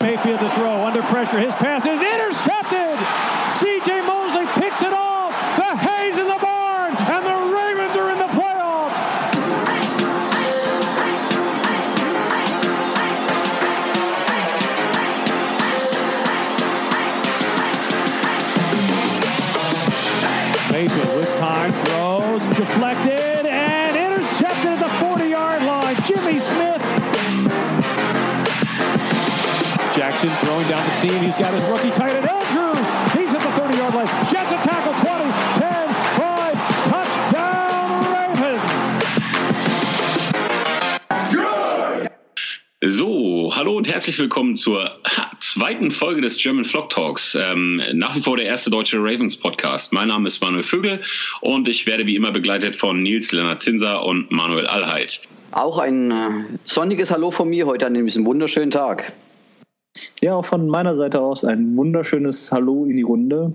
[0.00, 1.40] Mayfield to throw under pressure.
[1.40, 2.94] His pass is intercepted.
[3.58, 4.46] CJ Mosley
[30.18, 31.22] Jackson throwing down the seam.
[31.22, 32.78] He's got his rookie tight end, Andrews.
[33.14, 34.08] He's at the 30 yard line.
[34.26, 36.58] Jets a tackle 20, 10, 5,
[36.90, 38.62] touchdown Ravens.
[42.82, 44.90] So, hallo und herzlich willkommen zur
[45.38, 47.36] zweiten Folge des German Flock Talks.
[47.40, 49.92] Ähm, nach wie vor der erste deutsche Ravens Podcast.
[49.92, 51.00] Mein Name ist Manuel Vögel
[51.42, 55.20] und ich werde wie immer begleitet von Nils Lennart Zinser und Manuel Allheit.
[55.52, 59.12] Auch ein äh, sonniges Hallo von mir heute an diesem wunderschönen Tag.
[60.20, 63.52] Ja, auch von meiner Seite aus ein wunderschönes Hallo in die Runde.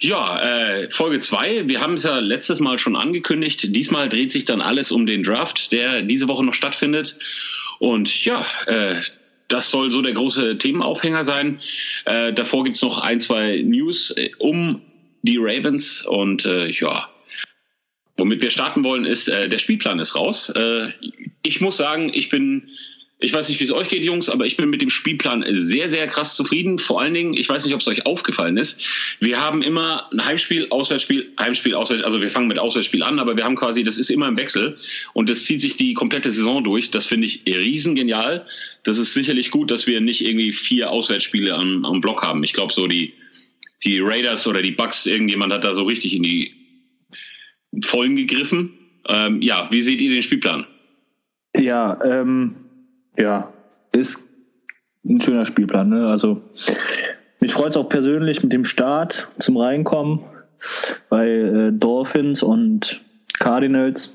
[0.00, 1.68] Ja, äh, Folge 2.
[1.68, 3.74] Wir haben es ja letztes Mal schon angekündigt.
[3.76, 7.16] Diesmal dreht sich dann alles um den Draft, der diese Woche noch stattfindet.
[7.80, 8.94] Und ja, äh,
[9.48, 11.60] das soll so der große Themenaufhänger sein.
[12.06, 14.80] Äh, davor gibt's noch ein, zwei News äh, um
[15.22, 16.06] die Ravens.
[16.06, 17.10] Und äh, ja,
[18.16, 20.50] womit wir starten wollen, ist, äh, der Spielplan ist raus.
[20.56, 20.92] Äh,
[21.42, 22.68] ich muss sagen, ich bin
[23.22, 25.90] ich weiß nicht, wie es euch geht, Jungs, aber ich bin mit dem Spielplan sehr,
[25.90, 26.78] sehr krass zufrieden.
[26.78, 28.80] Vor allen Dingen, ich weiß nicht, ob es euch aufgefallen ist.
[29.20, 32.06] Wir haben immer ein Heimspiel, Auswärtsspiel, Heimspiel, Auswärtsspiel.
[32.06, 34.78] Also wir fangen mit Auswärtsspiel an, aber wir haben quasi, das ist immer im Wechsel
[35.12, 36.90] und das zieht sich die komplette Saison durch.
[36.90, 38.46] Das finde ich riesengenial.
[38.84, 42.42] Das ist sicherlich gut, dass wir nicht irgendwie vier Auswärtsspiele am, am Block haben.
[42.42, 43.12] Ich glaube, so die,
[43.84, 46.54] die Raiders oder die Bucks, irgendjemand hat da so richtig in die
[47.84, 48.78] Vollen gegriffen.
[49.08, 50.66] Ähm, ja, wie seht ihr den Spielplan?
[51.58, 52.54] Ja, ähm,
[53.20, 53.52] ja,
[53.92, 54.22] ist
[55.04, 55.88] ein schöner Spielplan.
[55.88, 56.08] Ne?
[56.08, 56.42] Also
[57.40, 60.20] mich freut es auch persönlich mit dem Start zum Reinkommen
[61.08, 63.00] bei äh, Dolphins und
[63.38, 64.14] Cardinals.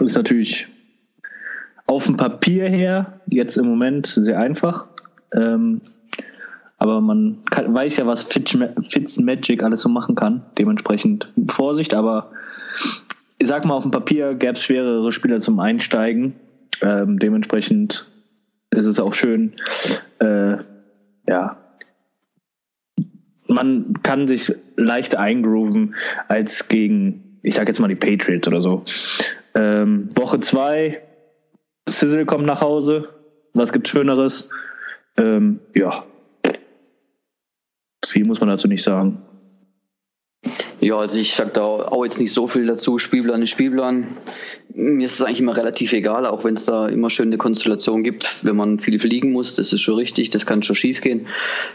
[0.00, 0.68] Ist natürlich
[1.86, 4.86] auf dem Papier her jetzt im Moment sehr einfach.
[5.34, 5.80] Ähm,
[6.78, 10.42] aber man kann, weiß ja, was Fitzmagic alles so machen kann.
[10.58, 12.30] Dementsprechend Vorsicht, aber
[13.38, 16.34] ich sag mal, auf dem Papier gäbe es schwerere Spieler zum Einsteigen.
[16.82, 18.06] Ähm, dementsprechend
[18.70, 19.52] ist es auch schön,
[20.18, 20.56] äh,
[21.28, 21.64] ja,
[23.48, 25.94] man kann sich leicht eingrooven
[26.28, 28.84] als gegen, ich sag jetzt mal die Patriots oder so.
[29.54, 31.02] Ähm, Woche zwei,
[31.88, 33.08] Sizzle kommt nach Hause.
[33.52, 34.48] Was gibt Schöneres?
[35.16, 36.04] Ähm, ja.
[38.04, 39.22] Viel muss man dazu nicht sagen.
[40.84, 42.98] Ja, also ich sag da auch jetzt nicht so viel dazu.
[42.98, 44.18] Spielplan ist Spielplan.
[44.74, 48.02] Mir ist es eigentlich immer relativ egal, auch wenn es da immer schön eine Konstellation
[48.02, 49.54] gibt, wenn man viel fliegen muss.
[49.54, 51.26] Das ist schon richtig, das kann schon schief gehen.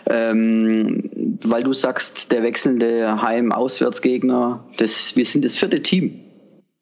[0.08, 1.10] Ähm,
[1.44, 6.20] weil du sagst, der wechselnde Heim-Auswärtsgegner, das, wir sind das vierte Team,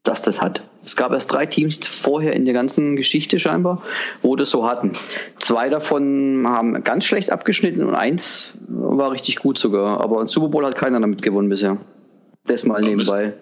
[0.04, 0.68] das das hat.
[0.84, 3.84] Es gab erst drei Teams vorher in der ganzen Geschichte scheinbar,
[4.22, 4.92] wo das so hatten.
[5.40, 10.02] Zwei davon haben ganz schlecht abgeschnitten und eins war richtig gut sogar.
[10.02, 11.78] Aber ein Super Bowl hat keiner damit gewonnen bisher.
[12.48, 13.34] Das mal nebenbei.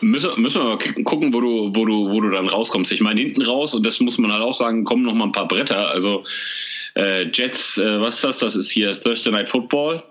[0.00, 2.90] Müssen, müssen wir mal gucken, wo du, wo du, wo du dann rauskommst.
[2.92, 5.32] Ich meine, hinten raus, und das muss man halt auch sagen, kommen noch mal ein
[5.32, 5.90] paar Bretter.
[5.92, 6.24] Also
[6.94, 8.38] äh, Jets, äh, was ist das?
[8.38, 10.02] Das ist hier Thursday Night Football.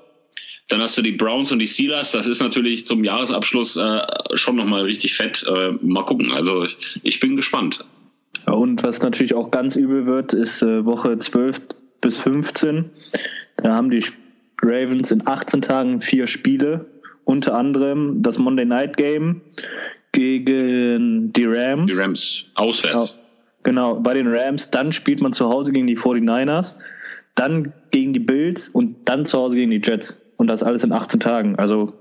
[0.70, 2.12] Dann hast du die Browns und die Steelers.
[2.12, 4.02] Das ist natürlich zum Jahresabschluss äh,
[4.36, 5.44] schon nochmal richtig fett.
[5.48, 6.32] Äh, mal gucken.
[6.32, 6.66] Also
[7.04, 7.84] ich bin gespannt.
[8.46, 11.60] Und was natürlich auch ganz übel wird, ist äh, Woche 12
[12.02, 12.90] bis 15.
[13.58, 14.04] Da haben die
[14.62, 16.86] Ravens in 18 Tagen vier Spiele.
[17.32, 19.40] Unter anderem das Monday Night Game
[20.12, 21.90] gegen die Rams.
[21.90, 23.18] Die Rams, auswärts.
[23.64, 24.70] Genau, bei den Rams.
[24.70, 26.76] Dann spielt man zu Hause gegen die 49ers,
[27.36, 30.20] dann gegen die Bills und dann zu Hause gegen die Jets.
[30.36, 31.56] Und das alles in 18 Tagen.
[31.56, 31.94] Also.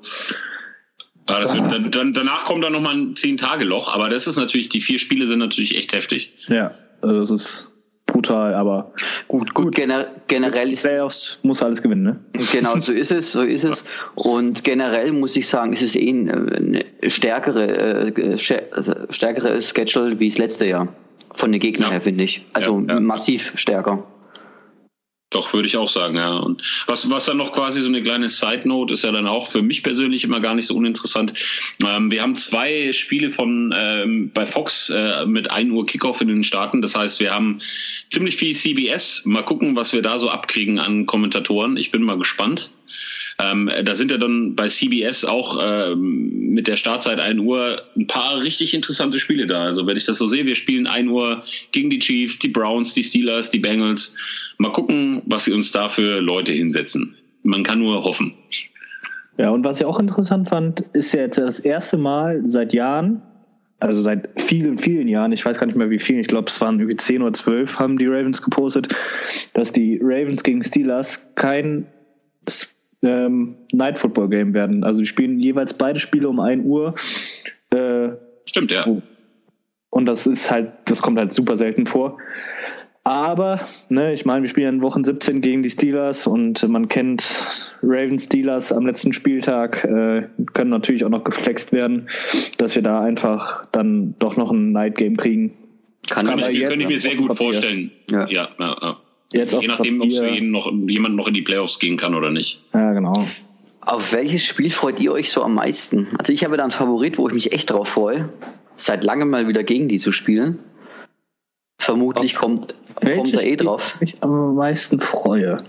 [1.29, 4.81] Ja, wird, dann, dann, danach kommt dann nochmal ein 10-Tage-Loch, aber das ist natürlich, die
[4.81, 6.33] vier Spiele sind natürlich echt heftig.
[6.49, 7.70] Ja, also das ist
[8.13, 8.93] brutal, aber
[9.29, 12.45] gut, gut, gener generell ist Playoffs muss alles gewinnen, ne?
[12.53, 13.85] Genau, so ist es, so ist es.
[14.15, 18.33] Und generell muss ich sagen, ist es eh eine stärkere, äh,
[18.73, 20.89] also stärkere Schedule wie das letzte Jahr
[21.35, 21.93] von den Gegnern ja.
[21.93, 22.45] her, finde ich.
[22.53, 23.01] Also ja, ja.
[23.01, 24.05] massiv stärker.
[25.31, 26.37] Doch, würde ich auch sagen, ja.
[26.39, 29.49] Und was, was dann noch quasi so eine kleine Side Note ist ja dann auch
[29.51, 31.33] für mich persönlich immer gar nicht so uninteressant.
[31.87, 36.27] Ähm, wir haben zwei Spiele von ähm, bei Fox äh, mit 1 Uhr Kickoff in
[36.27, 36.83] den Staaten.
[36.83, 37.61] Das heißt, wir haben
[38.11, 39.23] ziemlich viel CBS.
[39.25, 41.77] Mal gucken, was wir da so abkriegen an Kommentatoren.
[41.77, 42.73] Ich bin mal gespannt.
[43.39, 48.07] Ähm, da sind ja dann bei CBS auch ähm, mit der Startzeit 1 Uhr ein
[48.07, 49.65] paar richtig interessante Spiele da.
[49.65, 51.43] Also wenn ich das so sehe, wir spielen 1 Uhr
[51.73, 54.15] gegen die Chiefs, die Browns, die Steelers, die Bengals.
[54.59, 57.15] Mal gucken, was sie uns da für Leute hinsetzen.
[57.43, 58.35] Man kann nur hoffen.
[59.39, 63.23] Ja, und was ich auch interessant fand, ist ja jetzt das erste Mal seit Jahren,
[63.79, 66.61] also seit vielen, vielen Jahren, ich weiß gar nicht mehr wie vielen, ich glaube es
[66.61, 68.89] waren irgendwie 10 oder 12, haben die Ravens gepostet,
[69.55, 71.87] dass die Ravens gegen Steelers kein
[73.03, 74.85] ähm, Night Football Game werden.
[74.85, 76.95] Also die spielen jeweils beide Spiele um 1 Uhr.
[77.71, 78.11] Äh,
[78.45, 78.85] Stimmt, ja.
[79.91, 82.19] Und das ist halt, das kommt halt super selten vor.
[83.03, 87.25] Aber, ne, ich meine, wir spielen in Wochen 17 gegen die Steelers und man kennt
[87.83, 92.09] Ravens Steelers am letzten Spieltag, äh, können natürlich auch noch geflext werden,
[92.59, 95.57] dass wir da einfach dann doch noch ein Night Game kriegen.
[96.09, 97.91] Kann, Kann ich, könnte ich mir sehr gut vorstellen.
[98.11, 98.77] Ja, ja, ja.
[98.81, 98.97] ja.
[99.33, 102.63] Jetzt Je nachdem, ob jeden noch, jemand noch in die Playoffs gehen kann oder nicht.
[102.75, 103.27] Ja, genau.
[103.81, 106.09] Auf welches Spiel freut ihr euch so am meisten?
[106.19, 108.29] Also ich habe da einen Favorit, wo ich mich echt drauf freue,
[108.77, 110.59] seit langem mal wieder gegen die zu spielen.
[111.79, 113.97] Vermutlich kommt, kommt er eh drauf.
[114.01, 115.65] Ich mich am meisten freue.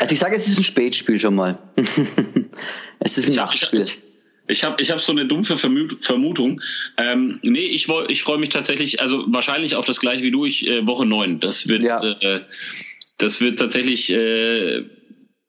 [0.00, 1.58] Also ich sage, es ist ein Spätspiel schon mal.
[3.00, 3.80] es ist ein Nachtspiel.
[3.80, 4.02] Ich
[4.64, 6.60] habe ich hab so eine dumpfe Vermutung.
[6.96, 10.68] Ähm, nee, ich, ich freue mich tatsächlich, also wahrscheinlich auch das gleiche wie du, ich,
[10.68, 11.40] äh, Woche 9.
[11.40, 12.02] Das wird, ja.
[12.20, 12.40] äh,
[13.18, 14.84] das wird tatsächlich, äh,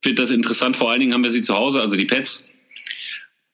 [0.03, 0.77] wird das interessant.
[0.77, 2.47] Vor allen Dingen haben wir sie zu Hause, also die Pets.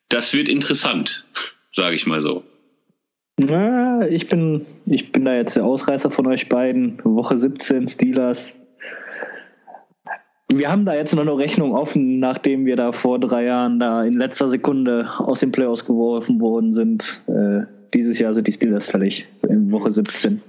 [0.10, 1.26] Das wird interessant,
[1.72, 2.44] sage ich mal so.
[3.40, 7.00] Na, ich bin, ich bin da jetzt der Ausreißer von euch beiden.
[7.04, 8.54] Woche 17 Steelers.
[10.50, 14.04] Wir haben da jetzt noch eine Rechnung offen, nachdem wir da vor drei Jahren da
[14.04, 17.22] in letzter Sekunde aus den Playoffs geworfen worden sind.
[17.28, 20.42] Äh, dieses Jahr sind die Steelers fällig in Woche 17.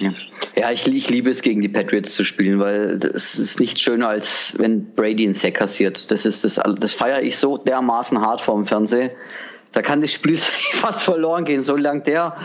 [0.00, 0.12] Ja,
[0.56, 4.08] ja ich, ich, liebe es, gegen die Patriots zu spielen, weil es ist nicht schöner,
[4.08, 6.10] als wenn Brady einen Sack kassiert.
[6.10, 9.10] Das, ist das, das feiere ich so dermaßen hart vor dem Fernseher
[9.72, 10.36] da kann das Spiel
[10.72, 11.62] fast verloren gehen.
[11.62, 12.36] Solange der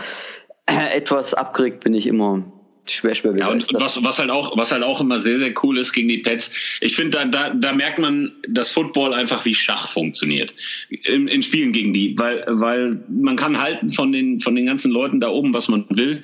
[0.66, 2.42] äh, etwas abkriegt, bin ich immer
[2.86, 5.78] schwer, schwer Ja, und was, was, halt auch, was halt auch immer sehr, sehr cool
[5.78, 6.50] ist gegen die Pets,
[6.80, 10.52] ich finde, da, da, da merkt man, dass Football einfach wie Schach funktioniert.
[10.88, 14.90] In, in Spielen gegen die, weil, weil man kann halten von den, von den ganzen
[14.90, 16.22] Leuten da oben, was man will,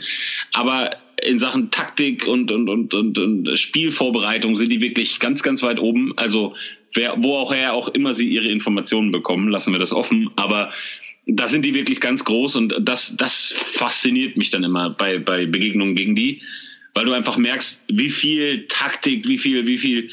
[0.52, 0.90] aber
[1.24, 5.78] in Sachen Taktik und, und, und, und, und Spielvorbereitung sind die wirklich ganz, ganz weit
[5.78, 6.12] oben.
[6.16, 6.54] Also
[6.94, 10.30] wer, wo auch her auch immer sie ihre Informationen bekommen, lassen wir das offen.
[10.36, 10.72] Aber
[11.26, 15.46] da sind die wirklich ganz groß und das, das fasziniert mich dann immer bei, bei
[15.46, 16.43] Begegnungen gegen die,
[16.94, 20.11] weil du einfach merkst, wie viel Taktik, wie viel, wie viel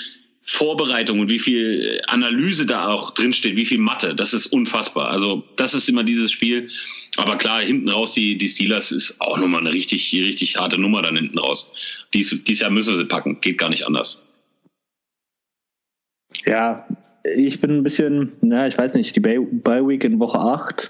[0.50, 5.10] Vorbereitung und wie viel Analyse da auch drinsteht, wie viel Mathe, das ist unfassbar.
[5.10, 6.70] Also das ist immer dieses Spiel.
[7.18, 11.02] Aber klar, hinten raus, die, die Steelers ist auch nochmal eine richtig, richtig harte Nummer
[11.02, 11.70] dann hinten raus.
[12.14, 14.24] Dies, dies Jahr müssen wir sie packen, geht gar nicht anders.
[16.46, 16.88] Ja,
[17.24, 20.90] ich bin ein bisschen, na, ich weiß nicht, die Bye Week in Woche 8.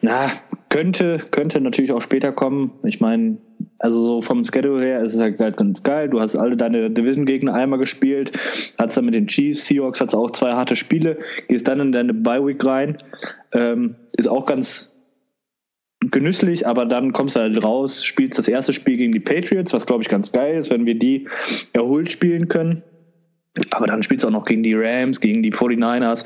[0.00, 0.30] Na,
[0.68, 2.72] könnte, könnte natürlich auch später kommen.
[2.84, 3.38] Ich meine,
[3.78, 6.08] also so vom Schedule her ist es halt ganz geil.
[6.08, 8.32] Du hast alle deine Division-Gegner einmal gespielt,
[8.78, 11.18] hast dann mit den Chiefs, Seahawks, hast auch zwei harte Spiele,
[11.48, 12.96] gehst dann in deine Bye Week rein.
[13.52, 14.90] Ähm, ist auch ganz
[16.10, 19.86] genüsslich, aber dann kommst du halt raus, spielst das erste Spiel gegen die Patriots, was
[19.86, 21.28] glaube ich ganz geil ist, wenn wir die
[21.72, 22.82] erholt spielen können.
[23.70, 26.24] Aber dann spielst du auch noch gegen die Rams, gegen die 49ers.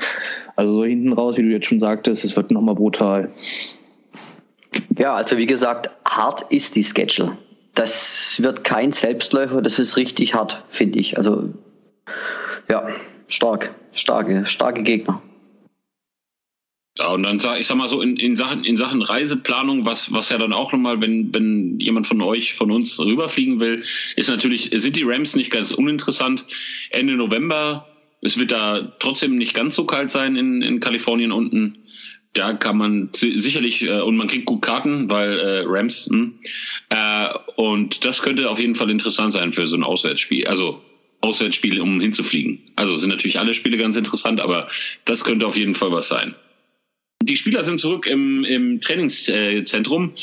[0.55, 3.31] Also so hinten raus, wie du jetzt schon sagtest, es wird nochmal brutal.
[4.97, 7.37] Ja, also wie gesagt, hart ist die Schedule.
[7.75, 11.17] Das wird kein Selbstläufer, das ist richtig hart, finde ich.
[11.17, 11.49] Also
[12.69, 12.87] ja,
[13.27, 15.21] stark, starke, starke Gegner.
[16.97, 20.11] Ja, und dann sag ich sag mal so in, in Sachen in Sachen Reiseplanung, was
[20.11, 23.83] was ja dann auch nochmal, wenn wenn jemand von euch von uns rüberfliegen will,
[24.15, 26.45] ist natürlich sind die Rams nicht ganz uninteressant.
[26.89, 27.87] Ende November,
[28.21, 31.77] es wird da trotzdem nicht ganz so kalt sein in in Kalifornien unten.
[32.33, 36.33] Da kann man sicherlich äh, und man kriegt gut Karten, weil äh, Rams mh, hm,
[36.89, 40.47] äh, und das könnte auf jeden Fall interessant sein für so ein Auswärtsspiel.
[40.47, 40.81] Also
[41.21, 42.59] Auswärtsspiele, um hinzufliegen.
[42.75, 44.67] Also sind natürlich alle Spiele ganz interessant, aber
[45.05, 46.35] das könnte auf jeden Fall was sein.
[47.27, 50.13] Die Spieler sind zurück im, im Trainingszentrum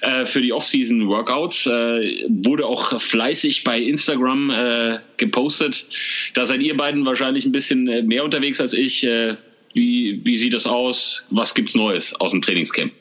[0.00, 1.66] äh, für die Off-Season-Workouts.
[1.66, 5.86] Äh, wurde auch fleißig bei Instagram äh, gepostet.
[6.34, 9.04] Da seid ihr beiden wahrscheinlich ein bisschen äh, mehr unterwegs als ich.
[9.04, 9.36] Äh,
[9.74, 11.22] wie, wie sieht das aus?
[11.30, 12.92] Was gibt's Neues aus dem Trainingscamp?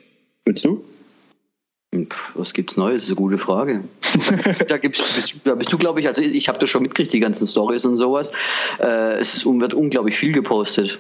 [0.46, 0.84] Willst du?
[2.36, 2.96] Was gibt's Neues?
[2.96, 3.84] Das ist eine gute Frage.
[4.68, 7.20] da, gibt's, bist, da bist du, glaube ich, also ich habe das schon mitgekriegt, die
[7.20, 8.32] ganzen Stories und sowas.
[8.80, 11.00] Äh, es wird unglaublich viel gepostet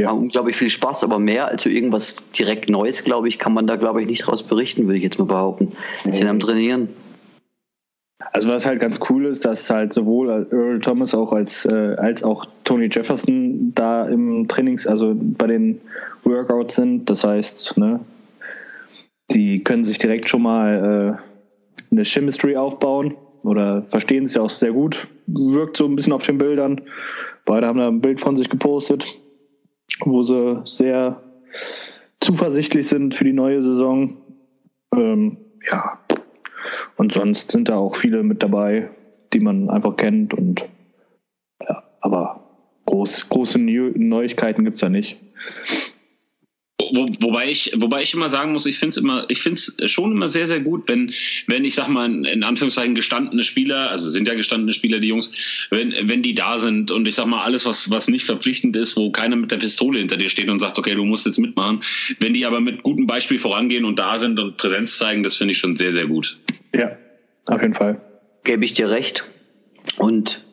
[0.00, 0.08] ja.
[0.08, 3.66] haben unglaublich viel Spaß, aber mehr als so irgendwas direkt Neues, glaube ich, kann man
[3.66, 5.68] da, glaube ich, nicht draus berichten, würde ich jetzt mal behaupten.
[5.98, 6.88] Sie sind am Trainieren.
[8.32, 12.22] Also was halt ganz cool ist, dass halt sowohl Earl Thomas auch als, äh, als
[12.22, 15.80] auch Tony Jefferson da im Trainings, also bei den
[16.24, 17.08] Workouts sind.
[17.08, 18.00] Das heißt, ne,
[19.30, 24.72] die können sich direkt schon mal äh, eine Chemistry aufbauen oder verstehen sich auch sehr
[24.72, 25.08] gut.
[25.26, 26.80] Wirkt so ein bisschen auf den Bildern.
[27.46, 29.18] Beide haben da ein Bild von sich gepostet,
[30.04, 31.22] wo sie sehr
[32.20, 34.16] zuversichtlich sind für die neue Saison.
[34.94, 35.36] Ähm,
[35.70, 35.98] ja,
[36.96, 38.90] und sonst sind da auch viele mit dabei,
[39.32, 40.34] die man einfach kennt.
[40.34, 40.68] Und
[41.66, 42.40] ja, aber
[42.86, 45.18] groß, große Neuigkeiten gibt es ja nicht.
[46.92, 49.90] Wo, wobei ich, wobei ich immer sagen muss, ich finde es immer, ich finde es
[49.90, 51.12] schon immer sehr, sehr gut, wenn,
[51.46, 55.30] wenn ich sag mal in Anführungszeichen gestandene Spieler, also sind ja gestandene Spieler die Jungs,
[55.70, 58.96] wenn, wenn die da sind und ich sag mal alles, was, was nicht verpflichtend ist,
[58.96, 61.82] wo keiner mit der Pistole hinter dir steht und sagt, okay, du musst jetzt mitmachen,
[62.18, 65.52] wenn die aber mit gutem Beispiel vorangehen und da sind und Präsenz zeigen, das finde
[65.52, 66.38] ich schon sehr, sehr gut.
[66.74, 66.96] Ja,
[67.46, 68.00] auf jeden Fall.
[68.44, 69.24] Gebe ich dir recht.
[69.96, 70.44] Und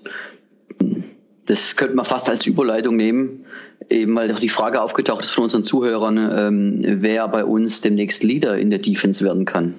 [1.48, 3.46] das könnte man fast als Überleitung nehmen,
[3.90, 8.58] eben weil die Frage aufgetaucht ist von unseren Zuhörern, ähm, wer bei uns demnächst Leader
[8.58, 9.76] in der Defense werden kann.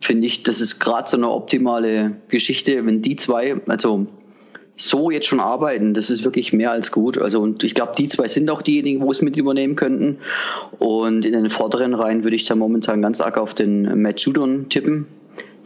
[0.00, 4.06] Finde ich, das ist gerade so eine optimale Geschichte, wenn die zwei, also
[4.76, 7.18] so jetzt schon arbeiten, das ist wirklich mehr als gut.
[7.18, 10.18] Also und ich glaube, die zwei sind auch diejenigen, wo es mit übernehmen könnten.
[10.78, 14.68] Und in den vorderen Reihen würde ich da momentan ganz arg auf den Matt Judon
[14.68, 15.06] tippen,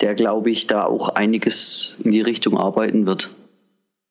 [0.01, 3.31] der glaube ich da auch einiges in die Richtung arbeiten wird.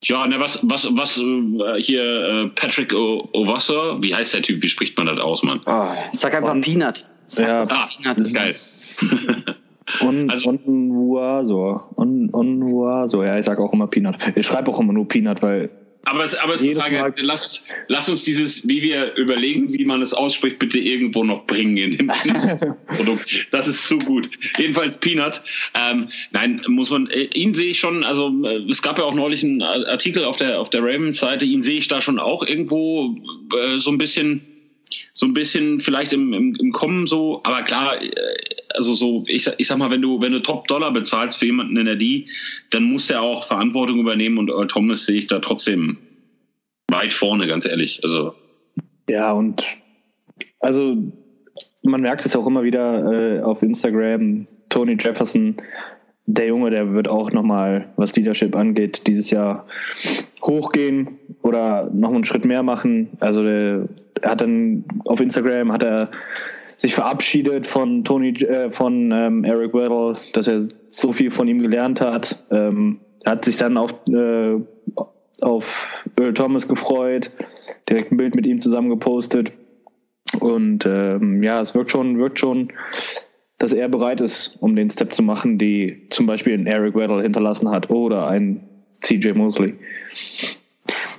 [0.04, 4.70] Ja, ne, was, was, was äh, hier äh, Patrick O'Wasser, wie heißt der Typ, wie
[4.70, 5.60] spricht man das aus, Mann?
[5.66, 7.06] Oh, sag einfach Und, Peanut.
[7.28, 8.34] Sag ja, ah, Peanut.
[8.34, 8.56] geil.
[10.02, 11.82] Und, also, und Nuaso.
[11.96, 13.24] Und, und Nuaso.
[13.24, 14.18] Ja, ich sag auch immer Peanut.
[14.36, 15.70] Ich schreibe auch immer nur Peanut, weil
[16.06, 19.86] aber es, aber es ist Frage, Mal lass, lass uns dieses, wie wir überlegen, wie
[19.86, 22.08] man es ausspricht, bitte irgendwo noch bringen in dem
[22.88, 23.48] Produkt.
[23.52, 24.30] Das ist so gut.
[24.58, 25.42] Jedenfalls Peanut.
[25.76, 29.14] Ähm, nein, muss man, äh, ihn sehe ich schon, also äh, es gab ja auch
[29.14, 33.16] neulich einen Artikel auf der, auf der Ravens-Seite, ihn sehe ich da schon auch irgendwo
[33.56, 34.42] äh, so ein bisschen,
[35.14, 38.10] so ein bisschen vielleicht im, im, im Kommen so, aber klar, äh,
[38.76, 41.86] also so, ich, ich sag mal, wenn du, wenn du Top-Dollar bezahlst für jemanden in
[41.86, 42.28] der D,
[42.70, 45.98] dann muss der auch Verantwortung übernehmen und Earl Thomas sehe ich da trotzdem
[46.90, 48.00] weit vorne, ganz ehrlich.
[48.04, 48.34] Also.
[49.08, 49.64] Ja, und
[50.60, 50.98] also
[51.84, 55.56] man merkt es auch immer wieder äh, auf Instagram, Tony Jefferson,
[56.32, 59.66] der Junge, der wird auch nochmal, was Leadership angeht, dieses Jahr
[60.44, 63.10] hochgehen oder noch einen Schritt mehr machen.
[63.20, 63.88] Also der,
[64.22, 66.12] er hat dann auf Instagram hat er
[66.80, 71.62] sich verabschiedet von Tony, äh, von ähm, Eric Weddle, dass er so viel von ihm
[71.62, 72.42] gelernt hat.
[72.52, 74.56] Ähm, hat sich dann auf, äh,
[75.42, 77.32] auf Earl Thomas gefreut,
[77.90, 79.52] direkt ein Bild mit ihm zusammen gepostet.
[80.40, 82.72] Und ähm, ja, es wirkt schon, wirkt schon,
[83.58, 87.22] dass er bereit ist, um den Step zu machen, die zum Beispiel ein Eric Weddle
[87.22, 88.62] hinterlassen hat oder ein
[89.02, 89.74] CJ Mosley.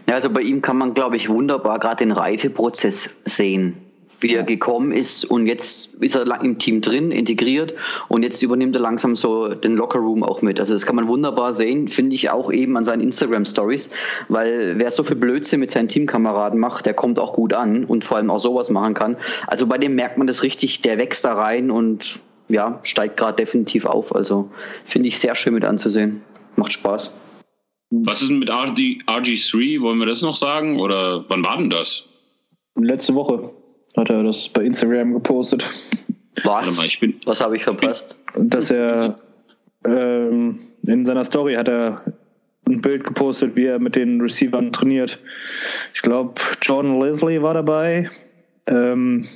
[0.08, 3.89] Ja, also bei ihm kann man, glaube ich, wunderbar gerade den Reifeprozess sehen
[4.20, 7.74] wie er gekommen ist und jetzt ist er im Team drin, integriert
[8.08, 10.60] und jetzt übernimmt er langsam so den Lockerroom auch mit.
[10.60, 13.90] Also das kann man wunderbar sehen, finde ich auch eben an seinen Instagram Stories,
[14.28, 18.04] weil wer so viel Blödsinn mit seinen Teamkameraden macht, der kommt auch gut an und
[18.04, 19.16] vor allem auch sowas machen kann.
[19.46, 23.36] Also bei dem merkt man das richtig, der wächst da rein und ja, steigt gerade
[23.36, 24.14] definitiv auf.
[24.14, 24.50] Also
[24.84, 26.22] finde ich sehr schön mit anzusehen.
[26.56, 27.12] Macht Spaß.
[27.90, 29.80] Was ist denn mit RG, RG3?
[29.80, 30.78] Wollen wir das noch sagen?
[30.78, 32.04] Oder wann war denn das?
[32.76, 33.50] Letzte Woche
[33.96, 35.68] hat er das bei Instagram gepostet.
[36.44, 36.76] Was?
[36.76, 38.16] Mal, Was habe ich verpasst?
[38.36, 39.18] Dass er
[39.84, 42.04] ähm, in seiner Story hat er
[42.66, 45.18] ein Bild gepostet, wie er mit den Receivern trainiert.
[45.94, 48.10] Ich glaube, John Leslie war dabei.
[48.66, 49.26] Ähm,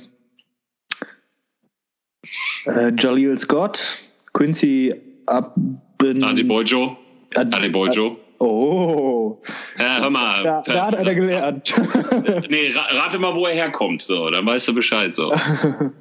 [2.65, 3.99] äh, Jaleel Scott,
[4.33, 4.93] Quincy
[5.25, 5.81] Abben.
[6.23, 6.97] Adebojo.
[7.35, 8.17] Adebojo.
[8.39, 9.41] Oh.
[9.79, 10.43] Ja, hör mal.
[10.43, 11.73] Da, da hat einer gelernt.
[12.49, 15.15] nee, rate mal, wo er herkommt, so, dann weißt du Bescheid.
[15.15, 15.33] So.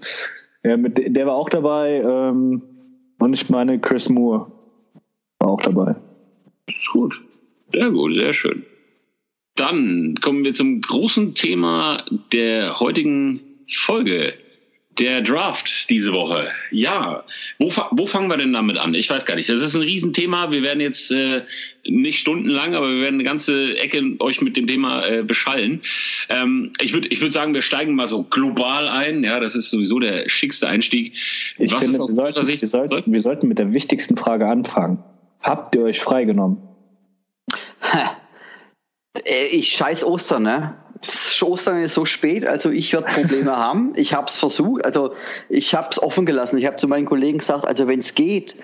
[0.64, 2.02] ja, mit, der war auch dabei.
[2.04, 2.62] Ähm,
[3.18, 4.50] und ich meine, Chris Moore
[5.38, 5.96] war auch dabei.
[6.66, 7.20] Ist gut.
[7.72, 8.64] Sehr gut, sehr schön.
[9.56, 11.98] Dann kommen wir zum großen Thema
[12.32, 14.34] der heutigen Folge.
[14.98, 16.48] Der Draft diese Woche.
[16.70, 17.24] Ja,
[17.58, 18.94] wo, wo fangen wir denn damit an?
[18.94, 19.48] Ich weiß gar nicht.
[19.48, 20.52] Das ist ein Riesenthema.
[20.52, 21.42] Wir werden jetzt äh,
[21.88, 25.82] nicht stundenlang, aber wir werden eine ganze Ecke euch mit dem Thema äh, beschallen.
[26.28, 29.24] Ähm, ich würde ich würd sagen, wir steigen mal so global ein.
[29.24, 31.14] Ja, das ist sowieso der schickste Einstieg.
[31.58, 35.02] Ich Was finde, wir sollten, wir, sollten, wir sollten mit der wichtigsten Frage anfangen.
[35.40, 36.58] Habt ihr euch freigenommen?
[39.24, 40.76] Äh, ich scheiß Ostern, ne?
[41.42, 43.92] Ostern ist so spät, also ich werde Probleme haben.
[43.96, 45.14] Ich habe es versucht, also
[45.48, 46.58] ich habe es offen gelassen.
[46.58, 48.56] Ich habe zu meinen Kollegen gesagt, also wenn es geht,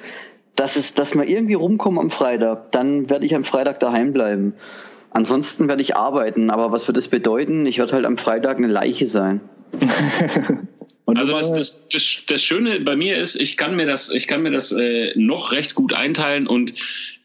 [0.57, 2.73] dass, es, dass wir irgendwie rumkommen am Freitag.
[2.73, 4.55] Dann werde ich am Freitag daheim bleiben.
[5.11, 6.51] Ansonsten werde ich arbeiten.
[6.51, 7.67] Aber was wird das bedeuten?
[7.67, 9.41] Ich werde halt am Freitag eine Leiche sein.
[11.07, 14.43] also das, das, das, das, Schöne bei mir ist, ich kann mir das, ich kann
[14.43, 16.75] mir das äh, noch recht gut einteilen und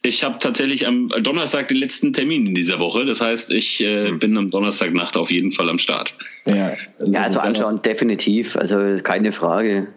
[0.05, 3.05] ich habe tatsächlich am Donnerstag den letzten Termin in dieser Woche.
[3.05, 6.13] Das heißt, ich äh, bin am Donnerstagnacht auf jeden Fall am Start.
[6.45, 8.55] Ja, also, ja, also anschauen, definitiv.
[8.55, 9.87] Also keine Frage.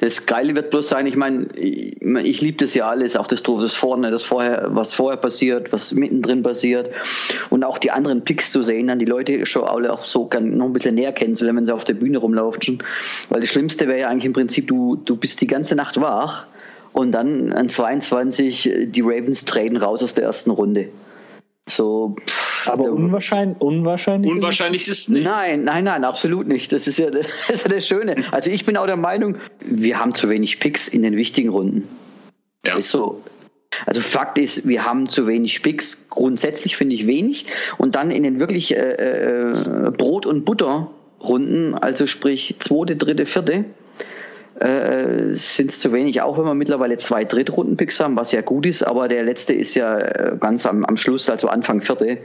[0.00, 3.42] Das Geile wird bloß sein, ich meine, ich, ich liebe das ja alles, auch das
[3.42, 6.94] das vorne, das vorher, was vorher passiert, was mittendrin passiert
[7.50, 10.66] und auch die anderen Picks zu sehen, dann die Leute schon alle auch so noch
[10.66, 12.82] ein bisschen näher kennenzulernen, wenn sie auf der Bühne rumlaufen.
[13.28, 16.46] Weil das Schlimmste wäre ja eigentlich im Prinzip, du, du bist die ganze Nacht wach
[16.96, 20.88] und dann an 22 die Ravens traden raus aus der ersten Runde.
[21.68, 24.32] So, pff, aber unwahrscheinlich, unwahrscheinlich.
[24.32, 25.24] Unwahrscheinlich ist es nicht.
[25.24, 26.72] Nein, nein, nein, absolut nicht.
[26.72, 28.16] Das ist ja das, ist ja das Schöne.
[28.30, 31.86] Also ich bin auch der Meinung, wir haben zu wenig Picks in den wichtigen Runden.
[32.66, 32.78] Ja.
[32.78, 33.22] Ist so.
[33.84, 36.08] Also Fakt ist, wir haben zu wenig Picks.
[36.08, 37.46] Grundsätzlich finde ich wenig.
[37.76, 43.66] Und dann in den wirklich äh, äh, Brot- und Butter-Runden, also sprich zweite, dritte, vierte,
[44.60, 48.66] äh, sind es zu wenig, auch wenn wir mittlerweile zwei Drittrunden-Picks haben, was ja gut
[48.66, 52.18] ist, aber der letzte ist ja äh, ganz am, am Schluss, also Anfang vierte.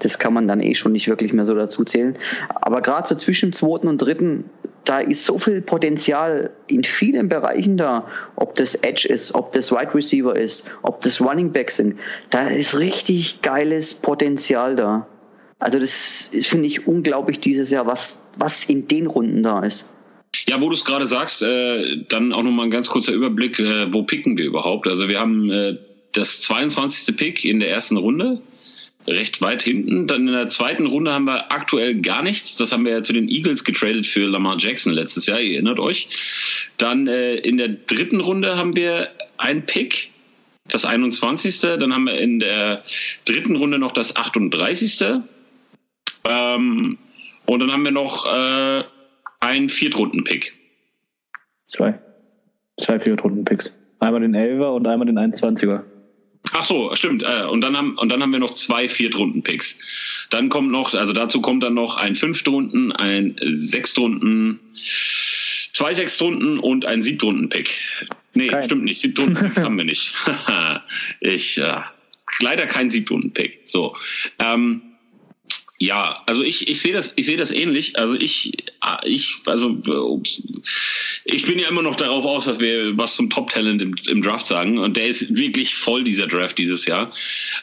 [0.00, 2.16] Das kann man dann eh schon nicht wirklich mehr so dazu zählen.
[2.54, 4.44] Aber gerade so zwischen zweiten und dritten,
[4.84, 8.06] da ist so viel Potenzial in vielen Bereichen da.
[8.36, 11.98] Ob das Edge ist, ob das Wide Receiver ist, ob das Running Back sind.
[12.30, 15.06] Da ist richtig geiles Potenzial da.
[15.58, 19.90] Also das finde ich, unglaublich dieses Jahr, was, was in den Runden da ist.
[20.46, 23.92] Ja, wo du es gerade sagst, äh, dann auch nochmal ein ganz kurzer Überblick, äh,
[23.92, 24.88] wo picken wir überhaupt?
[24.88, 25.76] Also wir haben äh,
[26.12, 27.16] das 22.
[27.16, 28.40] Pick in der ersten Runde,
[29.06, 30.06] recht weit hinten.
[30.06, 32.56] Dann in der zweiten Runde haben wir aktuell gar nichts.
[32.56, 35.80] Das haben wir ja zu den Eagles getradet für Lamar Jackson letztes Jahr, ihr erinnert
[35.80, 36.08] euch.
[36.78, 39.08] Dann äh, in der dritten Runde haben wir
[39.38, 40.10] ein Pick,
[40.68, 41.60] das 21.
[41.60, 42.84] Dann haben wir in der
[43.24, 45.00] dritten Runde noch das 38.
[46.24, 46.98] Ähm,
[47.46, 48.84] und dann haben wir noch äh,
[49.40, 50.52] ein Viertrunden-Pick.
[51.66, 51.98] Zwei.
[52.78, 53.74] Zwei Viertrunden-Picks.
[53.98, 55.84] Einmal den Elfer und einmal den 21er.
[56.52, 57.22] Ach so, stimmt.
[57.22, 59.78] Äh, und dann haben, und dann haben wir noch zwei Viertrunden-Picks.
[60.30, 64.58] Dann kommt noch, also dazu kommt dann noch ein Fünftrunden, ein Sechstrunden,
[65.72, 67.78] zwei Sechstrunden und ein Siebtrunden-Pick.
[68.34, 68.64] Nee, kein.
[68.64, 69.00] stimmt nicht.
[69.00, 70.14] Siebtrunden-Pick haben wir nicht.
[71.20, 71.80] ich, äh,
[72.40, 73.60] leider kein Siebtrunden-Pick.
[73.64, 73.94] So.
[74.38, 74.82] Ähm,
[75.82, 77.98] ja, also ich, ich sehe das, ich sehe das ähnlich.
[77.98, 78.52] Also ich,
[79.04, 79.80] ich, also
[81.24, 84.46] ich bin ja immer noch darauf aus, dass wir was zum Top-Talent im, im Draft
[84.46, 84.78] sagen.
[84.78, 87.10] Und der ist wirklich voll, dieser Draft dieses Jahr.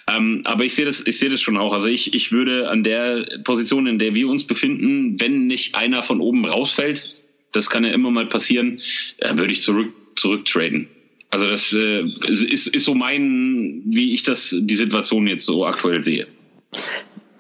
[0.08, 1.74] Ähm, aber ich sehe das, ich sehe das schon auch.
[1.74, 6.02] Also ich, ich würde an der Position, in der wir uns befinden, wenn nicht einer
[6.02, 7.20] von oben rausfällt,
[7.52, 8.82] das kann ja immer mal passieren,
[9.20, 10.90] dann würde ich zurück, zurücktraden.
[11.30, 16.02] Also das äh, ist, ist so mein, wie ich das, die Situation jetzt so aktuell
[16.02, 16.26] sehe.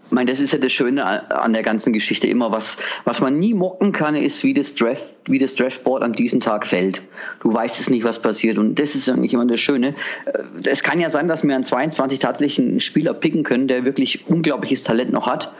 [0.07, 2.49] Ich meine, das ist ja das Schöne an der ganzen Geschichte immer.
[2.49, 6.39] Was, was man nie mocken kann, ist, wie das, Draft, wie das Draftboard an diesem
[6.39, 7.01] Tag fällt.
[7.41, 8.57] Du weißt es nicht, was passiert.
[8.57, 9.95] Und das ist eigentlich immer das Schöne.
[10.25, 13.83] Äh, es kann ja sein, dass wir an 22 tatsächlich einen Spieler picken können, der
[13.83, 15.53] wirklich unglaubliches Talent noch hat,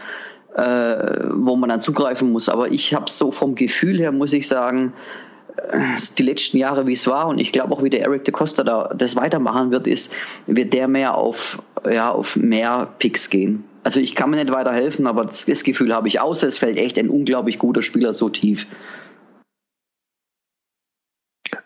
[0.56, 0.62] äh,
[1.34, 2.48] wo man dann zugreifen muss.
[2.48, 4.94] Aber ich habe so vom Gefühl her, muss ich sagen,
[5.58, 5.80] äh,
[6.18, 8.64] die letzten Jahre, wie es war, und ich glaube auch, wie der Eric de Costa
[8.64, 10.14] da das weitermachen wird, ist,
[10.46, 13.66] wird der mehr auf, ja, auf mehr Picks gehen.
[13.88, 16.78] Also ich kann mir nicht weiterhelfen, aber das, das Gefühl habe ich, außer es fällt
[16.78, 18.68] echt ein unglaublich guter Spieler so tief.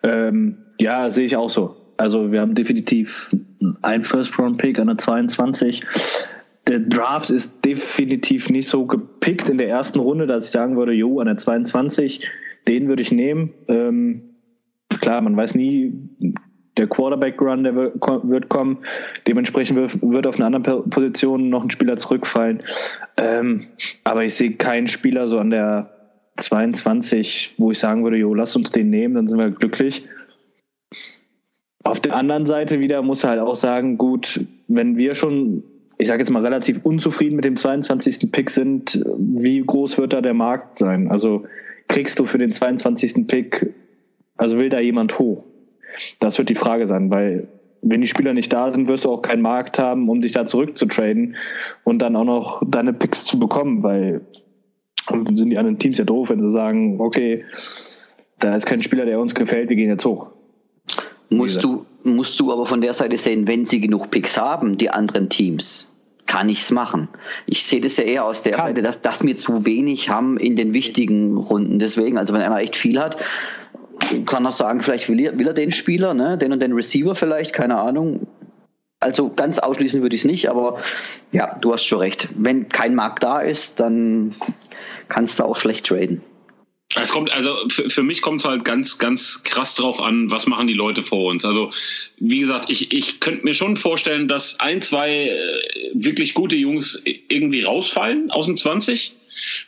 [0.03, 1.75] Ähm, ja, sehe ich auch so.
[1.97, 3.35] Also wir haben definitiv
[3.81, 5.83] einen First-Round-Pick an der 22.
[6.67, 10.93] Der Draft ist definitiv nicht so gepickt in der ersten Runde, dass ich sagen würde,
[10.93, 12.29] jo, an der 22,
[12.67, 13.51] den würde ich nehmen.
[13.67, 14.35] Ähm,
[15.01, 15.91] klar, man weiß nie,
[16.77, 18.77] der Quarterback-Run, der wird kommen.
[19.27, 22.63] Dementsprechend wird auf einer anderen Position noch ein Spieler zurückfallen.
[23.17, 23.67] Ähm,
[24.03, 25.89] aber ich sehe keinen Spieler so an der
[26.37, 30.07] 22, wo ich sagen würde, jo, lass uns den nehmen, dann sind wir glücklich.
[31.83, 35.63] Auf der anderen Seite wieder muss er halt auch sagen, gut, wenn wir schon,
[35.97, 38.31] ich sage jetzt mal, relativ unzufrieden mit dem 22.
[38.31, 41.09] Pick sind, wie groß wird da der Markt sein?
[41.09, 41.45] Also
[41.87, 43.27] kriegst du für den 22.
[43.27, 43.73] Pick,
[44.37, 45.45] also will da jemand hoch?
[46.19, 47.47] Das wird die Frage sein, weil
[47.81, 50.45] wenn die Spieler nicht da sind, wirst du auch keinen Markt haben, um dich da
[50.45, 51.35] zurückzutraden
[51.83, 54.21] und dann auch noch deine Picks zu bekommen, weil
[55.09, 57.43] sind die anderen Teams ja doof, wenn sie sagen, okay,
[58.39, 60.27] da ist kein Spieler, der uns gefällt, wir gehen jetzt hoch.
[61.29, 64.89] Musst du, musst du aber von der Seite sehen, wenn sie genug Picks haben, die
[64.89, 65.91] anderen Teams,
[66.27, 67.07] kann ich es machen.
[67.45, 68.67] Ich sehe das ja eher aus der kann.
[68.67, 71.79] Seite, dass, dass wir zu wenig haben in den wichtigen Runden.
[71.79, 73.17] Deswegen, also wenn einer echt viel hat,
[74.25, 76.37] kann er sagen, vielleicht will er, will er den Spieler, ne?
[76.37, 78.27] den und den Receiver vielleicht, keine Ahnung.
[78.99, 80.79] Also ganz ausschließen würde ich es nicht, aber
[81.31, 82.29] ja, du hast schon recht.
[82.35, 84.35] Wenn kein Markt da ist, dann
[85.07, 86.21] kannst du auch schlecht traden.
[86.95, 90.45] Es kommt, also für, für mich kommt es halt ganz, ganz krass drauf an, was
[90.45, 91.45] machen die Leute vor uns.
[91.45, 91.71] Also,
[92.17, 97.01] wie gesagt, ich, ich könnte mir schon vorstellen, dass ein, zwei äh, wirklich gute Jungs
[97.05, 99.13] irgendwie rausfallen aus den 20,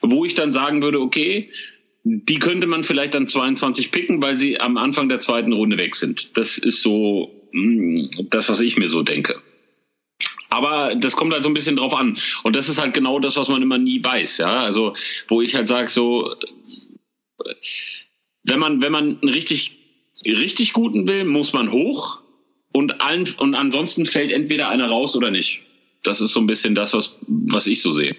[0.01, 1.49] wo ich dann sagen würde, okay,
[2.03, 5.95] die könnte man vielleicht dann 22 picken, weil sie am Anfang der zweiten Runde weg
[5.95, 6.37] sind.
[6.37, 9.41] Das ist so mh, das, was ich mir so denke.
[10.49, 12.17] Aber das kommt halt so ein bisschen drauf an.
[12.43, 14.37] Und das ist halt genau das, was man immer nie weiß.
[14.37, 14.93] Ja, also,
[15.27, 16.35] wo ich halt sage, so,
[18.43, 19.77] wenn man, wenn man einen richtig,
[20.25, 22.19] richtig guten will, muss man hoch
[22.73, 25.61] und, allen, und ansonsten fällt entweder einer raus oder nicht.
[26.03, 28.15] Das ist so ein bisschen das, was, was ich so sehe.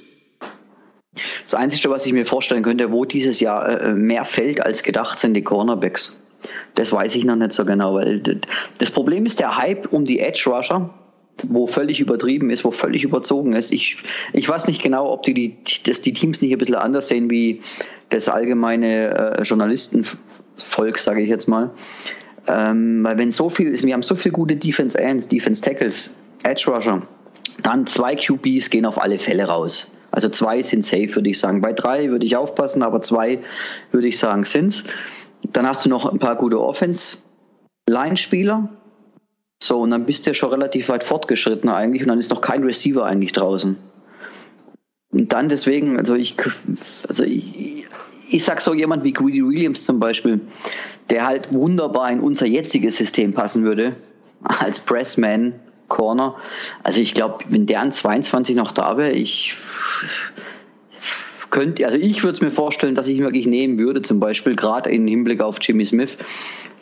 [1.44, 5.18] Das Einzige, was ich mir vorstellen könnte, wo dieses Jahr äh, mehr fällt als gedacht,
[5.18, 6.16] sind die Cornerbacks.
[6.74, 8.20] Das weiß ich noch nicht so genau, weil
[8.78, 10.90] das Problem ist der Hype um die Edge Rusher,
[11.48, 13.72] wo völlig übertrieben ist, wo völlig überzogen ist.
[13.72, 13.96] Ich,
[14.32, 17.30] ich weiß nicht genau, ob die, die, dass die Teams nicht ein bisschen anders sehen
[17.30, 17.60] wie
[18.10, 21.70] das allgemeine äh, Journalistenvolk, sage ich jetzt mal.
[22.46, 26.14] Ähm, weil wenn so viel ist, wir haben so viele gute Defense Ends, Defense Tackles,
[26.42, 27.02] Edge Rusher,
[27.62, 29.90] dann zwei QBs gehen auf alle Fälle raus.
[30.14, 31.60] Also zwei sind safe, würde ich sagen.
[31.60, 33.40] Bei drei würde ich aufpassen, aber zwei
[33.90, 34.84] würde ich sagen sind's.
[35.52, 38.68] Dann hast du noch ein paar gute Offense-Line-Spieler.
[39.60, 42.40] So, und dann bist du ja schon relativ weit fortgeschritten eigentlich und dann ist noch
[42.40, 43.76] kein Receiver eigentlich draußen.
[45.10, 46.36] Und dann deswegen, also ich,
[47.08, 47.84] also ich,
[48.30, 50.40] ich sag so jemand wie Greedy Williams zum Beispiel,
[51.10, 53.96] der halt wunderbar in unser jetziges System passen würde,
[54.44, 55.54] als Pressman,
[55.88, 56.36] Corner.
[56.82, 59.56] Also ich glaube, wenn der an 22 noch da wäre, ich
[61.50, 64.56] könnte, also ich würde es mir vorstellen, dass ich ihn wirklich nehmen würde, zum Beispiel
[64.56, 66.16] gerade im Hinblick auf Jimmy Smith.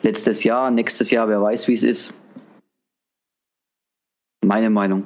[0.01, 2.13] Letztes Jahr, nächstes Jahr, wer weiß, wie es ist.
[4.43, 5.03] Meine Meinung.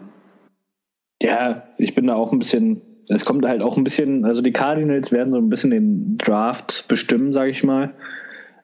[1.22, 4.54] Ja, ich bin da auch ein bisschen, es kommt halt auch ein bisschen, also die
[4.54, 7.94] Cardinals werden so ein bisschen den Draft bestimmen, sage ich mal.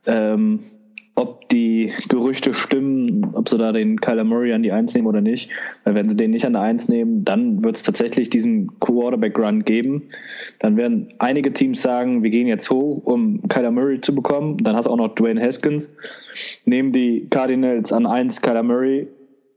[0.06, 0.64] Ähm,
[1.16, 5.22] ob die Gerüchte stimmen, ob sie da den Kyler Murray an die Eins nehmen oder
[5.22, 5.52] nicht.
[5.84, 9.64] Weil wenn sie den nicht an der Eins nehmen, dann wird es tatsächlich diesen Quarterback-Run
[9.64, 10.10] geben.
[10.60, 14.58] Dann werden einige Teams sagen, wir gehen jetzt hoch, um Kyler Murray zu bekommen.
[14.64, 15.90] Dann hast du auch noch Dwayne Haskins.
[16.66, 19.08] Nehmen die Cardinals an Eins Kyler Murray,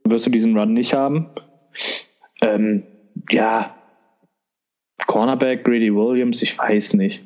[0.04, 1.26] wirst du diesen Run nicht haben.
[2.42, 2.82] Ähm,
[3.30, 3.74] ja,
[5.06, 7.22] Cornerback, Grady Williams, ich weiß nicht.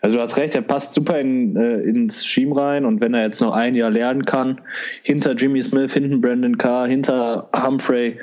[0.00, 3.22] Also du hast recht, er passt super in, äh, ins Scheme rein und wenn er
[3.22, 4.60] jetzt noch ein Jahr lernen kann,
[5.02, 8.18] hinter Jimmy Smith, hinten Brandon Carr, hinter Humphrey,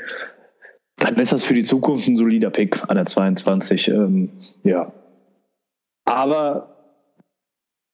[0.98, 3.90] dann ist das für die Zukunft ein solider Pick an der 22.
[3.90, 4.30] Ähm,
[4.64, 4.92] ja.
[6.06, 6.76] Aber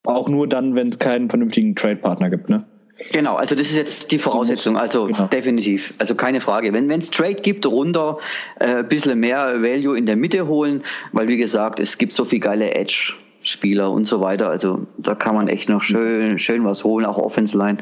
[0.03, 2.65] auch nur dann, wenn es keinen vernünftigen Trade-Partner gibt, ne?
[3.13, 5.25] Genau, also das ist jetzt die Voraussetzung, also genau.
[5.27, 6.71] definitiv, also keine Frage.
[6.71, 8.19] Wenn es Trade gibt, runter
[8.59, 12.25] äh, ein bisschen mehr Value in der Mitte holen, weil wie gesagt, es gibt so
[12.25, 13.15] viel geile Edge
[13.51, 14.49] Spieler und so weiter.
[14.49, 17.77] Also da kann man echt noch schön, schön was holen, auch Offense Line.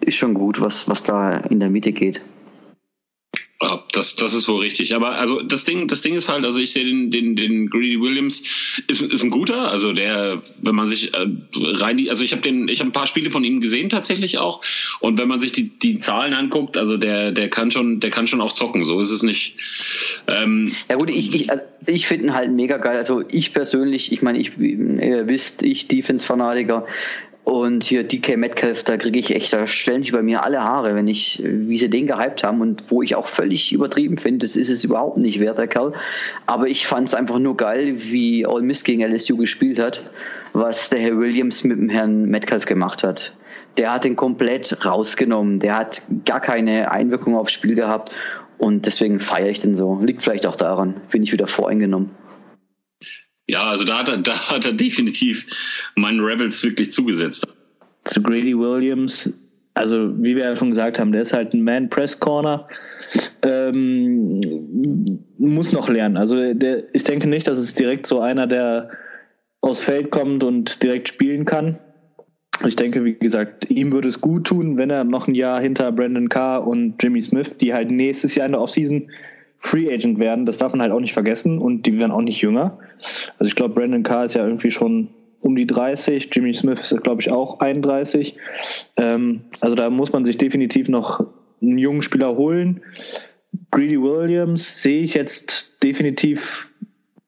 [0.00, 2.20] Ist schon gut, was, was da in der Mitte geht.
[3.62, 4.94] Ja, das, das ist wohl richtig.
[4.94, 8.00] Aber also das Ding, das Ding ist halt, also ich sehe den, den, den Greedy
[8.00, 8.42] Williams
[8.88, 9.70] ist, ist ein guter.
[9.70, 13.06] Also der, wenn man sich äh, rein, also ich habe den, ich habe ein paar
[13.06, 14.62] Spiele von ihm gesehen tatsächlich auch.
[15.00, 18.26] Und wenn man sich die, die Zahlen anguckt, also der, der kann schon, der kann
[18.26, 18.86] schon auch zocken.
[18.86, 19.56] So ist es nicht.
[20.26, 22.96] Ähm, ja gut, ich, ich, also ich finde ihn halt mega geil.
[22.96, 26.86] Also ich persönlich, ich meine, ich, ihr wisst, ich Defense-Fanatiker,
[27.50, 30.94] und hier DK Metcalf, da kriege ich echt, da stellen sich bei mir alle Haare,
[30.94, 34.54] wenn ich, wie sie den gehypt haben und wo ich auch völlig übertrieben finde, das
[34.54, 35.92] ist es überhaupt nicht wert, der Kerl.
[36.46, 40.00] Aber ich fand es einfach nur geil, wie All Miss gegen LSU gespielt hat,
[40.52, 43.34] was der Herr Williams mit dem Herrn Metcalf gemacht hat.
[43.78, 48.12] Der hat den komplett rausgenommen, der hat gar keine Einwirkung aufs Spiel gehabt
[48.58, 49.98] und deswegen feiere ich den so.
[50.00, 52.10] Liegt vielleicht auch daran, bin ich wieder voreingenommen.
[53.50, 55.44] Ja, also da hat er, da hat er definitiv
[55.96, 57.52] meinen Rebels wirklich zugesetzt.
[58.04, 59.32] Zu Grady Williams,
[59.74, 62.68] also wie wir ja schon gesagt haben, der ist halt ein Man-Press-Corner.
[63.42, 66.16] Ähm, muss noch lernen.
[66.16, 68.90] Also der, ich denke nicht, dass es direkt so einer, der
[69.62, 71.76] aus Feld kommt und direkt spielen kann.
[72.64, 75.90] Ich denke, wie gesagt, ihm würde es gut tun, wenn er noch ein Jahr hinter
[75.90, 79.10] Brandon Carr und Jimmy Smith, die halt nächstes Jahr in der Offseason
[79.60, 82.40] Free Agent werden, das darf man halt auch nicht vergessen und die werden auch nicht
[82.40, 82.78] jünger.
[83.38, 85.08] Also ich glaube, Brandon Carr ist ja irgendwie schon
[85.40, 88.36] um die 30, Jimmy Smith ist, glaube ich, auch 31.
[88.96, 91.24] Ähm, also da muss man sich definitiv noch
[91.62, 92.80] einen jungen Spieler holen.
[93.70, 96.70] Greedy Williams sehe ich jetzt definitiv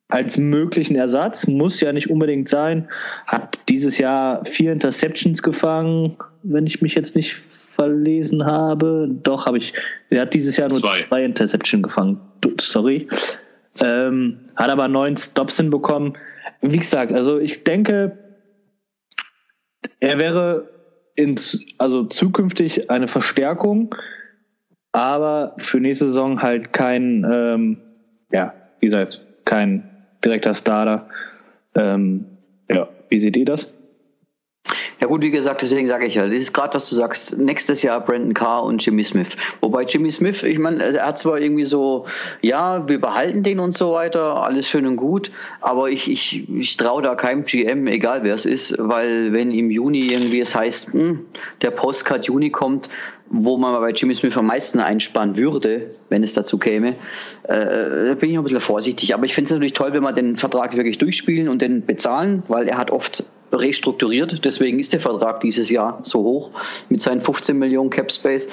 [0.08, 2.88] als möglichen Ersatz, muss ja nicht unbedingt sein.
[3.26, 7.36] Hat dieses Jahr vier Interceptions gefangen, wenn ich mich jetzt nicht
[7.82, 9.08] verlesen habe.
[9.22, 9.72] Doch, habe ich.
[10.10, 12.20] Er hat dieses Jahr nur zwei, zwei Interceptions gefangen.
[12.60, 13.08] Sorry.
[13.80, 16.16] Ähm, hat aber neun Stops hinbekommen.
[16.60, 18.18] Wie gesagt, also ich denke,
[20.00, 20.68] er wäre
[21.16, 23.94] ins, also zukünftig eine Verstärkung,
[24.92, 27.78] aber für nächste Saison halt kein, ähm,
[28.30, 31.08] ja, wie gesagt, kein direkter Starter.
[31.74, 32.26] Ähm,
[32.70, 33.74] ja, wie seht ihr das?
[35.02, 37.82] Ja gut, wie gesagt, deswegen sage ich ja, das ist gerade, was du sagst, nächstes
[37.82, 39.30] Jahr Brandon Carr und Jimmy Smith.
[39.60, 42.06] Wobei Jimmy Smith, ich meine, er hat zwar irgendwie so,
[42.40, 46.76] ja, wir behalten den und so weiter, alles schön und gut, aber ich, ich, ich
[46.76, 50.94] traue da keinem GM, egal wer es ist, weil wenn im Juni irgendwie es heißt,
[50.94, 51.26] mh, hm,
[51.62, 52.88] der Postcard Juni kommt,
[53.34, 56.96] wo man bei Jimmy Smith am meisten einsparen würde, wenn es dazu käme,
[57.44, 59.14] äh, bin ich ein bisschen vorsichtig.
[59.14, 62.42] Aber ich finde es natürlich toll, wenn wir den Vertrag wirklich durchspielen und den bezahlen,
[62.48, 64.44] weil er hat oft restrukturiert.
[64.44, 66.50] Deswegen ist der Vertrag dieses Jahr so hoch
[66.90, 68.48] mit seinen 15 Millionen Cap Space.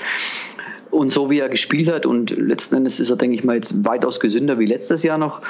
[0.91, 3.85] Und so wie er gespielt hat, und letzten Endes ist er, denke ich mal, jetzt
[3.85, 5.41] weitaus gesünder wie letztes Jahr noch,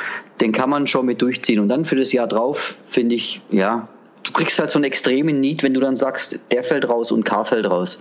[0.41, 1.59] den kann man schon mit durchziehen.
[1.59, 3.87] Und dann für das Jahr drauf, finde ich, ja,
[4.23, 7.23] du kriegst halt so einen extremen Need, wenn du dann sagst, der fällt raus und
[7.25, 7.99] K fällt raus.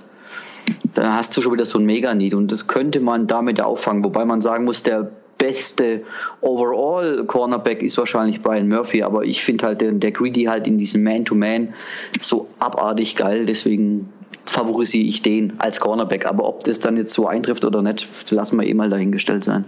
[0.95, 2.35] Dann hast du schon wieder so ein Mega-Need.
[2.35, 4.05] Und das könnte man damit auffangen.
[4.05, 6.03] Wobei man sagen muss, der beste
[6.41, 10.79] Overall Cornerback ist wahrscheinlich Brian Murphy, aber ich finde halt der, der Greedy halt in
[10.79, 11.75] diesem Man-to-Man
[12.21, 14.13] so abartig geil, deswegen
[14.45, 16.27] favorisiere ich den als Cornerback.
[16.27, 19.65] Aber ob das dann jetzt so eintrifft oder nicht, lassen wir eh mal dahingestellt sein.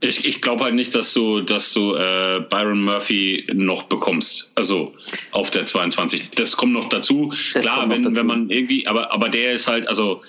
[0.00, 4.50] Ich, ich glaube halt nicht, dass du, dass du äh, Byron Murphy noch bekommst.
[4.54, 4.94] Also
[5.30, 6.30] auf der 22.
[6.34, 7.32] Das kommt noch dazu.
[7.54, 8.16] Das Klar, wenn, dazu.
[8.16, 10.22] wenn man irgendwie, aber, aber der ist halt, also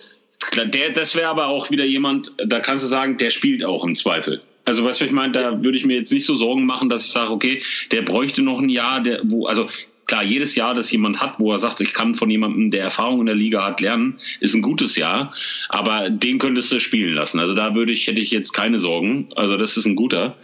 [0.55, 3.95] der, das wäre aber auch wieder jemand, da kannst du sagen, der spielt auch im
[3.95, 4.41] Zweifel.
[4.65, 7.05] Also weißt du, ich meine, da würde ich mir jetzt nicht so Sorgen machen, dass
[7.05, 9.69] ich sage, okay, der bräuchte noch ein Jahr, der, wo, also
[10.07, 13.19] klar, jedes Jahr, das jemand hat, wo er sagt, ich kann von jemandem, der Erfahrung
[13.19, 15.33] in der Liga hat, lernen, ist ein gutes Jahr.
[15.69, 17.39] Aber den könntest du spielen lassen.
[17.39, 19.29] Also da würde ich, hätte ich jetzt keine Sorgen.
[19.35, 20.37] Also das ist ein guter.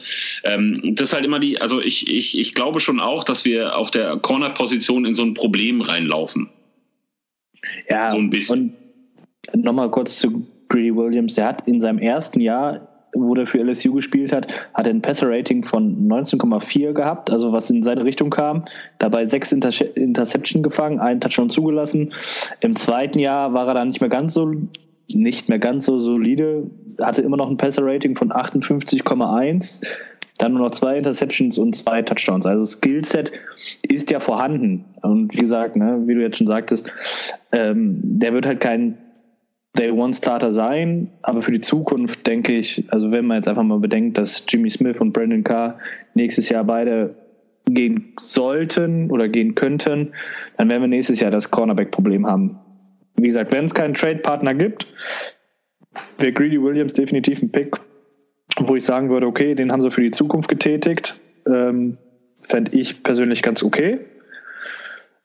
[0.44, 3.78] Ähm, das ist halt immer die, also ich, ich, ich glaube schon auch, dass wir
[3.78, 6.50] auf der Corner-Position in so ein Problem reinlaufen.
[7.90, 8.74] Ja, so ein bisschen.
[9.54, 11.36] Und nochmal kurz zu Greedy Williams.
[11.36, 15.02] Der hat in seinem ersten Jahr wo der für LSU gespielt hat, hat er ein
[15.02, 18.66] Passer-Rating von 19,4 gehabt, also was in seine Richtung kam.
[19.00, 22.12] Dabei sechs Inter Interception gefangen, einen Touchdown zugelassen.
[22.62, 24.52] Im zweiten Jahr war er dann nicht mehr ganz so
[25.08, 26.70] nicht mehr ganz so solide,
[27.02, 29.82] hatte immer noch ein Passer-Rating von 58,1,
[30.38, 32.46] dann nur noch zwei Interceptions und zwei Touchdowns.
[32.46, 33.32] Also Skillset
[33.88, 34.86] ist ja vorhanden.
[35.02, 36.92] Und wie gesagt, ne, wie du jetzt schon sagtest,
[37.52, 38.98] ähm, der wird halt kein
[39.78, 43.64] Day One Starter sein, aber für die Zukunft denke ich, also wenn man jetzt einfach
[43.64, 45.80] mal bedenkt, dass Jimmy Smith und Brandon Carr
[46.14, 47.16] nächstes Jahr beide
[47.66, 50.12] gehen sollten oder gehen könnten,
[50.58, 52.60] dann werden wir nächstes Jahr das Cornerback-Problem haben.
[53.16, 54.86] Wie gesagt, wenn es keinen Trade-Partner gibt,
[56.20, 57.76] wäre Greedy Williams definitiv ein Pick,
[58.60, 61.20] wo ich sagen würde, okay, den haben sie für die Zukunft getätigt.
[61.48, 61.98] Ähm,
[62.44, 64.02] Fände ich persönlich ganz okay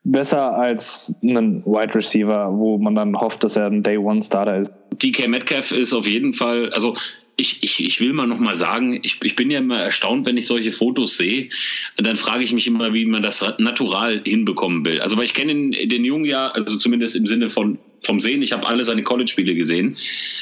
[0.04, 4.58] besser als ein Wide Receiver, wo man dann hofft, dass er ein Day One Starter
[4.58, 4.72] ist.
[5.02, 6.96] DK Metcalf ist auf jeden Fall, also
[7.36, 10.36] ich, ich, ich will mal noch mal sagen, ich, ich bin ja immer erstaunt, wenn
[10.36, 11.48] ich solche Fotos sehe.
[11.96, 15.00] Dann frage ich mich immer, wie man das natural hinbekommen will.
[15.00, 18.42] Also weil ich kenne den, den Jungen ja, also zumindest im Sinne von vom Sehen.
[18.42, 19.96] Ich habe alle seine College-Spiele gesehen.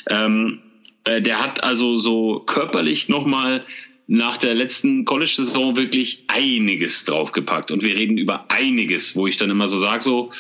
[0.09, 0.61] Ähm,
[1.05, 3.63] äh, der hat also so körperlich noch mal
[4.07, 7.71] nach der letzten College-Saison wirklich einiges draufgepackt.
[7.71, 10.33] Und wir reden über einiges, wo ich dann immer so sage, so,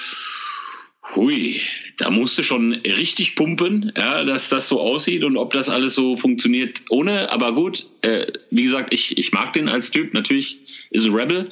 [1.15, 1.61] hui,
[1.99, 5.95] da musst du schon richtig pumpen, ja, dass das so aussieht und ob das alles
[5.95, 7.31] so funktioniert ohne.
[7.31, 10.13] Aber gut, äh, wie gesagt, ich, ich mag den als Typ.
[10.15, 10.59] Natürlich
[10.91, 11.51] ist ein Rebel.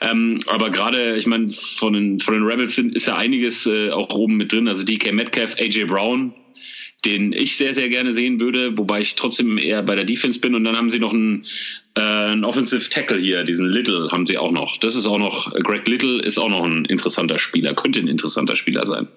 [0.00, 3.90] Ähm, aber gerade, ich meine, von den, von den Rebels sind, ist ja einiges äh,
[3.90, 4.68] auch oben mit drin.
[4.68, 6.34] Also DK Metcalf, AJ Brown,
[7.04, 10.54] den ich sehr, sehr gerne sehen würde, wobei ich trotzdem eher bei der Defense bin.
[10.54, 11.44] Und dann haben sie noch einen,
[11.96, 14.76] äh, einen Offensive Tackle hier, diesen Little haben sie auch noch.
[14.78, 18.56] Das ist auch noch, Greg Little ist auch noch ein interessanter Spieler, könnte ein interessanter
[18.56, 19.08] Spieler sein.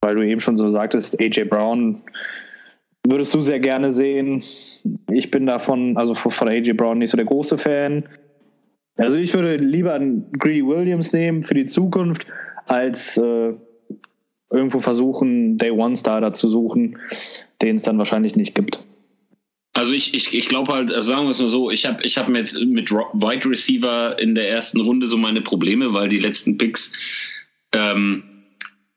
[0.00, 2.02] Weil du eben schon so sagtest, AJ Brown
[3.06, 4.42] würdest du sehr gerne sehen.
[5.10, 8.08] Ich bin davon, also von AJ Brown nicht so der große Fan.
[8.96, 12.26] Also ich würde lieber einen Greedy Williams nehmen für die Zukunft
[12.66, 13.54] als äh,
[14.54, 16.98] irgendwo versuchen, Day One Starter zu suchen,
[17.62, 18.80] den es dann wahrscheinlich nicht gibt.
[19.74, 22.28] Also ich, ich, ich glaube halt, sagen wir es mal so, ich habe ich hab
[22.28, 26.92] mit, mit Wide Receiver in der ersten Runde so meine Probleme, weil die letzten Picks,
[27.72, 28.22] ähm,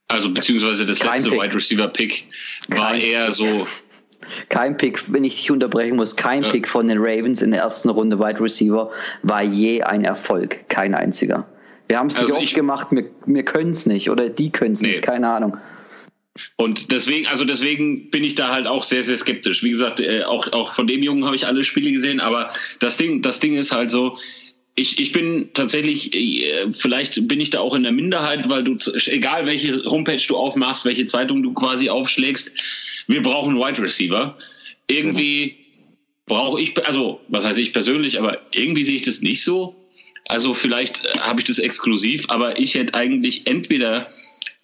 [0.08, 1.41] also beziehungsweise das Kein letzte Pick.
[1.41, 2.26] Wide Receiver Pick
[2.67, 3.67] war Kein eher so,
[4.50, 6.52] Kein Pick, wenn ich dich unterbrechen muss, kein ja.
[6.52, 8.91] Pick von den Ravens in der ersten Runde Wide Receiver
[9.24, 10.67] war je ein Erfolg.
[10.70, 11.48] Kein einziger.
[11.88, 14.73] Wir haben es also nicht oft gemacht, wir, wir können es nicht oder die können
[14.73, 14.89] es nee.
[14.89, 15.58] nicht, keine Ahnung.
[16.56, 19.63] Und deswegen, also deswegen bin ich da halt auch sehr, sehr skeptisch.
[19.63, 22.97] Wie gesagt, äh, auch, auch von dem Jungen habe ich alle Spiele gesehen, aber das
[22.97, 24.17] Ding, das Ding ist halt so,
[24.76, 28.78] ich, ich bin tatsächlich, äh, vielleicht bin ich da auch in der Minderheit, weil du,
[29.08, 32.52] egal welche Homepage du aufmachst, welche Zeitung du quasi aufschlägst,
[33.08, 34.38] wir brauchen Wide Receiver.
[34.88, 35.56] Irgendwie
[36.28, 39.76] brauche ich, also was heißt ich persönlich, aber irgendwie sehe ich das nicht so.
[40.27, 44.09] Also vielleicht äh, habe ich das exklusiv, aber ich hätte eigentlich entweder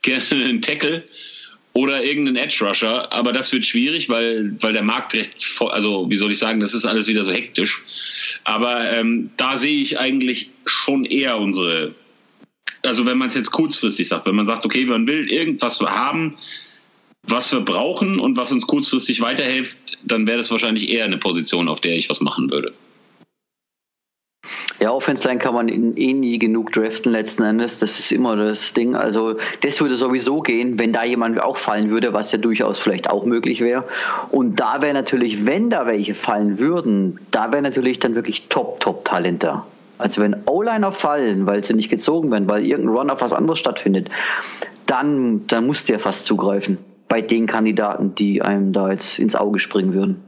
[0.01, 1.03] gerne einen Tackle
[1.73, 5.33] oder irgendeinen Edge Rusher, aber das wird schwierig, weil, weil der Markt recht,
[5.71, 7.81] also wie soll ich sagen, das ist alles wieder so hektisch.
[8.43, 11.95] Aber ähm, da sehe ich eigentlich schon eher unsere,
[12.83, 16.37] also wenn man es jetzt kurzfristig sagt, wenn man sagt, okay, man will irgendwas haben,
[17.23, 21.69] was wir brauchen und was uns kurzfristig weiterhilft, dann wäre das wahrscheinlich eher eine Position,
[21.69, 22.73] auf der ich was machen würde.
[24.83, 27.79] Ja, Offense Line kann man eh nie genug draften letzten Endes.
[27.79, 28.97] Das ist immer das Ding.
[28.97, 33.09] Also das würde sowieso gehen, wenn da jemand auch fallen würde, was ja durchaus vielleicht
[33.09, 33.85] auch möglich wäre.
[34.29, 38.81] Und da wäre natürlich, wenn da welche fallen würden, da wäre natürlich dann wirklich Top,
[38.81, 39.65] Top Talent da.
[39.99, 43.59] Also wenn O-Liner fallen, weil sie nicht gezogen werden, weil irgendein Run auf was anderes
[43.59, 44.09] stattfindet,
[44.85, 49.37] dann, dann musst du ja fast zugreifen bei den Kandidaten, die einem da jetzt ins
[49.37, 50.21] Auge springen würden.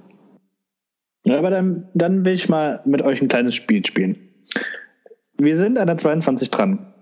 [1.25, 4.24] Ja, aber dann, dann will ich mal mit euch ein kleines Spiel spielen.
[5.37, 6.93] Wir sind an der 22 dran.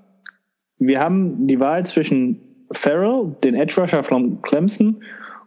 [0.79, 5.03] Wir haben die Wahl zwischen Farrell, den Edge Rusher von Clemson,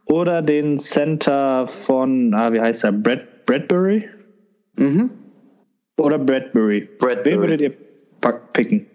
[0.06, 4.08] oder den Center von, ah, wie heißt er, Brad, Bradbury?
[4.76, 5.10] Mhm.
[5.98, 6.88] Oder Bradbury.
[6.98, 7.34] Bradbury.
[7.34, 7.72] Wen würdet ihr
[8.52, 8.86] picken?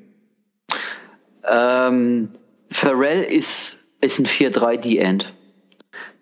[1.50, 2.30] Ähm,
[2.70, 5.34] Farrell ist, ist ein 4-3-D-End.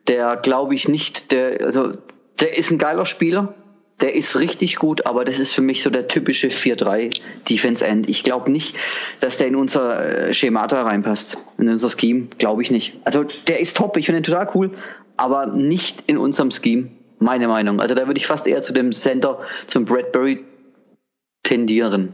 [0.07, 1.93] Der glaube ich nicht, der, also,
[2.39, 3.53] der ist ein geiler Spieler
[4.01, 8.09] der ist richtig gut, aber das ist für mich so der typische 4-3 Defense End.
[8.09, 8.75] Ich glaube nicht,
[9.19, 12.93] dass der in unser äh, Schemata reinpasst, in unser Scheme, glaube ich nicht.
[13.03, 14.71] Also der ist top, ich finde ihn total cool,
[15.17, 17.81] aber nicht in unserem Scheme, meine Meinung.
[17.81, 20.43] Also da würde ich fast eher zu dem Center, zum Bradbury
[21.43, 22.13] tendieren.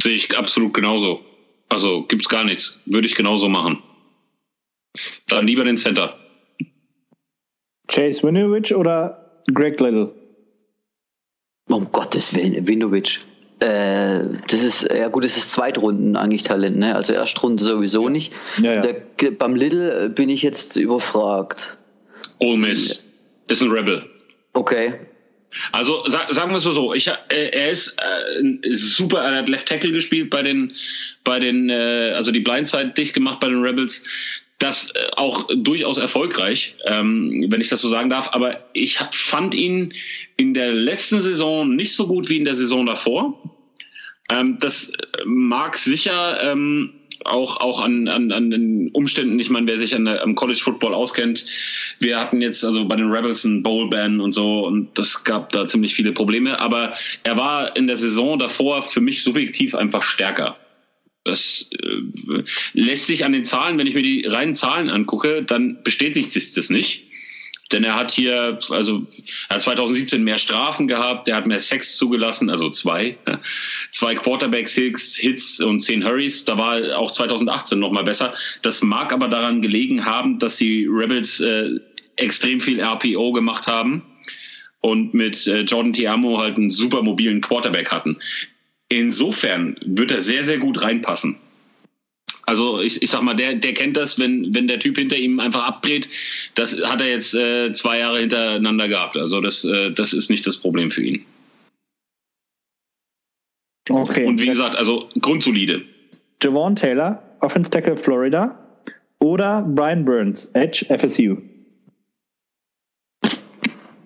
[0.00, 1.20] Sehe ich absolut genauso.
[1.68, 2.78] Also gibt's gar nichts.
[2.86, 3.82] Würde ich genauso machen.
[5.28, 6.16] Dann lieber den Center.
[7.88, 10.12] Chase Winovich oder Greg Little?
[11.68, 13.20] Um Gottes Willen, Winovich.
[13.60, 16.94] Äh, das ist, ja gut, das ist Zweitrunden eigentlich Talent, ne?
[16.94, 18.32] Also Erstrunde sowieso nicht.
[18.62, 18.80] Ja, ja.
[18.82, 21.76] Der, beim Little bin ich jetzt überfragt.
[22.38, 23.00] Ole Miss
[23.48, 24.04] ist ein Rebel.
[24.52, 24.94] Okay.
[25.72, 29.68] Also sag, sagen wir es so, ich, äh, er ist äh, super, er hat Left
[29.68, 30.74] Tackle gespielt bei den,
[31.24, 34.02] bei den, äh, also die Blindside dicht gemacht bei den Rebels
[34.58, 38.30] das äh, auch durchaus erfolgreich, ähm, wenn ich das so sagen darf.
[38.32, 39.94] Aber ich hab, fand ihn
[40.36, 43.40] in der letzten Saison nicht so gut wie in der Saison davor.
[44.30, 44.92] Ähm, das
[45.24, 46.92] mag sicher ähm,
[47.24, 50.94] auch, auch an, an, an den Umständen, ich meine, wer sich an am College Football
[50.94, 51.46] auskennt,
[51.98, 55.66] wir hatten jetzt also bei den Rebels einen Bowl-Ban und so und das gab da
[55.66, 60.56] ziemlich viele Probleme, aber er war in der Saison davor für mich subjektiv einfach stärker.
[61.26, 65.82] Das äh, lässt sich an den Zahlen, wenn ich mir die reinen Zahlen angucke, dann
[65.82, 67.04] bestätigt sich das nicht.
[67.72, 69.06] Denn er hat hier, also
[69.48, 73.18] er hat 2017 mehr Strafen gehabt, er hat mehr Sex zugelassen, also zwei,
[73.90, 76.44] zwei Quarterbacks-Hits Hits und zehn Hurries.
[76.44, 78.34] Da war auch 2018 noch mal besser.
[78.62, 81.70] Das mag aber daran gelegen haben, dass die Rebels äh,
[82.16, 84.02] extrem viel RPO gemacht haben
[84.80, 88.16] und mit äh, Jordan Tiamo halt einen super mobilen Quarterback hatten.
[88.88, 91.36] Insofern wird er sehr, sehr gut reinpassen.
[92.46, 95.40] Also ich, ich sag mal, der, der kennt das, wenn, wenn der Typ hinter ihm
[95.40, 96.08] einfach abdreht.
[96.54, 99.16] Das hat er jetzt äh, zwei Jahre hintereinander gehabt.
[99.16, 101.24] Also das, äh, das ist nicht das Problem für ihn.
[103.90, 104.24] Okay.
[104.24, 105.82] Und wie gesagt, also grundsolide.
[106.42, 108.56] Javon Taylor, Offense Tackle Florida
[109.20, 111.36] oder Brian Burns, Edge FSU.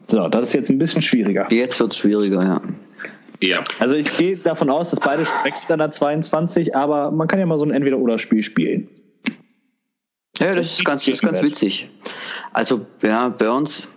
[0.08, 1.46] So, das ist jetzt ein bisschen schwieriger.
[1.50, 2.60] Jetzt wird es schwieriger, ja.
[3.42, 3.64] Ja.
[3.78, 7.46] Also ich gehe davon aus, dass beide wechseln an der 22, aber man kann ja
[7.46, 8.88] mal so ein Entweder-Oder-Spiel spielen.
[10.38, 11.90] Ja, das ist ganz, das ist ganz witzig.
[12.52, 13.88] Also, ja, Burns,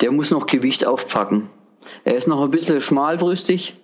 [0.00, 1.48] der muss noch Gewicht aufpacken.
[2.04, 3.76] Er ist noch ein bisschen schmalbrüstig,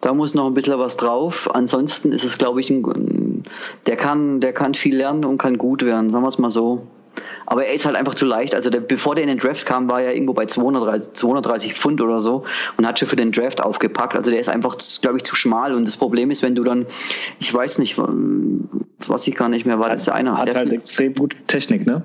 [0.00, 1.54] da muss noch ein bisschen was drauf.
[1.54, 3.44] Ansonsten ist es, glaube ich, ein,
[3.86, 6.86] der kann, der kann viel lernen und kann gut werden, sagen wir es mal so.
[7.46, 8.54] Aber er ist halt einfach zu leicht.
[8.54, 12.00] Also der, bevor der in den Draft kam, war er irgendwo bei 230, 230 Pfund
[12.00, 12.44] oder so
[12.76, 14.16] und hat schon für den Draft aufgepackt.
[14.16, 15.72] Also der ist einfach, glaube ich, zu schmal.
[15.72, 16.86] Und das Problem ist, wenn du dann,
[17.38, 17.98] ich weiß nicht,
[18.98, 20.38] das weiß ich gar nicht mehr, war das einer.
[20.38, 22.02] Hat halt extrem gute Technik, ne?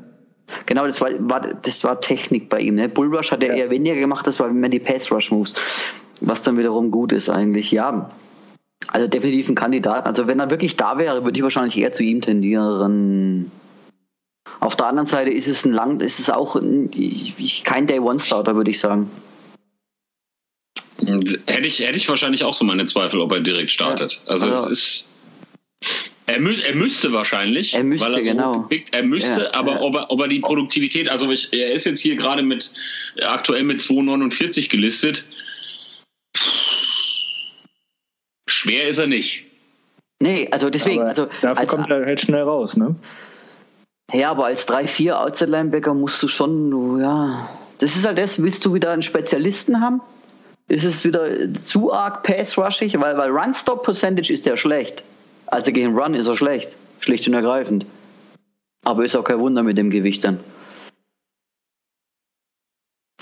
[0.66, 2.76] Genau, das war, war, das war Technik bei ihm.
[2.76, 2.90] Ne?
[2.90, 3.64] Bullrush hat er ja.
[3.64, 5.56] eher weniger gemacht, das war mehr die Pass-Rush-Moves.
[6.22, 7.72] Was dann wiederum gut ist eigentlich.
[7.72, 8.10] Ja,
[8.90, 10.06] also definitiv ein Kandidat.
[10.06, 13.52] Also wenn er wirklich da wäre, würde ich wahrscheinlich eher zu ihm tendieren.
[14.60, 16.90] Auf der anderen Seite ist es ein lang, ist es auch ein,
[17.64, 19.10] kein Day-One-Starter, würde ich sagen.
[21.06, 24.22] Hätte ich, hätte ich wahrscheinlich auch so meine Zweifel, ob er direkt startet.
[24.26, 24.32] Ja.
[24.32, 25.06] Also, also ist,
[26.26, 27.74] er, mü er, müsste wahrscheinlich.
[27.74, 28.60] Er müsste, weil er so genau.
[28.62, 29.82] Gepickt, er müsste, ja, aber ja.
[29.82, 32.72] Ob, er, ob er die Produktivität, also ich, er ist jetzt hier gerade mit
[33.22, 35.26] aktuell mit 2,49 gelistet.
[38.48, 39.46] Schwer ist er nicht.
[40.22, 41.02] Nee, also deswegen.
[41.02, 42.96] Aber also dafür als, kommt er halt schnell raus, ne?
[44.12, 47.50] Ja, aber als 3-4 Outside-Linebacker musst du schon, ja.
[47.80, 50.02] Das ist halt das, willst du wieder einen Spezialisten haben?
[50.68, 53.00] Ist es wieder zu arg pass-rushig?
[53.00, 55.04] Weil, weil Run-Stop-Percentage ist ja schlecht.
[55.48, 56.76] Also gegen Run ist er schlecht.
[57.00, 57.86] Schlicht und ergreifend.
[58.86, 60.40] Aber ist auch kein Wunder mit dem Gewicht dann.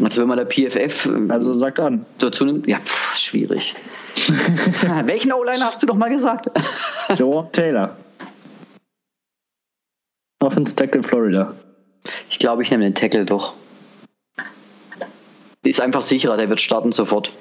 [0.02, 3.76] Also wenn man der PFF also sagt an dazu nimmt, ja pff, schwierig.
[5.06, 6.50] Welchen O-Liner hast du doch mal gesagt?
[7.18, 7.96] Joe Taylor.
[10.42, 11.56] Offense Tackle Florida.
[12.30, 13.54] Ich glaube, ich nehme den Tackle doch.
[15.64, 17.32] Ist einfach sicherer, der wird starten sofort.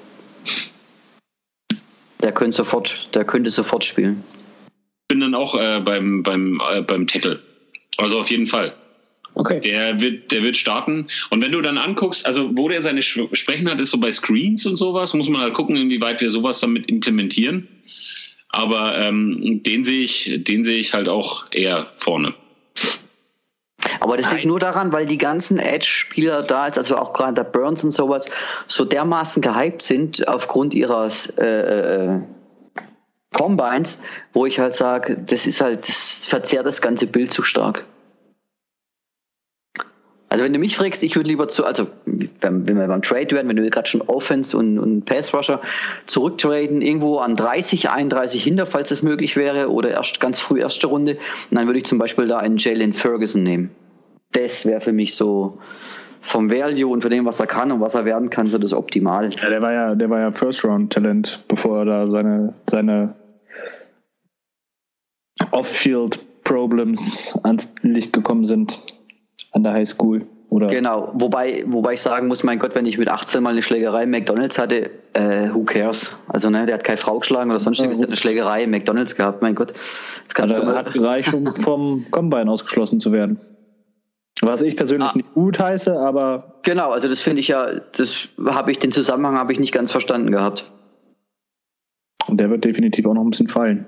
[2.21, 4.23] Der könnte sofort, der könnte sofort spielen.
[4.67, 7.41] Ich bin dann auch äh, beim, beim, äh, beim Tackle.
[7.97, 8.73] Also auf jeden Fall.
[9.33, 9.59] Okay.
[9.61, 11.07] Der wird, der wird starten.
[11.31, 14.65] Und wenn du dann anguckst, also wo der seine Sprechen hat, ist so bei Screens
[14.65, 17.67] und sowas, muss man halt gucken, inwieweit wir sowas damit implementieren.
[18.49, 22.33] Aber ähm, den sehe ich, den sehe ich halt auch eher vorne.
[23.99, 27.83] Aber das liegt nur daran, weil die ganzen Edge-Spieler da, also auch gerade der Burns
[27.83, 28.29] und sowas,
[28.67, 32.19] so dermaßen gehypt sind aufgrund ihres äh, äh,
[33.33, 33.99] Combines,
[34.33, 37.85] wo ich halt sage, das ist halt, das verzerrt das ganze Bild zu stark.
[40.31, 43.29] Also wenn du mich fragst, ich würde lieber zu, also wenn, wenn wir beim Trade
[43.31, 45.59] werden, wenn du gerade schon Offense und, und Pass Rusher
[46.05, 50.87] zurücktraden, irgendwo an 30, 31 hinter, falls es möglich wäre, oder erst ganz früh erste
[50.87, 51.17] Runde,
[51.51, 53.71] dann würde ich zum Beispiel da einen Jalen Ferguson nehmen.
[54.31, 55.57] Das wäre für mich so
[56.21, 58.71] vom Value und von dem, was er kann und was er werden kann, so das
[58.71, 59.33] Optimal.
[59.33, 63.15] Ja, der war ja, der war ja First Round Talent, bevor er da seine, seine
[65.51, 68.81] Off-Field Problems ans Licht gekommen sind
[69.51, 70.25] an der Highschool.
[70.49, 70.67] Oder?
[70.67, 74.03] Genau, wobei, wobei ich sagen muss, mein Gott, wenn ich mit 18 mal eine Schlägerei
[74.03, 76.17] im McDonalds hatte, äh, who cares?
[76.27, 78.71] Also, ne, der hat keine Frau geschlagen oder sonstiges, ja, der hat eine Schlägerei im
[78.71, 79.71] McDonalds gehabt, mein Gott.
[79.71, 83.39] Jetzt kannst also, du mal hat gereicht, um vom Combine ausgeschlossen zu werden.
[84.41, 85.13] Was ich persönlich ah.
[85.15, 86.55] nicht gut heiße, aber.
[86.63, 89.91] Genau, also das finde ich ja, das habe ich, den Zusammenhang habe ich nicht ganz
[89.91, 90.69] verstanden gehabt.
[92.27, 93.85] Und der wird definitiv auch noch ein bisschen fallen.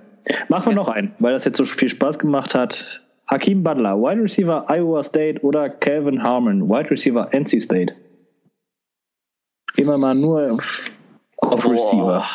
[0.47, 0.75] Machen wir ja.
[0.75, 3.02] noch einen, weil das jetzt so viel Spaß gemacht hat.
[3.27, 7.95] Hakim Butler, Wide Receiver Iowa State oder Calvin Harmon, Wide Receiver NC State?
[9.75, 10.91] Gehen wir mal nur auf,
[11.37, 12.25] auf Receiver.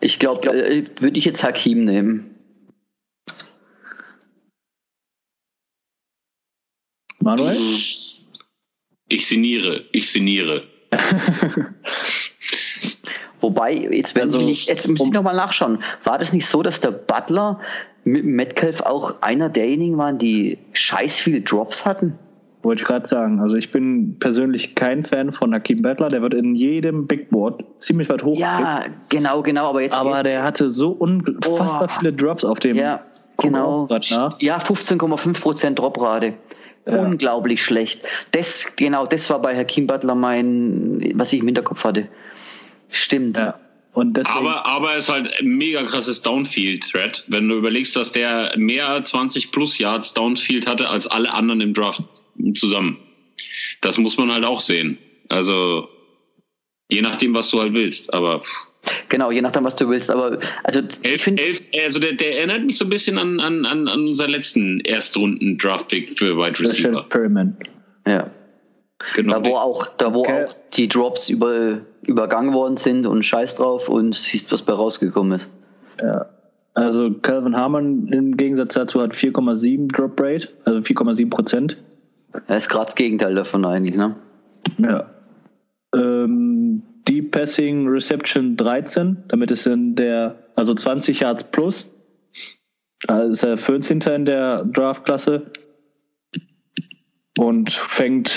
[0.00, 2.34] Ich glaube, glaub, äh, würde ich jetzt Hakim nehmen.
[7.20, 7.58] Manuel?
[9.08, 10.64] Ich sinniere, ich sinniere.
[13.40, 15.82] Wobei, jetzt, wenn also, ich, jetzt muss ich nochmal nachschauen.
[16.04, 17.60] War das nicht so, dass der Butler
[18.12, 22.18] Metcalf auch einer derjenigen waren, die scheiß viele Drops hatten?
[22.62, 23.40] Wollte ich gerade sagen.
[23.40, 26.08] Also ich bin persönlich kein Fan von Hakim Butler.
[26.08, 28.36] Der wird in jedem Big Board ziemlich weit hoch.
[28.36, 29.68] Ja, genau, genau.
[29.68, 31.98] Aber, jetzt, aber jetzt, der hatte so unfassbar oh.
[31.98, 32.76] viele Drops auf dem.
[32.76, 33.00] Ja,
[33.36, 33.86] genau.
[34.40, 36.34] Ja, 15,5% Droprate.
[36.86, 37.02] Ja.
[37.02, 38.02] Unglaublich schlecht.
[38.32, 42.08] Das, genau, das war bei Hakim Butler mein, was ich im Hinterkopf hatte.
[42.88, 43.38] Stimmt.
[43.38, 43.54] Ja.
[43.94, 49.02] Aber, aber es ist halt ein mega krasses Downfield-Threat, wenn du überlegst, dass der mehr
[49.02, 52.02] 20 plus Yards Downfield hatte als alle anderen im Draft
[52.54, 52.98] zusammen.
[53.80, 54.98] Das muss man halt auch sehen.
[55.28, 55.88] Also,
[56.88, 58.42] je nachdem, was du halt willst, aber.
[59.08, 60.10] Genau, je nachdem, was du willst.
[60.10, 63.66] Aber also elf, ich elf, also der, der, erinnert mich so ein bisschen an, an,
[63.66, 67.04] an unseren letzten Erstrunden-Draft-Pick für Wide Receiver.
[67.08, 67.56] Perryman.
[68.06, 68.30] Ja.
[69.14, 69.40] Genau.
[69.40, 70.44] Da wo auch, da wo okay.
[70.44, 75.40] auch die Drops über, übergangen worden sind und scheiß drauf und siehst, was bei rausgekommen
[75.40, 75.48] ist.
[76.00, 76.26] Ja.
[76.74, 81.76] Also Calvin Harmon im Gegensatz dazu hat 4,7 Drop Rate, also 4,7 Prozent.
[82.46, 84.14] Er ist gerade das Gegenteil davon eigentlich, ne?
[84.78, 85.10] Ja.
[85.94, 91.90] Ähm, Deep Passing Reception 13, damit ist in der, also 20 Yards plus.
[93.06, 94.00] Also ist er 14.
[94.00, 95.46] in der Draftklasse
[97.38, 98.32] und fängt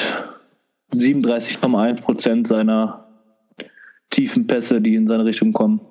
[0.94, 3.01] 37,1 Prozent seiner
[4.12, 5.82] tiefen Pässe, die in seine Richtung kommen.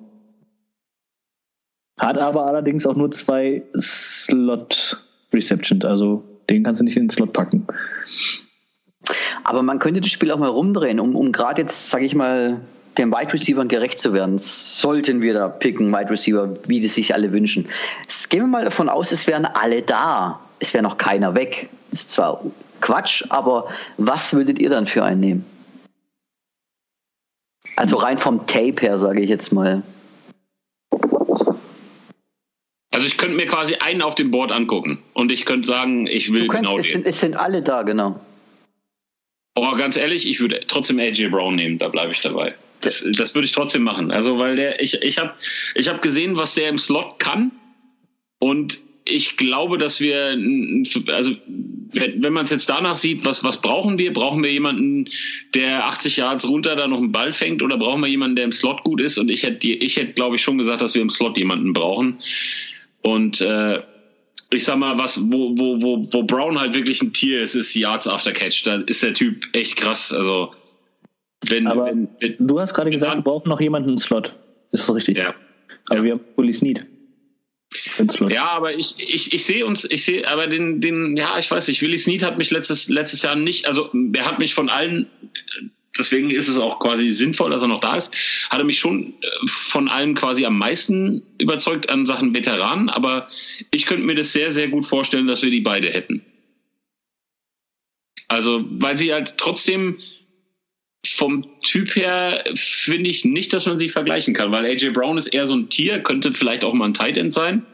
[1.99, 5.03] Hat aber allerdings auch nur zwei Slot
[5.33, 7.67] Receptions, also den kannst du nicht in den Slot packen.
[9.43, 12.61] Aber man könnte das Spiel auch mal rumdrehen, um, um gerade jetzt, sage ich mal,
[12.97, 14.37] den Wide Receivern gerecht zu werden.
[14.37, 17.67] Sollten wir da picken, Wide Receiver, wie das sich alle wünschen.
[18.29, 20.39] Gehen wir mal davon aus, es wären alle da.
[20.59, 21.69] Es wäre noch keiner weg.
[21.91, 22.41] Ist zwar
[22.81, 23.67] Quatsch, aber
[23.97, 25.45] was würdet ihr dann für einen nehmen?
[27.75, 29.83] Also rein vom Tape her, sage ich jetzt mal.
[32.91, 36.31] Also ich könnte mir quasi einen auf dem Board angucken und ich könnte sagen, ich
[36.33, 36.93] will kannst, genau es den.
[36.93, 38.19] Sind, es sind alle da, genau.
[39.55, 42.53] Aber ganz ehrlich, ich würde trotzdem AJ Brown nehmen, da bleibe ich dabei.
[42.81, 44.11] Das, das würde ich trotzdem machen.
[44.11, 45.33] Also weil der, ich, ich habe
[45.75, 47.51] ich hab gesehen, was der im Slot kann
[48.39, 48.79] und
[49.11, 50.37] ich glaube, dass wir,
[51.13, 51.31] also
[51.93, 54.13] wenn, man es jetzt danach sieht, was, was brauchen wir?
[54.13, 55.09] Brauchen wir jemanden,
[55.53, 58.51] der 80 Yards runter da noch einen Ball fängt oder brauchen wir jemanden, der im
[58.51, 59.17] Slot gut ist?
[59.17, 62.19] Und ich hätte, ich hätte, glaube ich, schon gesagt, dass wir im Slot jemanden brauchen.
[63.01, 63.81] Und äh,
[64.53, 67.73] ich sag mal, was, wo, wo, wo, wo Brown halt wirklich ein Tier ist, ist
[67.75, 68.65] Yards after Catch.
[68.65, 70.13] Da ist der Typ echt krass.
[70.13, 70.53] Also
[71.49, 74.33] wenn, Aber wenn, wenn du hast gerade gesagt, wir brauchen noch jemanden im Slot.
[74.71, 75.17] Ist das richtig?
[75.17, 75.33] ja.
[75.89, 76.03] Aber Ja.
[76.03, 76.85] wir haben Police Need.
[78.29, 81.67] Ja, aber ich, ich, ich sehe uns, ich sehe, aber den, den, ja, ich weiß
[81.67, 85.07] nicht, Willi Snead hat mich letztes, letztes Jahr nicht, also er hat mich von allen,
[85.97, 88.13] deswegen ist es auch quasi sinnvoll, dass er noch da ist,
[88.49, 93.29] hat er mich schon äh, von allen quasi am meisten überzeugt an Sachen Veteranen, aber
[93.71, 96.25] ich könnte mir das sehr, sehr gut vorstellen, dass wir die beide hätten.
[98.27, 99.99] Also, weil sie halt trotzdem
[101.15, 105.27] vom Typ her finde ich nicht, dass man sie vergleichen kann, weil AJ Brown ist
[105.27, 107.65] eher so ein Tier, könnte vielleicht auch mal ein Tight End sein.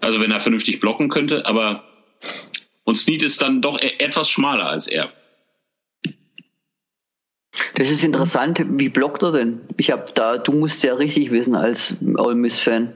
[0.00, 1.84] Also wenn er vernünftig blocken könnte, aber
[2.84, 5.12] und Snead ist dann doch e- etwas schmaler als er.
[7.76, 8.60] Das ist interessant.
[8.68, 9.60] Wie blockt er denn?
[9.76, 12.92] Ich habe da, du musst ja richtig wissen als Ole Miss Fan.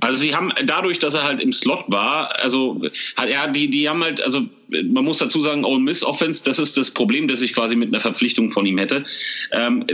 [0.00, 2.80] Also sie haben dadurch, dass er halt im Slot war, also
[3.16, 6.58] hat er die, die haben halt, also man muss dazu sagen, Ole Miss Offense, das
[6.58, 9.04] ist das Problem, das ich quasi mit einer Verpflichtung von ihm hätte.
[9.52, 9.84] Ähm,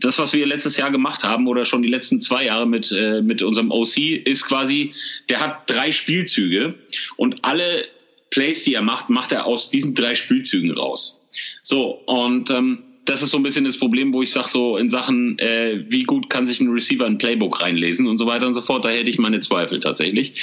[0.00, 3.22] das, was wir letztes Jahr gemacht haben oder schon die letzten zwei Jahre mit äh,
[3.22, 4.92] mit unserem OC, ist quasi,
[5.28, 6.74] der hat drei Spielzüge
[7.16, 7.86] und alle
[8.30, 11.18] Plays, die er macht, macht er aus diesen drei Spielzügen raus.
[11.62, 14.90] So und ähm, das ist so ein bisschen das Problem, wo ich sage, so in
[14.90, 18.54] Sachen, äh, wie gut kann sich ein Receiver ein Playbook reinlesen und so weiter und
[18.54, 20.34] so fort, da hätte ich meine Zweifel tatsächlich.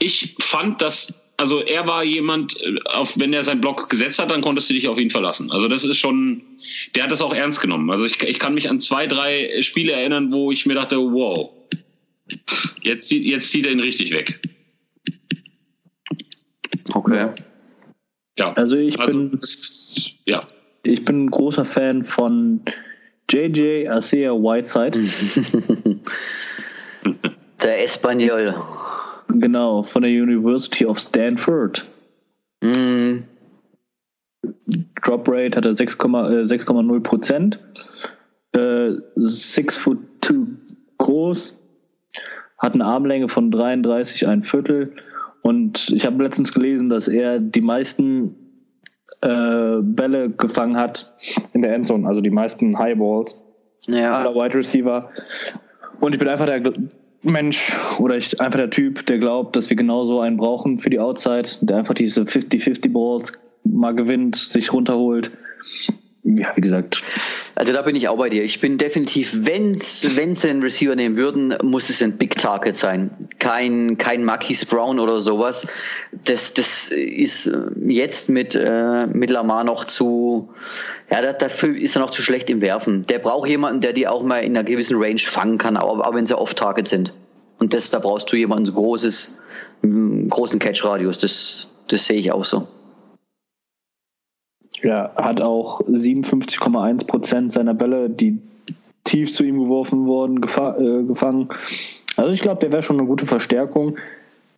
[0.00, 4.30] Ich fand, dass, also er war jemand, äh, auf, wenn er seinen Block gesetzt hat,
[4.30, 5.50] dann konntest du dich auf ihn verlassen.
[5.52, 6.42] Also das ist schon,
[6.94, 7.90] der hat das auch ernst genommen.
[7.90, 11.50] Also ich, ich kann mich an zwei, drei Spiele erinnern, wo ich mir dachte, wow,
[12.82, 14.40] jetzt, zieht- jetzt zieht er ihn richtig weg.
[16.92, 17.28] Okay.
[18.38, 20.46] Ja, Also ich also, bin das, ja.
[20.88, 22.60] Ich bin ein großer Fan von
[23.30, 24.98] JJ Asea Whiteside.
[27.62, 28.54] Der Espanol.
[29.28, 31.86] Genau, von der University of Stanford.
[32.62, 33.18] Mm,
[35.02, 37.58] Drop Rate hat er 6,0 äh, 6,0 Prozent.
[38.52, 40.34] Äh, 6 foot 2
[40.98, 41.54] groß.
[42.58, 44.92] Hat eine Armlänge von 33, ein Viertel.
[45.42, 48.34] Und ich habe letztens gelesen, dass er die meisten
[49.22, 51.12] äh, Bälle gefangen hat
[51.52, 53.40] in der Endzone, also die meisten Highballs
[53.86, 54.12] ja.
[54.16, 55.10] aller Wide Receiver.
[56.00, 56.62] Und ich bin einfach der
[57.22, 61.00] Mensch oder ich einfach der Typ, der glaubt, dass wir genauso einen brauchen für die
[61.00, 63.32] Outside, der einfach diese 50-50 Balls
[63.64, 65.30] mal gewinnt, sich runterholt.
[66.36, 67.02] Ja, wie gesagt,
[67.54, 68.44] Also da bin ich auch bei dir.
[68.44, 69.74] Ich bin definitiv, wenn
[70.14, 73.10] wenn sie einen Receiver nehmen würden, muss es ein Big Target sein.
[73.38, 75.66] Kein, kein Marquis Brown oder sowas.
[76.26, 80.50] Das, das ist äh, jetzt mit, äh, mit Lamar noch zu,
[81.10, 83.06] ja, da- dafür ist er noch zu schlecht im Werfen.
[83.06, 86.14] Der braucht jemanden, der die auch mal in einer gewissen Range fangen kann, auch, auch
[86.14, 87.14] wenn sie Off-Target sind.
[87.58, 89.32] Und das, da brauchst du jemanden so großes,
[89.82, 91.18] großen Catch-Radius.
[91.18, 92.68] Das, das sehe ich auch so.
[94.82, 98.38] Ja, hat auch 57,1 Prozent seiner Bälle, die
[99.04, 101.48] tief zu ihm geworfen wurden, gefa äh, gefangen.
[102.16, 103.96] Also ich glaube, der wäre schon eine gute Verstärkung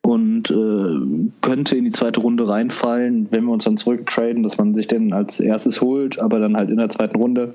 [0.03, 4.75] und äh, könnte in die zweite Runde reinfallen, wenn wir uns dann zurücktraden, dass man
[4.75, 7.55] sich den als erstes holt, aber dann halt in der zweiten Runde.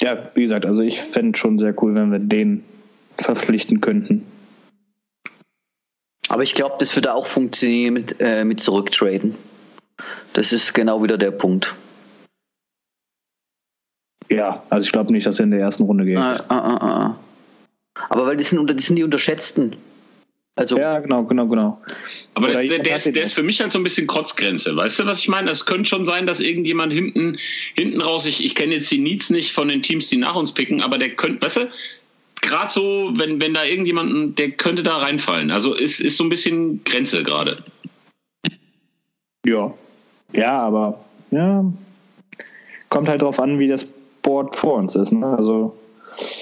[0.00, 2.64] Ja, wie gesagt, also ich fände schon sehr cool, wenn wir den
[3.18, 4.24] verpflichten könnten.
[6.28, 9.34] Aber ich glaube, das würde auch funktionieren mit, äh, mit Zurücktraden.
[10.32, 11.74] Das ist genau wieder der Punkt.
[14.30, 16.16] Ja, also ich glaube nicht, dass er in der ersten Runde geht.
[16.16, 17.16] Ah, ah, ah, ah.
[18.08, 19.76] Aber weil die sind, unter, die sind die Unterschätzten.
[20.56, 21.82] Also, Ja, genau, genau, genau.
[22.34, 24.74] Aber das, der, der, ist, der ist für mich halt so ein bisschen Kotzgrenze.
[24.76, 25.50] Weißt du, was ich meine?
[25.50, 27.38] Es könnte schon sein, dass irgendjemand hinten,
[27.74, 30.52] hinten raus, ich, ich kenne jetzt die Needs nicht von den Teams, die nach uns
[30.52, 31.70] picken, aber der könnte, weißt du,
[32.42, 35.50] gerade so, wenn, wenn da irgendjemanden, der könnte da reinfallen.
[35.50, 37.64] Also ist, ist so ein bisschen Grenze gerade.
[39.46, 39.72] Ja.
[40.32, 40.98] Ja, aber
[41.30, 41.64] ja,
[42.88, 43.86] kommt halt drauf an, wie das
[44.22, 45.12] Board vor uns ist.
[45.12, 45.26] Ne?
[45.26, 45.76] Also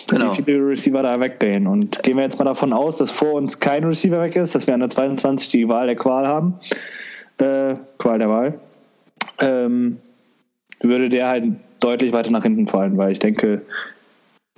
[0.08, 0.32] genau.
[0.32, 1.66] wie viele Receiver da weggehen.
[1.66, 4.66] Und gehen wir jetzt mal davon aus, dass vor uns kein Receiver weg ist, dass
[4.66, 6.54] wir an der 22 die Wahl der Qual haben.
[7.38, 8.58] Äh, Qual der Wahl.
[9.38, 9.98] Ähm,
[10.82, 11.44] würde der halt
[11.80, 13.62] deutlich weiter nach hinten fallen, weil ich denke,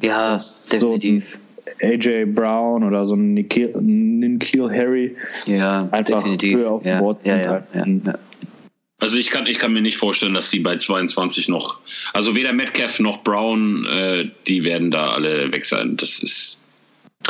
[0.01, 1.33] ja, definitiv.
[1.33, 5.16] So AJ Brown oder so ein Nikhil, Nikhil Harry
[5.47, 6.59] ja, einfach definitiv.
[6.59, 8.14] höher auf ja, dem Board ja, ja, ja,
[9.03, 11.78] Also ich kann, ich kann mir nicht vorstellen, dass die bei 22 noch,
[12.12, 15.96] also weder Metcalf noch Brown, äh, die werden da alle weg sein.
[15.96, 16.61] Das ist.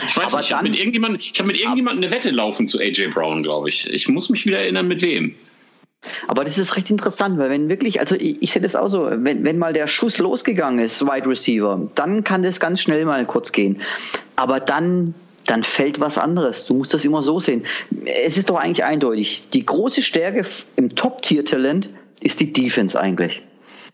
[0.06, 2.78] Ich weiß Aber nicht, ich habe mit irgendjemandem hab mit irgendjemandem eine Wette laufen zu
[2.78, 3.88] AJ Brown, glaube ich.
[3.90, 5.34] Ich muss mich wieder erinnern, mit wem.
[6.28, 9.08] Aber das ist recht interessant, weil wenn wirklich, also ich, ich sehe das auch so,
[9.10, 13.24] wenn, wenn mal der Schuss losgegangen ist, Wide Receiver, dann kann das ganz schnell mal
[13.24, 13.80] kurz gehen.
[14.36, 15.14] Aber dann,
[15.52, 16.64] dann fällt was anderes.
[16.64, 17.64] Du musst das immer so sehen.
[18.24, 19.50] Es ist doch eigentlich eindeutig.
[19.52, 20.46] Die große Stärke
[20.76, 21.90] im Top-Tier-Talent
[22.20, 23.42] ist die Defense eigentlich.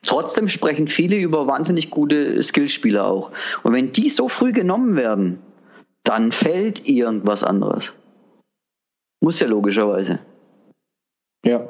[0.07, 3.33] Trotzdem sprechen viele über wahnsinnig gute Skillspieler auch.
[3.65, 5.41] Und wenn die so früh genommen werden,
[6.05, 7.93] dann fällt irgendwas anderes.
[9.21, 10.21] Muss ja logischerweise.
[11.45, 11.69] Ja.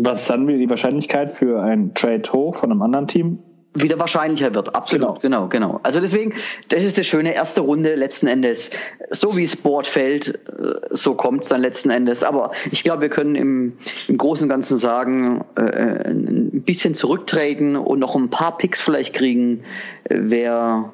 [0.00, 3.38] Was dann die Wahrscheinlichkeit für ein Trade hoch von einem anderen Team?
[3.74, 4.74] Wieder wahrscheinlicher wird.
[4.74, 5.48] Absolut, genau.
[5.48, 6.34] genau, Also deswegen,
[6.68, 8.70] das ist das schöne erste Runde letzten Endes.
[9.10, 12.22] So wie das Board fällt, äh, so kommt es dann letzten Endes.
[12.22, 13.74] Aber ich glaube, wir können im,
[14.08, 19.14] im Großen und Ganzen sagen, äh, ein bisschen zurücktreten und noch ein paar Picks vielleicht
[19.14, 19.64] kriegen,
[20.08, 20.92] wäre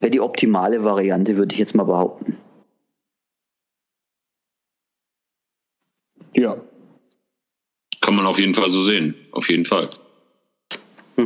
[0.00, 2.36] wär die optimale Variante, würde ich jetzt mal behaupten.
[6.34, 6.56] Ja.
[8.00, 9.14] Kann man auf jeden Fall so sehen.
[9.30, 9.90] Auf jeden Fall.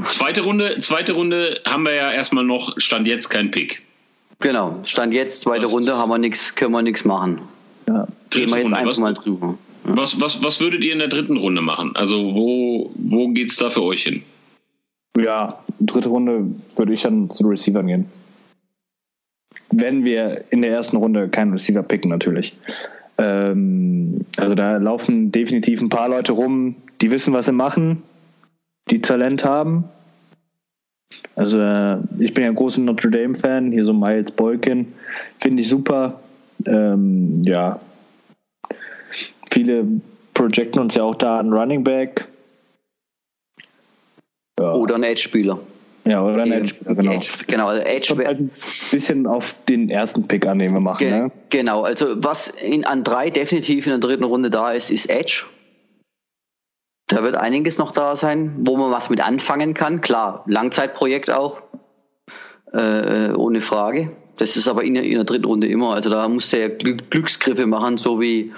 [0.04, 3.82] Zweite Runde, zweite Runde haben wir ja erstmal noch, stand jetzt kein Pick.
[4.40, 7.40] Genau, Stand jetzt, zweite Das- Runde, haben wir nix, können wir nichts machen.
[7.88, 8.06] ja.
[8.30, 8.76] Gehen Dritte wir jetzt Runde.
[8.76, 9.58] einfach Was, mal drüber.
[9.84, 11.92] was, was, was würdet ihr in der dritten Runde machen?
[11.94, 14.22] Also wo, wo geht's da für euch hin?
[15.16, 16.44] Ja, dritte Runde
[16.76, 18.06] würde ich dann zu den Receivern gehen.
[19.70, 22.54] Wenn wir in der ersten Runde keinen Receiver picken, natürlich.
[23.18, 28.02] Ähm, also da laufen definitiv ein paar Leute rum, die wissen, was sie machen,
[28.90, 29.84] die Talent haben.
[31.34, 34.92] Also äh, ich bin ja ein großer Notre Dame-Fan, hier so Miles Boykin,
[35.38, 36.20] finde ich super.
[36.64, 37.80] Ähm, ja,
[39.50, 39.86] viele
[40.34, 42.26] projecten uns ja auch da einen Running Back.
[44.58, 44.72] Ja.
[44.72, 45.58] Oder ein Edge-Spieler.
[46.06, 47.12] Ja, oder ein Edge, genau.
[47.12, 48.50] Edge, genau, also Edge halt ein
[48.92, 50.98] bisschen auf den ersten Pick an, den wir machen.
[51.00, 51.32] Ge Ne?
[51.50, 55.44] Genau, also was in, an drei definitiv in der dritten Runde da ist, ist Edge.
[57.08, 60.00] Da wird einiges noch da sein, wo man was mit anfangen kann.
[60.00, 61.62] Klar, Langzeitprojekt auch,
[62.72, 64.10] äh, ohne Frage.
[64.36, 65.94] Das ist aber in der, in der dritten Runde immer.
[65.94, 68.52] Also da muss der Glück, Glücksgriffe machen, so wie,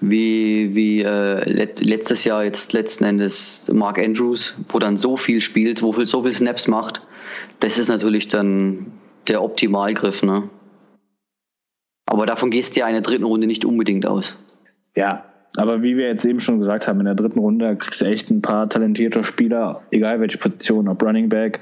[0.00, 5.40] wie, wie äh, let, letztes Jahr jetzt letzten Endes Mark Andrews, wo dann so viel
[5.40, 7.00] spielt, wo viel, so viel Snaps macht.
[7.60, 8.92] Das ist natürlich dann
[9.26, 10.22] der Optimalgriff.
[10.22, 10.48] Ne?
[12.06, 14.36] Aber davon gehst du ja in der dritten Runde nicht unbedingt aus.
[14.94, 15.24] Ja,
[15.56, 18.30] aber wie wir jetzt eben schon gesagt haben, in der dritten Runde kriegst du echt
[18.30, 21.60] ein paar talentierte Spieler, egal welche Position, ob Running Back,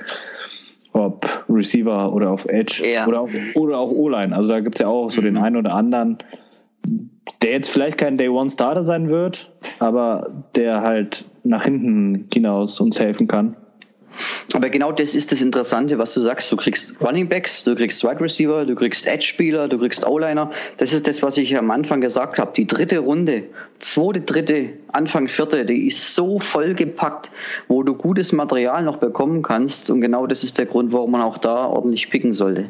[0.93, 3.07] ob Receiver oder auf Edge Ja.
[3.07, 4.34] oder, auf, oder auch O-Line.
[4.34, 6.18] Also da gibt es ja auch so den einen oder anderen,
[7.43, 12.80] der jetzt vielleicht kein Day One Starter sein wird, aber der halt nach hinten hinaus
[12.80, 13.57] uns helfen kann.
[14.54, 16.50] Aber genau das ist das Interessante, was du sagst.
[16.52, 20.50] Du kriegst Running Backs, du kriegst Wide Receiver, du kriegst Edge-Spieler, du kriegst O-Liner.
[20.76, 22.52] Das ist das, was ich am Anfang gesagt habe.
[22.54, 23.44] Die dritte Runde,
[23.78, 27.30] zweite, dritte, Anfang vierte, die ist so vollgepackt,
[27.68, 29.90] wo du gutes Material noch bekommen kannst.
[29.90, 32.68] Und genau das ist der Grund, warum man auch da ordentlich picken sollte.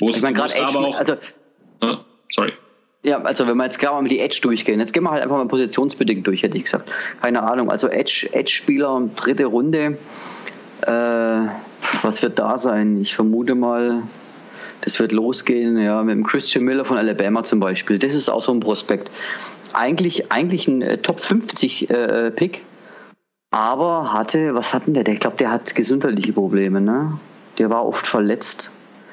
[0.00, 1.14] Wo ist, Ich meine, gerade Edge, auch, also
[1.80, 2.52] Ah, sorry.
[3.02, 5.22] Ja, also wenn wir jetzt gerade mal mit die Edge durchgehen, jetzt gehen wir halt
[5.22, 6.90] einfach mal positionsbedingt durch, hätte ich gesagt.
[7.20, 9.98] Keine Ahnung, also Edge, Edge-Spieler, dritte Runde,
[10.82, 11.48] äh,
[12.02, 13.00] was wird da sein?
[13.00, 14.02] Ich vermute mal,
[14.82, 17.98] das wird losgehen, ja, mit dem Christian Miller von Alabama zum Beispiel.
[17.98, 19.10] Das ist auch so ein Prospekt.
[19.72, 22.64] Eigentlich, eigentlich ein äh, Top 50 äh, Pick,
[23.54, 25.04] aber hatte, was hatten der?
[25.04, 27.20] der ich glaube, der hat gesundheitliche Probleme, ne?
[27.58, 28.72] Der war oft verletzt.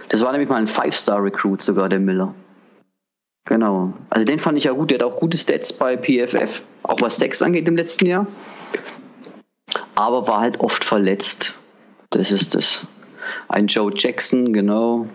[0.09, 2.33] Das war nämlich mal ein Five-Star-Recruit sogar, der Miller.
[3.45, 3.93] Genau.
[4.09, 4.89] Also den fand ich ja gut.
[4.89, 8.25] Der hat auch gute Stats bei PFF, auch was Stacks angeht im letzten Jahr.
[9.95, 11.53] Aber war halt oft verletzt.
[12.09, 12.81] Das ist das.
[13.47, 15.07] Ein Joe Jackson, genau.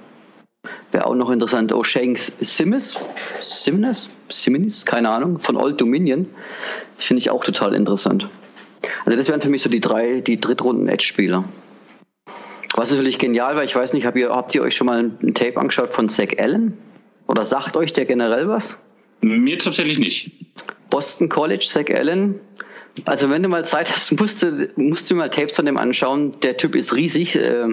[0.93, 1.73] Wäre auch noch interessant.
[1.73, 2.97] Oh, Shanks Simmons.
[3.41, 4.11] Simmons?
[4.29, 4.85] Simmons?
[4.85, 5.39] Keine Ahnung.
[5.39, 6.29] Von Old Dominion.
[6.99, 8.29] Finde ich auch total interessant.
[9.05, 11.45] Also das wären für mich so die drei, die Drittrunden-Edge-Spieler.
[12.75, 15.35] Was natürlich genial war, ich weiß nicht, habt ihr, habt ihr euch schon mal ein
[15.35, 16.77] Tape angeschaut von Zach Allen?
[17.27, 18.79] Oder sagt euch der generell was?
[19.23, 20.31] Mir tatsächlich nicht.
[20.91, 22.39] Boston College, Zach Allen,
[23.05, 26.33] Also wenn du mal Zeit hast, musst du, musst du mal Tapes von dem anschauen.
[26.43, 27.67] Der Typ ist riesig, äh,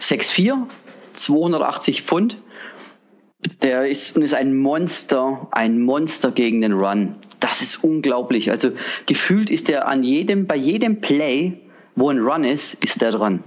[0.00, 0.66] 6'4",
[1.12, 2.40] 280 Pfund.
[3.62, 7.16] Der ist, und ist ein Monster, ein Monster gegen den Run.
[7.40, 8.50] Das ist unglaublich.
[8.50, 8.70] Also
[9.06, 11.60] gefühlt ist er an jedem, bei jedem Play,
[11.94, 13.44] wo ein Run ist, ist der dran.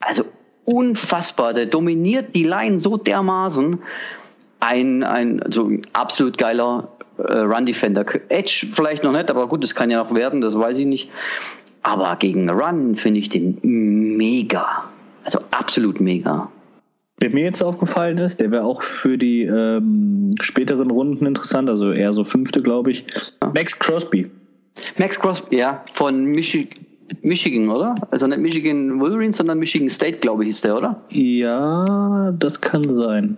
[0.00, 0.24] Also
[0.64, 1.52] unfassbar.
[1.52, 3.82] Der dominiert die Line so dermaßen.
[4.60, 8.04] Ein, ein also absolut geiler Run Defender.
[8.28, 11.10] Edge vielleicht noch nicht, aber gut, das kann ja noch werden, das weiß ich nicht.
[11.82, 14.84] Aber gegen Run finde ich den mega.
[15.24, 16.50] Also absolut mega.
[17.20, 21.90] Wer mir jetzt aufgefallen ist, der wäre auch für die ähm, späteren Runden interessant, also
[21.90, 23.04] eher so fünfte, glaube ich.
[23.54, 24.30] Max Crosby.
[24.98, 26.68] Max Crosby, ja, von Michi
[27.22, 27.96] Michigan, oder?
[28.10, 31.00] Also nicht Michigan Wolverines, sondern Michigan State, glaube ich, ist der, oder?
[31.10, 33.36] Ja, das kann sein.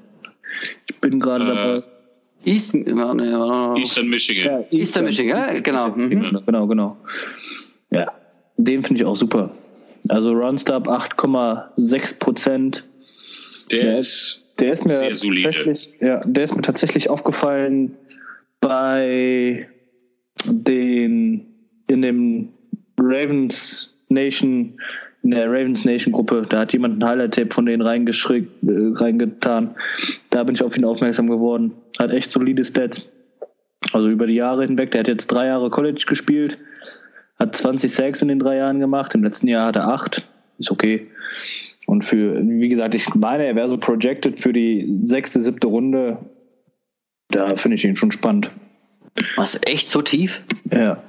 [0.89, 1.83] Ich bin gerade Äh, dabei.
[2.45, 4.64] East, ja, ne, ja, Eastern Michigan.
[4.70, 5.88] Eastern Michigan, ja, genau.
[5.91, 6.41] Mhm.
[6.47, 6.97] Genau, genau.
[7.91, 8.11] Ja,
[8.57, 9.51] den finde ich auch super.
[10.09, 12.88] Also Runstop 8,6 Prozent.
[13.70, 13.99] Der Ja.
[13.99, 15.43] ist Der ist mir Sehr solide.
[15.45, 17.97] tatsächlich, ja, der ist mir tatsächlich aufgefallen
[18.61, 19.66] bei
[20.47, 21.47] den
[21.86, 22.49] in dem
[22.99, 24.74] Ravens Nation,
[25.22, 29.74] in der Ravens Nation Gruppe, da hat jemand ein Highlight-Tape von denen reingeschickt, äh, reingetan.
[30.30, 31.72] Da bin ich auf ihn aufmerksam geworden.
[32.01, 33.07] Hat echt solide Stats.
[33.92, 34.90] Also über die Jahre hinweg.
[34.92, 36.57] Der hat jetzt drei Jahre College gespielt,
[37.38, 39.14] hat 20 Sacks in den drei Jahren gemacht.
[39.14, 40.26] Im letzten Jahr hat er acht.
[40.59, 41.09] Ist okay.
[41.86, 46.18] Und für, wie gesagt, ich meine, er wäre so projected für die sechste, siebte Runde.
[47.28, 48.51] Da finde ich ihn schon spannend.
[49.36, 50.42] Was, echt so tief?
[50.72, 51.03] Ja.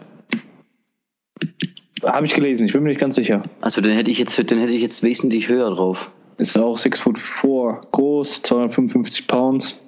[2.03, 3.43] Habe ich gelesen, ich bin mir nicht ganz sicher.
[3.61, 6.11] Also den hätte ich jetzt, den hätte ich jetzt wesentlich höher drauf.
[6.37, 9.80] Ist auch 6 foot 4 groß, 255 Pounds.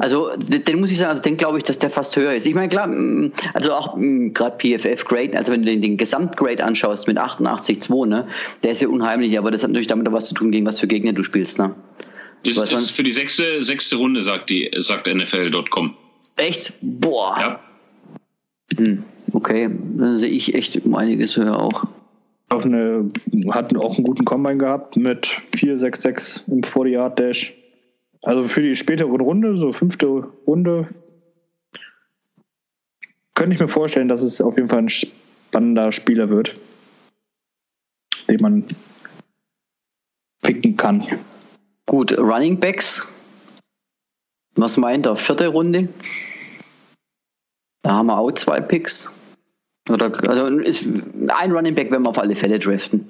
[0.00, 2.46] Also den, muss ich sagen, also den glaube ich, dass der fast höher ist.
[2.46, 6.64] Ich meine, klar, mm, also auch gerade PFF Grade, also wenn du den, den Gesamtgrade
[6.64, 8.26] anschaust mit 88,2, ne,
[8.62, 10.80] der ist ja unheimlich, aber das hat natürlich damit auch was zu tun, gegen was
[10.80, 11.74] für Gegner du spielst, ne?
[12.44, 15.94] ist, Was ist für die sechste, sechste Runde, sagt die, sagt NFL.com.
[16.36, 16.72] Echt?
[16.80, 17.36] Boah.
[17.38, 17.60] Ja.
[18.76, 19.02] Hm,
[19.32, 21.84] okay, dann sehe ich echt um einiges höher auch.
[22.50, 23.10] Auf eine,
[23.50, 27.57] hat auch einen guten Combine gehabt mit 4,66 im 40-Yard-Dash.
[28.22, 30.06] Also für die spätere Runde, so fünfte
[30.46, 30.88] Runde,
[33.34, 36.56] könnte ich mir vorstellen, dass es auf jeden Fall ein spannender Spieler wird,
[38.28, 38.64] den man
[40.42, 41.06] picken kann.
[41.86, 43.06] Gut, Running Backs.
[44.56, 45.14] Was meint er?
[45.14, 45.88] Vierte Runde.
[47.82, 49.08] Da haben wir auch zwei Picks.
[49.88, 53.06] Oder, also ein Running Back werden wir auf alle Fälle draften.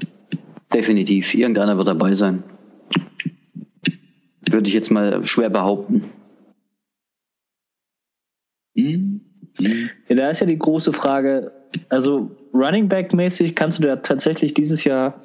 [0.73, 1.33] Definitiv.
[1.35, 2.45] Irgendeiner wird dabei sein.
[4.51, 6.05] Würde ich jetzt mal schwer behaupten.
[8.75, 11.51] Ja, da ist ja die große Frage,
[11.89, 15.21] also Running Back mäßig kannst du da tatsächlich dieses Jahr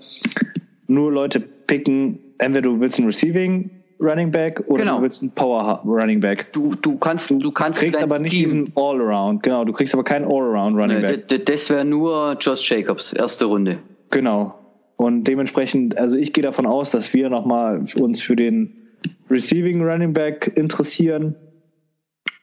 [0.88, 3.70] nur Leute picken, entweder du willst einen Receiving
[4.00, 4.98] Running Back oder Genau.
[4.98, 6.52] du willst einen Power Running Back.
[6.52, 10.04] Du, du kannst, du kannst kriegst aber nicht Team- diesen All-Around, genau, du kriegst aber
[10.04, 11.46] keinen All-Around Running Nee, Back.
[11.46, 13.80] das wäre nur Josh Jacobs, erste Runde.
[14.10, 14.56] Genau.
[14.98, 18.83] Und dementsprechend, also ich gehe davon aus, dass wir nochmal uns für den
[19.30, 21.36] Receiving Running Back interessieren.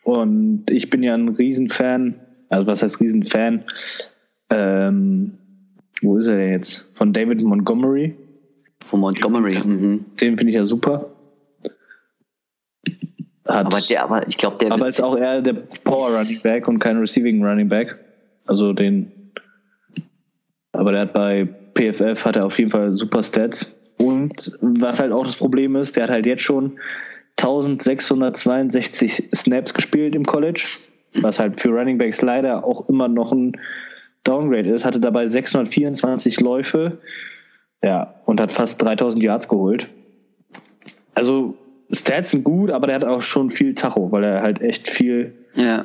[0.03, 2.17] Und ich bin ja ein Riesenfan,
[2.49, 3.65] also was heißt Riesenfan?
[4.51, 5.39] Ähm,
[6.03, 6.89] wo ist er denn jetzt?
[6.95, 8.17] Von David Montgomery.
[8.83, 9.59] Von Montgomery.
[9.59, 10.05] Mhm.
[10.21, 11.11] Den finde ich ja super.
[13.47, 16.69] Hat, Aber der, aber ich glaube, der aber ist auch eher der Power Running Back
[16.69, 17.99] und kein Receiving Running Back.
[18.47, 19.13] Also den.
[20.73, 23.73] Aber der hat bei PFF hat er auf jeden Fall super Stats.
[24.01, 26.79] Und was halt auch das Problem ist, der hat halt jetzt schon
[27.37, 30.65] 1662 Snaps gespielt im College,
[31.21, 33.53] was halt für Running Backs leider auch immer noch ein
[34.25, 36.99] Downgrade ist, hatte dabei 624 Läufe,
[37.83, 39.89] ja, und hat fast 3000 Yards geholt.
[41.15, 41.57] Also
[41.91, 45.35] Stats sind gut, aber der hat auch schon viel Tacho, weil er halt echt viel
[45.55, 45.85] ja.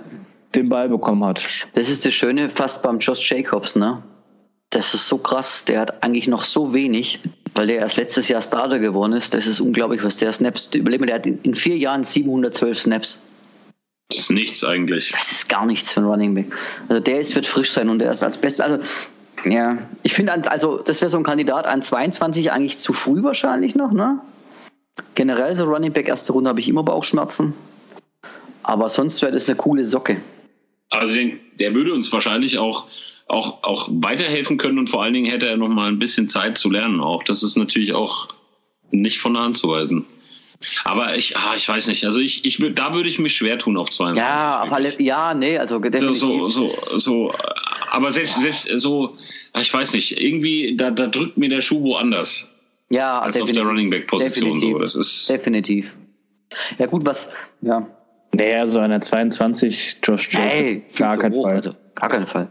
[0.53, 1.43] den Ball bekommen hat.
[1.73, 4.01] Das ist das Schöne fast beim Josh Jacobs, ne?
[4.69, 5.65] Das ist so krass.
[5.65, 7.21] Der hat eigentlich noch so wenig,
[7.55, 9.33] weil der erst letztes Jahr Starter geworden ist.
[9.33, 10.69] Das ist unglaublich, was der Snaps.
[10.75, 13.19] Überleg mal, der hat in vier Jahren 712 Snaps.
[14.09, 15.11] Das ist nichts eigentlich.
[15.11, 16.47] Das ist gar nichts für einen Running Back.
[16.89, 18.65] Also der ist, wird frisch sein und der ist als Bester.
[18.65, 18.79] Also,
[19.45, 23.75] ja, ich finde, also das wäre so ein Kandidat an 22 eigentlich zu früh wahrscheinlich
[23.75, 24.19] noch, ne?
[25.15, 27.53] Generell so Running Back erste Runde habe ich immer Bauchschmerzen.
[28.63, 30.17] Aber sonst wäre das eine coole Socke.
[30.89, 32.87] Also den, der würde uns wahrscheinlich auch,
[33.27, 36.57] auch, auch weiterhelfen können und vor allen Dingen hätte er noch mal ein bisschen Zeit
[36.57, 37.23] zu lernen auch.
[37.23, 38.27] Das ist natürlich auch
[38.91, 40.05] nicht von der Hand zu weisen.
[40.83, 42.05] Aber ich, ah, ich weiß nicht.
[42.05, 44.21] Also ich, ich würd, da würde ich mich schwer tun auf 22.
[44.21, 46.17] Ja, auf alle, ja, nee, also definitiv.
[46.17, 47.33] So, so, so, so,
[47.91, 49.17] aber selbst, selbst so,
[49.59, 52.47] ich weiß nicht, irgendwie, da, da drückt mir der Schuh woanders.
[52.89, 54.55] Ja, als auf der Running Back Position.
[54.55, 54.77] Definitiv.
[54.77, 54.83] So.
[54.83, 55.95] Das ist definitiv.
[56.77, 57.29] Ja, gut, was,
[57.61, 57.87] ja.
[58.33, 60.51] Naja, so einer 22 Josh Jacobs.
[60.51, 61.55] Hey, gar keinen Fall.
[61.55, 62.49] Also, gar keinen Fall.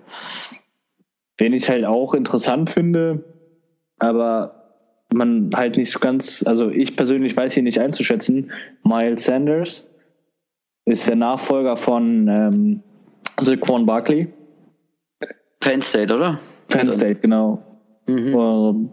[1.38, 3.24] Wen ich halt auch interessant finde,
[3.98, 4.64] aber
[5.12, 8.50] man halt nicht so ganz, also ich persönlich weiß hier nicht einzuschätzen.
[8.82, 9.86] Miles Sanders
[10.84, 12.82] ist der Nachfolger von ähm,
[13.40, 14.28] Saquon Barkley.
[15.60, 16.38] Penn State, oder?
[16.68, 17.62] Penn State, genau.
[18.06, 18.90] Mhm.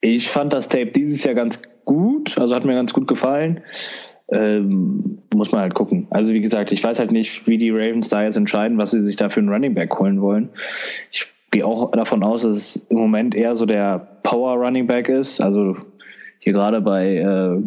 [0.00, 3.62] Ich fand das Tape dieses Jahr ganz gut, also hat mir ganz gut gefallen.
[4.30, 6.06] Ähm, muss man halt gucken.
[6.10, 9.02] Also wie gesagt, ich weiß halt nicht, wie die Ravens da jetzt entscheiden, was sie
[9.02, 10.50] sich da für einen Running Back holen wollen.
[11.10, 15.08] Ich gehe auch davon aus, dass es im Moment eher so der Power Running Back
[15.08, 15.40] ist.
[15.40, 15.76] Also
[16.40, 17.62] hier gerade bei äh,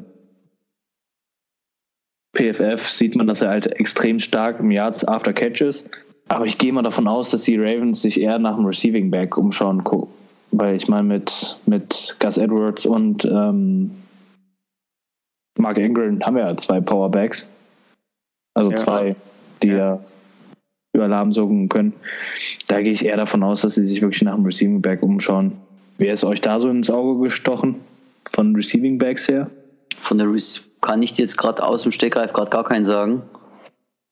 [2.34, 5.90] PFF sieht man, dass er halt extrem stark im Yards After Catch ist.
[6.28, 9.38] Aber ich gehe mal davon aus, dass die Ravens sich eher nach dem Receiving Back
[9.38, 9.84] umschauen.
[10.52, 13.92] Weil ich meine, mit, mit Gus Edwards und ähm,
[15.58, 17.48] Mark Ingram haben wir ja zwei Powerbacks.
[18.54, 18.78] Also Ja.
[18.78, 19.16] zwei,
[19.62, 20.00] die ja.
[20.94, 21.94] über Alarm sorgen können.
[22.68, 25.54] Da gehe ich eher davon aus, dass sie sich wirklich nach dem Receiving Back umschauen.
[25.98, 27.76] Wer ist euch da so ins Auge gestochen?
[28.30, 29.50] Von Receiving Backs her?
[29.98, 30.44] Von der Rec
[30.82, 33.22] kann ich dir jetzt gerade aus dem Stegreif gerade gar keinen sagen.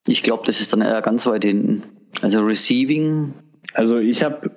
[0.07, 1.83] Ich glaube, das ist dann eher ganz weit hinten.
[2.21, 3.33] Also Receiving,
[3.73, 4.51] Also ich habe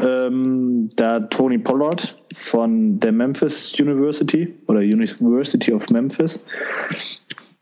[0.00, 6.44] ähm, da Tony Pollard von der Memphis University oder University of Memphis.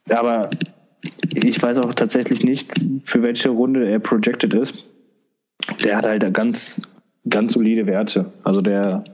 [0.09, 0.51] Aber
[1.35, 2.73] ich weiß auch tatsächlich nicht,
[3.05, 4.85] für welche Runde er projected ist.
[5.85, 6.83] Der hat halt ganz,
[7.29, 8.33] ganz solide Werte.
[8.45, 9.05] Also der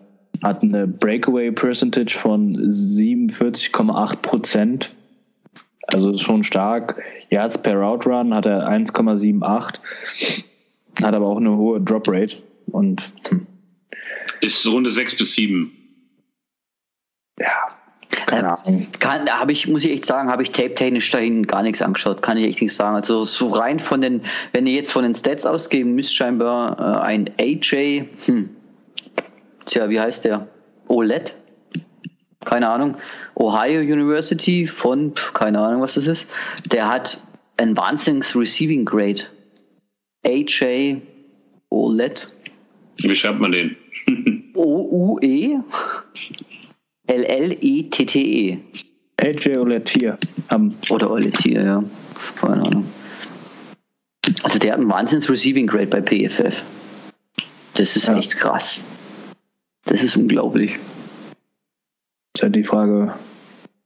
[0.43, 4.95] hat eine Breakaway Percentage von 47,8 Prozent.
[5.89, 7.03] Also schon stark.
[7.31, 9.79] Yards per Route Run hat er 1,78.
[11.03, 12.37] Hat aber auch eine hohe Drop Rate.
[12.71, 13.47] Und hm,
[14.41, 15.73] ist Runde 6 bis 7.
[17.39, 17.79] ja,
[18.27, 18.87] keine Ahnung.
[19.01, 22.23] kann, da habe ich, muss ich echt sagen, habe ich tape-technisch dahin gar nichts angeschaut,
[22.23, 22.97] kann ich echt nicht sagen.
[22.97, 27.07] Also so rein von den, wenn ihr jetzt von den Stats ausgeben müsst, scheinbar äh,
[27.07, 28.51] ein AJ, hm,
[29.65, 30.47] tja, wie heißt der?
[30.89, 31.39] OLED?
[32.45, 32.97] Keine Ahnung.
[33.35, 36.27] Ohio University von, pf, keine Ahnung, was das ist.
[36.67, 37.21] Der hat
[37.57, 39.23] ein Wahnsinns Receiving Grade.
[40.25, 41.03] AJ
[41.71, 42.29] OLED.
[42.99, 43.77] Wie schreibt man den?
[44.55, 45.59] O-U-E
[47.07, 48.59] L-L-E-T-T-E.
[49.21, 50.19] AJ Oletier
[50.49, 51.85] am Oder Oletier, ja.
[52.41, 52.87] Keine Ahnung.
[54.43, 56.63] Also der hat einen Wahnsinns Receiving Grade bei PFF.
[57.75, 58.19] Das ist Ja.
[58.19, 58.81] echt krass.
[59.85, 60.79] Das ist unglaublich.
[62.37, 63.15] ist halt die Frage.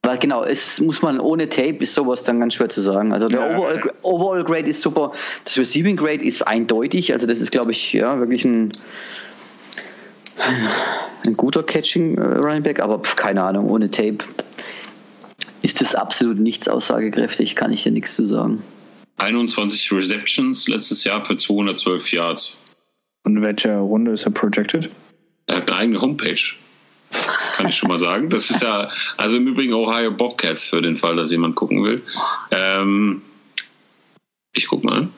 [0.05, 3.13] Weil genau, es muss man ohne Tape ist sowas dann ganz schwer zu sagen.
[3.13, 3.57] Also der Ja.
[3.57, 5.13] Overall, Overall Grade ist super.
[5.45, 7.13] Das Receiving Grade ist eindeutig.
[7.13, 8.73] Also das ist, glaube ich, ja wirklich ein,
[11.27, 12.81] ein guter Catching äh, Running Back.
[12.81, 14.19] Aber pf, keine Ahnung, ohne Tape
[15.63, 17.55] ist das absolut nichts aussagekräftig.
[17.55, 18.61] Kann ich hier nichts zu sagen.
[19.19, 22.59] 21 Receptions letztes Jahr für 212 Yards.
[23.23, 24.91] Und in welcher Runde ist er projected?
[25.47, 26.41] Er hat eine eigene Homepage.
[27.57, 28.29] Kann ich schon mal sagen.
[28.29, 32.03] Das ist ja, also im Übrigen Ohio Bobcats für den Fall, dass jemand gucken will.
[32.51, 33.23] Ähm,
[34.55, 35.09] ich guck mal.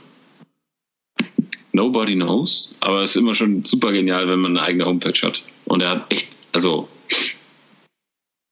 [1.72, 2.74] Nobody knows.
[2.80, 5.42] Aber es ist immer schon super genial, wenn man eine eigene Homepage hat.
[5.64, 6.88] Und er hat echt, also,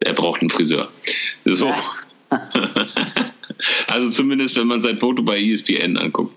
[0.00, 0.88] er braucht einen Friseur.
[1.44, 1.72] So.
[3.88, 6.34] also zumindest, wenn man sein Foto bei ESPN anguckt.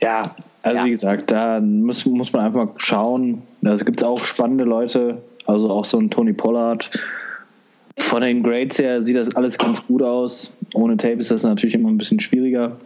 [0.00, 0.84] Ja, also Ja.
[0.84, 3.42] wie gesagt, da muss, muss man einfach mal schauen.
[3.62, 6.90] Es gibt auch spannende Leute, also auch so ein Tony Pollard.
[7.98, 10.52] Von den Grades her sieht das alles ganz gut aus.
[10.74, 12.76] Ohne Tape ist das natürlich immer ein bisschen schwieriger.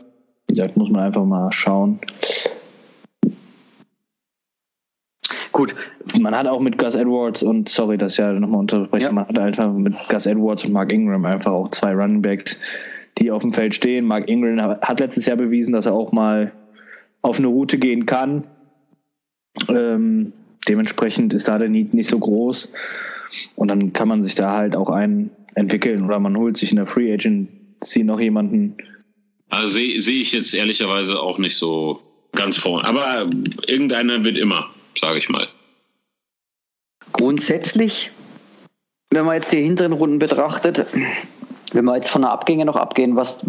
[0.46, 1.98] Wie gesagt, muss man einfach mal schauen.
[5.52, 5.74] Gut,
[6.20, 9.12] Man hat auch mit Gus Edwards und, sorry, dass ich ja nochmal unterbreche, Ja.
[9.12, 12.58] man hat einfach mit Gus Edwards und Mark Ingram einfach auch zwei Running Backs,
[13.18, 14.06] die auf dem Feld stehen.
[14.06, 16.52] Mark Ingram hat hat letztes Jahr bewiesen, dass er auch mal
[17.22, 18.44] auf eine Route gehen kann.
[19.68, 20.32] Ähm,
[20.68, 22.70] dementsprechend ist da der Need nicht so groß.
[23.56, 26.76] Und dann kann man sich da halt auch einen entwickeln oder man holt sich in
[26.76, 28.76] der Free Agency noch jemanden.
[29.48, 32.00] Also sehe sehe ich jetzt ehrlicherweise auch nicht so
[32.32, 32.86] ganz vorne.
[32.86, 33.28] Aber
[33.66, 35.46] irgendeiner wird immer, sage ich mal.
[37.12, 38.10] Grundsätzlich,
[39.10, 40.86] wenn man jetzt die hinteren Runden betrachtet,
[41.72, 43.44] wenn wir jetzt von der Abgänge noch abgehen, was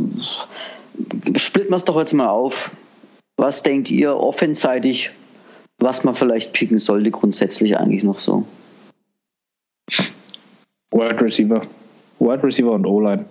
[1.36, 2.72] splitten wir es doch jetzt mal auf.
[3.38, 5.12] Was denkt ihr offenseitig,
[5.82, 8.46] was man vielleicht picken sollte, grundsätzlich eigentlich noch so?
[10.92, 11.68] Wide Receiver.
[12.20, 13.26] Wide Receiver und O-Line.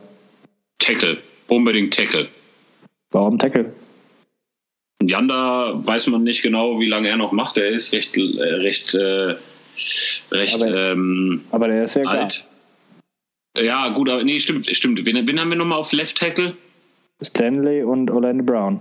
[0.79, 1.19] Tackle.
[1.49, 2.29] Unbedingt Tackle.
[3.13, 3.73] Warum Tackle?
[5.03, 7.57] Janda weiß man nicht genau, wie lange er noch macht.
[7.57, 9.35] Er ist recht, äh, recht, äh,
[10.31, 12.45] recht Aber- ähm, Aber der ist ja alt.
[13.59, 15.05] Ja, gut, aber nee, stimmt, stimmt.
[15.05, 16.57] Wen, wen haben wir nochmal auf Left Tackle?
[17.23, 18.81] Stanley und Orlando Brown.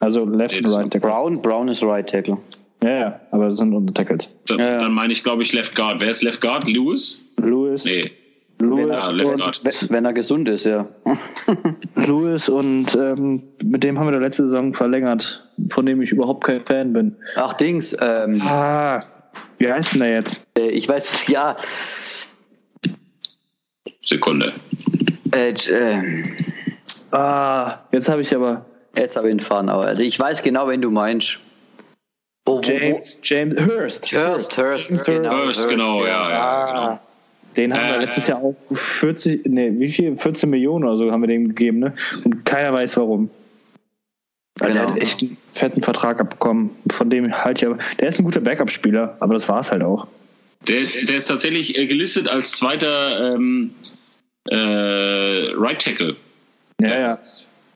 [0.00, 1.08] Also Left Nee, und das Right Tackle.
[1.10, 2.38] Brown, Brown ist Right Tackle.
[2.82, 4.30] Ja, ja, aber das sind unsere Tackles.
[4.46, 4.78] Dann, Ja, ja.
[4.80, 6.00] dann meine ich, glaube ich, Left Guard.
[6.00, 6.66] Wer ist Left Guard?
[6.66, 7.22] Lewis?
[7.36, 8.10] Lewis, Nee.
[8.58, 9.60] Lewis, Ja, Left und, Guard.
[9.62, 10.86] Wenn, wenn er gesund ist, ja.
[11.96, 16.44] Lewis und ähm, mit dem haben wir der letzte Saison verlängert, von dem ich überhaupt
[16.44, 17.16] kein Fan bin.
[17.36, 19.02] Ach, Dings, ähm, Ah,
[19.58, 20.40] wie heißt denn der jetzt?
[20.58, 21.56] äh, ich weiß, ja,
[24.02, 24.54] Sekunde.
[25.34, 26.24] äh, äh,
[27.12, 28.64] Ah, jetzt habe ich aber
[28.96, 31.38] jetzt habe ich ihn fahren, aber also ich weiß genau, wen du meinst.
[32.46, 34.12] Oh, wo- wo- James, James Hurst.
[34.12, 35.30] Hurst, Hurst, James genau.
[35.44, 36.40] Hurst, genau, ja, ja.
[36.40, 37.00] Ah, genau.
[37.56, 40.16] den haben wir Äh, letztes Jahr auch 40, nee, wie viel?
[40.16, 41.94] 14 Millionen oder so haben wir dem gegeben, ne?
[42.24, 43.30] Und keiner weiß warum.
[44.58, 44.94] Weil Der Genau.
[44.94, 46.70] hat echt einen fetten Vertrag abbekommen.
[46.90, 47.78] Von dem halte ich aber.
[47.98, 50.06] Der ist ein guter Backup-Spieler, aber das war es halt auch.
[50.68, 53.72] Der ist, der ist tatsächlich äh, gelistet als zweiter ähm,
[54.50, 54.56] äh,
[55.56, 56.16] Right Tackle.
[56.82, 57.18] Ja, ja.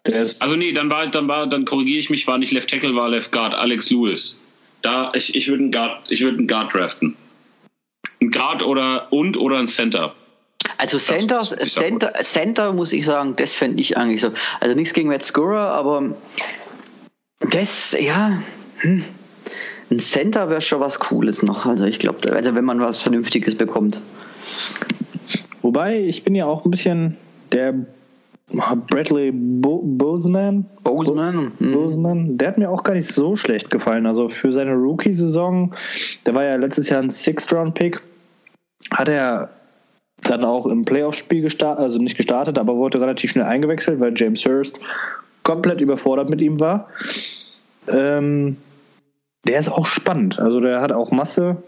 [0.07, 0.43] Der ist.
[0.43, 3.09] Also nee, dann war, dann war, dann korrigiere ich mich, war nicht Left Tackle, war
[3.09, 4.39] Left Guard, Alex Lewis.
[4.83, 7.17] Da, ich, ich würde einen Guard, ich würde einen Guard draften.
[8.21, 10.15] Ein Guard oder und oder ein Center.
[10.79, 12.01] Also Center, muss ich sagen.
[12.01, 14.31] Center, Center muss ich sagen, das fände ich eigentlich so.
[14.61, 16.15] Also nichts gegen Matt Scorer, aber
[17.51, 18.43] das, ja,
[18.79, 19.05] hm.
[19.91, 21.67] ein Center wäre schon was Cooles noch.
[21.67, 24.01] Also ich glaube, also wenn man was Vernünftiges bekommt.
[25.63, 27.17] Wobei, ich bin ja auch ein bisschen
[27.53, 27.87] der
[28.49, 30.67] Bradley Bo Boseman.
[30.83, 31.73] Boseman, mhm.
[31.73, 34.07] Boseman, der hat mir auch gar nicht so schlecht gefallen.
[34.07, 35.73] Also für seine Rookie-Saison,
[36.27, 38.01] der war ja letztes Jahr ein Sixth-Round-Pick,
[38.91, 39.51] hat er
[40.23, 44.45] dann auch im Playoff-Spiel gestartet, also nicht gestartet, aber wurde relativ schnell eingewechselt, weil James
[44.45, 44.81] Hurst
[45.43, 46.89] komplett überfordert mit ihm war.
[47.89, 48.57] Ähm,
[49.47, 50.39] der ist auch spannend.
[50.39, 51.63] Also der hat auch Masse.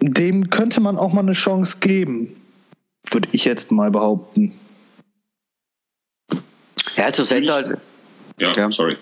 [0.00, 2.34] Dem könnte man auch mal eine Chance geben,
[3.10, 4.54] würde ich jetzt mal behaupten.
[7.00, 7.78] Ja, also Center,
[8.38, 8.70] Ja, Ja.
[8.70, 8.96] sorry.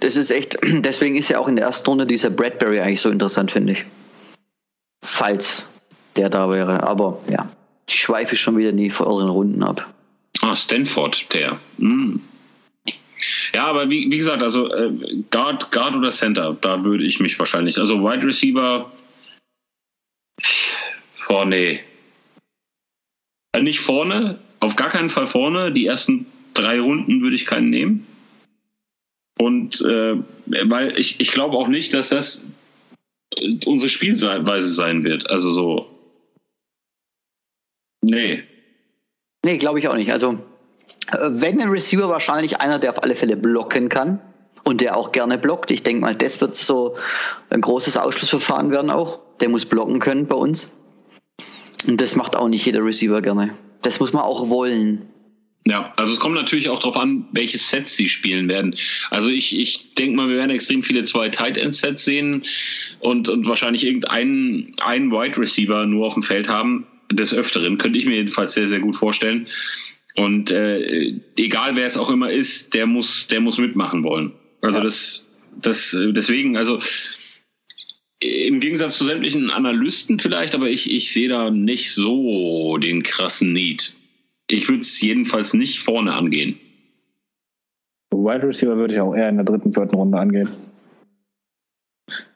[0.00, 3.10] das ist echt, deswegen ist ja auch in der ersten Runde dieser Bradbury eigentlich so
[3.10, 3.84] interessant, finde ich.
[5.04, 5.66] Falls
[6.16, 6.82] der da wäre.
[6.82, 7.48] Aber ja,
[7.86, 9.92] ich schweife schon wieder in die vorderen Runden ab.
[10.40, 11.60] Ah, Stanford, der.
[11.78, 12.22] Hm.
[13.54, 14.90] Ja, aber wie, wie gesagt, also äh,
[15.30, 17.78] Guard, Guard oder Center, da würde ich mich wahrscheinlich.
[17.78, 18.90] Also Wide Receiver.
[21.28, 21.80] Oh nee.
[23.52, 25.70] Also nicht vorne, auf gar keinen Fall vorne.
[25.70, 28.06] Die ersten drei Runden würde ich keinen nehmen.
[29.38, 32.44] Und äh, weil ich, ich glaube auch nicht, dass das
[33.36, 35.30] äh, unsere Spielweise sein wird.
[35.30, 35.88] Also so.
[38.02, 38.42] Nee.
[39.44, 40.12] Nee, glaube ich auch nicht.
[40.12, 40.38] Also,
[41.12, 44.20] äh, wenn ein Receiver wahrscheinlich einer, der auf alle Fälle blocken kann
[44.64, 45.70] und der auch gerne blockt.
[45.70, 46.96] Ich denke mal, das wird so
[47.50, 49.20] ein großes Ausschlussverfahren werden auch.
[49.40, 50.72] Der muss blocken können bei uns.
[51.86, 53.56] Und das macht auch nicht jeder Receiver gerne.
[53.82, 55.08] Das muss man auch wollen.
[55.64, 58.74] Ja, also es kommt natürlich auch darauf an, welche Sets sie spielen werden.
[59.10, 62.42] Also ich, ich denke mal, wir werden extrem viele zwei Tight End Sets sehen
[62.98, 66.86] und, und wahrscheinlich irgendeinen einen Wide Receiver nur auf dem Feld haben.
[67.12, 69.46] Des Öfteren könnte ich mir jedenfalls sehr, sehr gut vorstellen.
[70.16, 74.32] Und äh, egal wer es auch immer ist, der muss, der muss mitmachen wollen.
[74.62, 74.84] Also Ja.
[74.84, 76.80] das, das, deswegen, also
[78.18, 83.52] im Gegensatz zu sämtlichen Analysten vielleicht, aber ich, ich sehe da nicht so den krassen
[83.52, 83.94] Need.
[84.52, 86.58] Ich würde es jedenfalls nicht vorne angehen.
[88.14, 90.48] Wide Receiver würde ich auch eher in der dritten, vierten Runde angehen.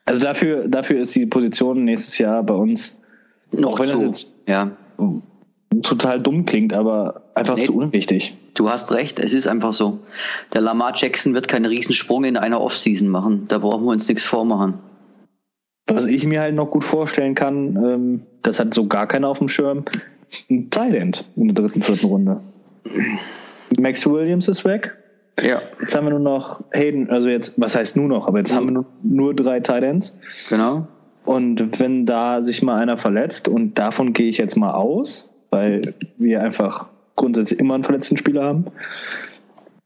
[0.05, 2.99] Also dafür, dafür ist die Position nächstes Jahr bei uns
[3.53, 4.05] Noch Auch wenn das zu.
[4.07, 4.71] jetzt- Ja,
[5.83, 7.67] total dumm klingt, aber einfach Nee.
[7.67, 8.37] zu unwichtig.
[8.55, 9.19] du hast recht.
[9.21, 10.01] Es ist einfach so.
[10.55, 13.45] Der Lamar Jackson wird keinen Riesensprung in einer Offseason machen.
[13.49, 14.75] Da brauchen wir uns nichts vormachen.
[15.89, 19.39] Was ich mir halt noch gut vorstellen kann, ähm, das hat so gar keiner auf
[19.39, 19.85] dem Schirm,
[20.71, 22.41] Thailand in der dritten, vierten Runde.
[23.79, 24.97] Max Williams ist weg.
[25.43, 28.55] Ja, Jetzt haben wir nur noch Hayden, also jetzt, was heißt nur noch, aber jetzt
[28.55, 30.19] haben wir nur, nur drei Titans.
[30.49, 30.87] genau.
[31.27, 35.95] Und wenn da sich mal einer verletzt, und davon gehe ich jetzt mal aus, weil
[36.19, 38.67] wir einfach grundsätzlich immer einen verletzten Spieler haben,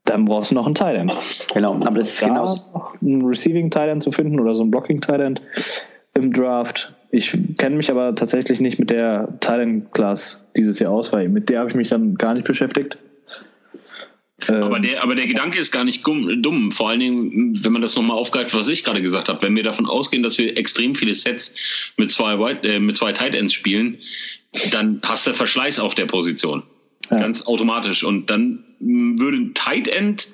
[0.05, 1.11] dann brauchst du noch einen Titan.
[1.53, 1.73] Genau.
[1.73, 2.43] Aber das ist genau.
[2.73, 5.39] noch einen Receiving Titan zu finden oder so einen Blocking Titan
[6.13, 6.93] im Draft.
[7.11, 11.49] Ich kenne mich aber tatsächlich nicht mit der Titan Class dieses Jahr aus, weil mit
[11.49, 12.97] der habe ich mich dann gar nicht beschäftigt.
[14.47, 16.71] Ähm, Aber der, aber der Gedanke ist gar nicht dumm.
[16.71, 19.41] Vor allen Dingen, wenn man das nochmal aufgreift, was ich gerade gesagt habe.
[19.43, 21.53] Wenn wir davon ausgehen, dass wir extrem viele Sets
[21.97, 23.97] mit zwei, White, äh, mit zwei Tight Ends spielen,
[24.71, 26.63] dann hast du Verschleiß auf der Position.
[27.09, 27.19] Ja.
[27.19, 28.03] Ganz automatisch.
[28.03, 30.27] Und dann würde ein Tight End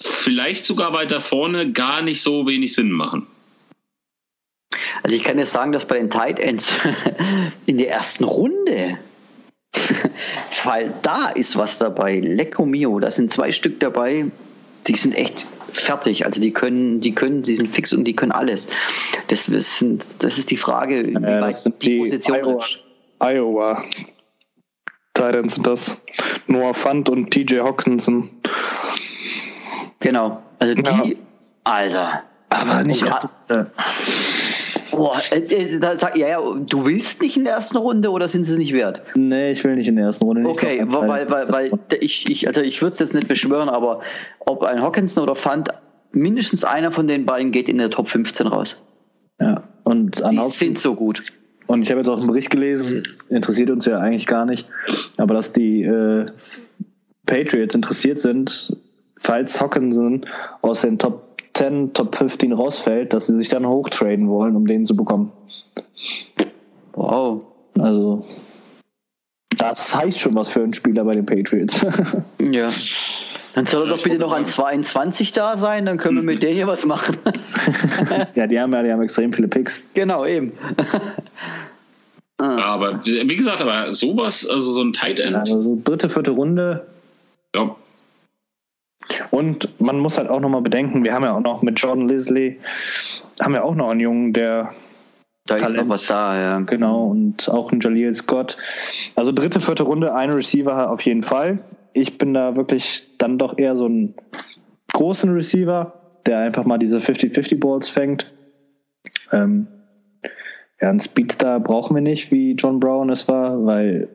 [0.00, 3.26] vielleicht sogar weiter vorne gar nicht so wenig Sinn machen.
[5.02, 6.72] Also ich kann jetzt sagen, dass bei den Tight Ends
[7.66, 8.98] in der ersten Runde,
[10.64, 14.26] weil da ist was dabei, Lecco Mio, da sind zwei Stück dabei,
[14.86, 16.24] die sind echt fertig.
[16.24, 18.68] Also die können, die können, die sind fix und die können alles.
[19.28, 19.84] Das ist,
[20.18, 22.78] das ist die Frage, wie ja, weit die, die Position Iowa, ist.
[23.20, 23.84] Iowa.
[25.14, 25.96] Titans sind das.
[26.46, 28.30] Noah Fant und TJ Hawkinson.
[30.00, 30.42] Genau.
[30.58, 31.04] Also die, ja.
[31.64, 32.22] Alter.
[32.50, 33.28] Aber nicht erst.
[34.92, 38.28] Boah, äh, äh, da sag, ja, ja, du willst nicht in der ersten Runde oder
[38.28, 39.02] sind sie es nicht wert?
[39.14, 40.48] Nee, ich will nicht in der ersten Runde.
[40.48, 44.00] Okay, weil, weil, weil ich, ich, also ich würde es jetzt nicht beschwören, aber
[44.40, 45.70] ob ein Hawkinson oder Fund,
[46.12, 48.76] mindestens einer von den beiden geht in der Top 15 raus.
[49.40, 51.22] Ja, und Die sind so gut.
[51.66, 54.68] Und ich habe jetzt auch einen Bericht gelesen, interessiert uns ja eigentlich gar nicht,
[55.16, 56.26] aber dass die äh,
[57.24, 58.76] Patriots interessiert sind,
[59.16, 60.26] falls Hawkinson
[60.60, 64.86] aus den Top 10, Top 15 rausfällt, dass sie sich dann hochtraden wollen, um den
[64.86, 65.32] zu bekommen.
[66.94, 67.44] Wow.
[67.78, 68.24] Also,
[69.56, 71.84] das heißt schon was für einen Spieler bei den Patriots.
[72.40, 72.70] ja.
[73.54, 76.56] Dann soll er doch bitte noch an 22 da sein, dann können wir mit denen
[76.56, 77.18] hier was machen.
[78.34, 79.82] ja, die haben ja, die haben extrem viele Picks.
[79.92, 80.52] Genau, eben.
[82.38, 85.36] aber wie gesagt, aber sowas, also so ein Tight End.
[85.36, 86.86] Also so dritte, vierte Runde.
[87.54, 87.76] Ja.
[89.30, 92.58] Und man muss halt auch nochmal bedenken, wir haben ja auch noch mit Jordan Lisley,
[93.40, 94.74] haben wir auch noch einen Jungen, der
[95.46, 96.58] da Talent, ist noch was da, ja.
[96.60, 98.56] Genau, und auch ein Jaleel Scott.
[99.16, 101.58] Also dritte, vierte Runde, ein Receiver auf jeden Fall.
[101.94, 104.14] Ich bin da wirklich dann doch eher so ein
[104.92, 105.92] großen Receiver,
[106.26, 108.32] der einfach mal diese 50-50 Balls fängt.
[109.32, 109.66] Ähm,
[110.80, 114.08] ja, einen Speedstar brauchen wir nicht, wie John Brown es war, weil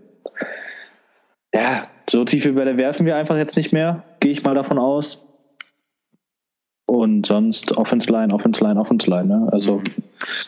[1.53, 5.23] ja, so tiefe Bälle werfen wir einfach jetzt nicht mehr, gehe ich mal davon aus.
[6.85, 9.25] Und sonst Offense Line, Offense Line, Offense Line.
[9.25, 9.49] Ne?
[9.51, 9.81] Also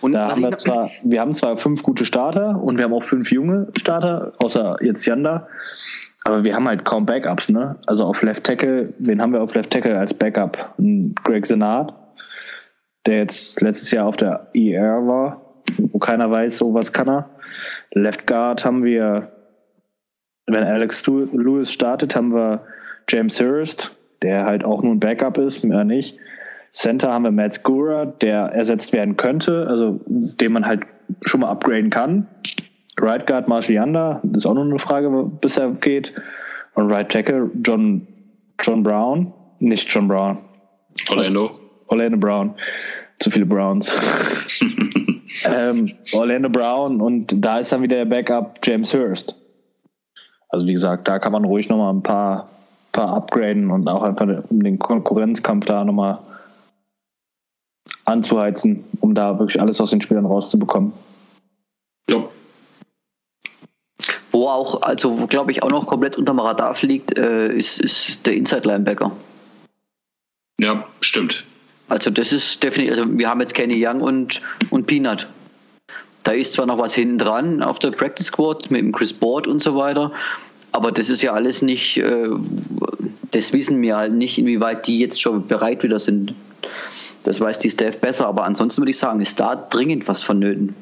[0.01, 3.03] und da haben wir zwar, wir haben zwar fünf gute Starter und wir haben auch
[3.03, 5.47] fünf junge Starter, außer jetzt Yanda.
[6.23, 7.75] Aber wir haben halt kaum Backups, ne?
[7.87, 10.75] Also auf Left Tackle, wen haben wir auf Left Tackle als Backup?
[11.23, 11.93] Greg Senard,
[13.05, 15.41] der jetzt letztes Jahr auf der ER war,
[15.77, 17.29] wo keiner weiß, so was kann er.
[17.93, 19.31] Left Guard haben wir
[20.53, 22.61] wenn Alex Lewis startet, haben wir
[23.07, 26.17] James Hurst, der halt auch nur ein Backup ist, mehr nicht.
[26.71, 30.83] Center haben wir Matt Skura, der ersetzt werden könnte, also den man halt
[31.21, 32.27] schon mal upgraden kann.
[32.99, 35.09] Right Guard Marshall Yanda, das ist auch nur eine Frage,
[35.41, 36.13] bis er geht.
[36.75, 38.07] Und Right Tackle John,
[38.61, 40.37] John Brown, nicht John Brown.
[41.09, 41.51] Orlando.
[41.87, 42.55] Orlando Brown.
[43.19, 43.91] Zu viele Browns.
[45.45, 49.35] ähm, Orlando Brown und da ist dann wieder der Backup James Hurst.
[50.49, 52.49] Also wie gesagt, da kann man ruhig nochmal ein paar,
[52.91, 56.19] paar upgraden und auch einfach den Konkurrenzkampf da nochmal
[58.05, 60.91] anzuheizen, um da wirklich alles aus den Spielern rauszubekommen.
[62.09, 62.27] Ja.
[64.31, 68.35] Wo auch, also glaube ich, auch noch komplett unterm Radar fliegt, äh, ist, ist der
[68.35, 69.11] Inside-Linebacker.
[70.59, 71.45] Ja, stimmt.
[71.87, 75.27] Also das ist definitiv, also wir haben jetzt Kenny Young und, und Peanut.
[76.23, 79.47] Da ist zwar noch was hinten dran auf der Practice Squad mit dem Chris Board
[79.47, 80.11] und so weiter,
[80.71, 82.29] aber das ist ja alles nicht, äh,
[83.31, 86.33] das wissen wir halt nicht, inwieweit die jetzt schon bereit wieder sind.
[87.23, 90.75] Das weiß die Staff besser, aber ansonsten würde ich sagen, ist da dringend was vonnöten.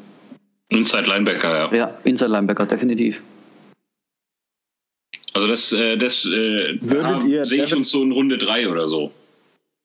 [0.69, 1.75] Inside Linebacker, ja.
[1.75, 3.21] Ja, Inside Linebacker, definitiv.
[5.33, 8.87] Also das, äh, das äh, würdet ihr sehe ich uns so in Runde 3 oder
[8.87, 9.11] so.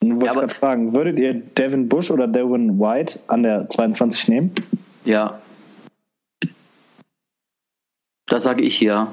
[0.01, 4.51] Wollte ja, ich fragen, würdet ihr Devin Bush oder Devin White an der 22 nehmen?
[5.05, 5.41] Ja.
[8.33, 9.13] Das sage ich ja.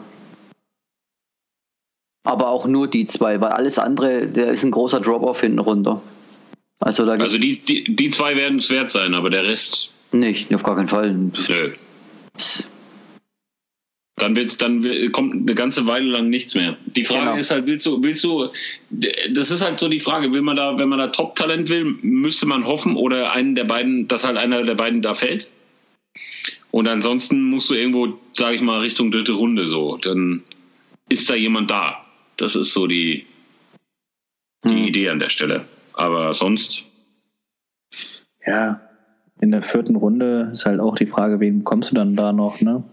[2.23, 6.01] Aber auch nur die zwei, weil alles andere, der ist ein großer Drop-off hinten runter.
[6.79, 9.91] Also, da also die, die, die zwei werden es wert sein, aber der Rest.
[10.13, 11.13] Nicht, auf gar keinen Fall.
[11.13, 11.73] Nö.
[14.15, 16.77] Dann, wird's, dann kommt eine ganze Weile lang nichts mehr.
[16.85, 17.35] Die Frage genau.
[17.35, 18.47] ist halt, willst du, willst du,
[18.89, 22.45] das ist halt so die Frage, will man da, wenn man da Top-Talent will, müsste
[22.45, 25.49] man hoffen oder einen der beiden, dass halt einer der beiden da fällt?
[26.71, 29.97] Und ansonsten musst du irgendwo, sage ich mal, Richtung dritte Runde so.
[29.97, 30.43] Dann
[31.09, 32.05] ist da jemand da.
[32.37, 33.25] Das ist so die,
[34.63, 34.83] die hm.
[34.85, 35.65] Idee an der Stelle.
[35.93, 36.85] Aber sonst.
[38.45, 38.79] Ja,
[39.41, 42.61] in der vierten Runde ist halt auch die Frage, wen kommst du dann da noch,
[42.61, 42.83] ne?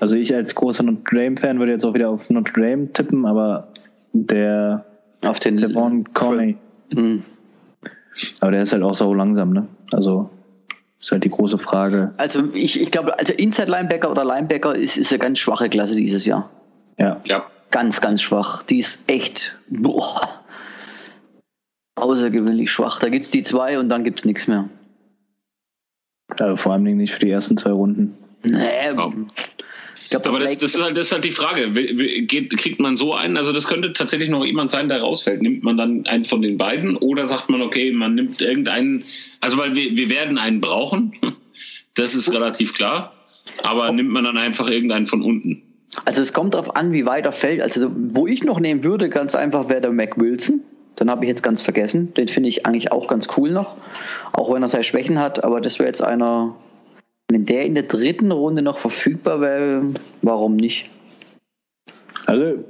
[0.00, 3.68] Also ich als großer Notre Dame-Fan würde jetzt auch wieder auf Notre Dame tippen, aber
[4.12, 4.84] der
[5.22, 6.56] auf den Devon Coney.
[6.94, 7.22] Mhm.
[8.40, 9.66] Aber der ist halt auch so langsam, ne?
[9.92, 10.30] Also
[11.04, 12.14] Ist halt die große Frage.
[12.16, 15.94] Also ich, ich glaube, also Inside Linebacker oder Linebacker ist, ist eine ganz schwache Klasse
[15.96, 16.48] dieses Jahr.
[16.98, 17.20] Ja.
[17.24, 17.44] Ja.
[17.70, 18.62] Ganz, ganz schwach.
[18.62, 20.22] Die ist echt boah,
[21.96, 23.00] außergewöhnlich schwach.
[23.00, 24.66] Da gibt es die zwei und dann gibt es nichts mehr.
[26.40, 28.16] Also vor allem nicht für die ersten zwei Runden.
[28.42, 28.94] Nee,
[30.22, 31.70] Glaube, Aber das, das, ist halt, das ist halt die Frage.
[31.70, 33.36] Geht, kriegt man so einen?
[33.36, 35.42] Also das könnte tatsächlich noch jemand sein, der rausfällt.
[35.42, 39.04] Nimmt man dann einen von den beiden oder sagt man, okay, man nimmt irgendeinen,
[39.40, 41.14] also weil wir, wir werden einen brauchen,
[41.94, 43.12] das ist relativ klar.
[43.62, 45.62] Aber nimmt man dann einfach irgendeinen von unten?
[46.04, 47.60] Also es kommt darauf an, wie weit er fällt.
[47.60, 50.60] Also wo ich noch nehmen würde, ganz einfach wäre der Mac Wilson.
[50.98, 52.14] Den habe ich jetzt ganz vergessen.
[52.14, 53.76] Den finde ich eigentlich auch ganz cool noch.
[54.32, 55.42] Auch wenn er seine Schwächen hat.
[55.42, 56.54] Aber das wäre jetzt einer,
[57.30, 59.82] wenn der in der dritten Runde noch verfügbar wäre,
[60.22, 60.90] warum nicht?
[62.26, 62.64] Also,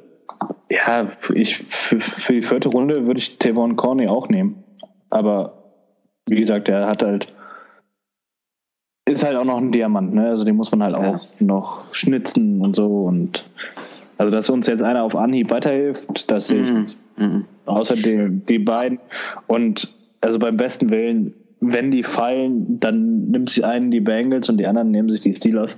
[0.70, 4.62] ja, für- ich, für, für die vierte Runde würde ich Tavon Corney auch nehmen.
[5.10, 5.62] Aber
[6.28, 7.32] wie gesagt, der hat halt.
[9.06, 10.30] Ist halt auch noch ein Diamant, ne?
[10.30, 11.12] Also den muss man halt Ja.
[11.14, 12.86] auch noch schnitzen und so.
[13.04, 13.44] Und
[14.16, 16.98] also, dass uns jetzt einer auf Anhieb weiterhilft, das sehe ich nicht.
[17.18, 17.44] Mhm.
[17.66, 18.98] Außerdem die beiden.
[19.46, 21.34] Und also beim besten Willen,
[21.72, 25.34] wenn die fallen, dann nimmt sich einen die Bengals und die anderen nehmen sich die
[25.34, 25.76] Steelers.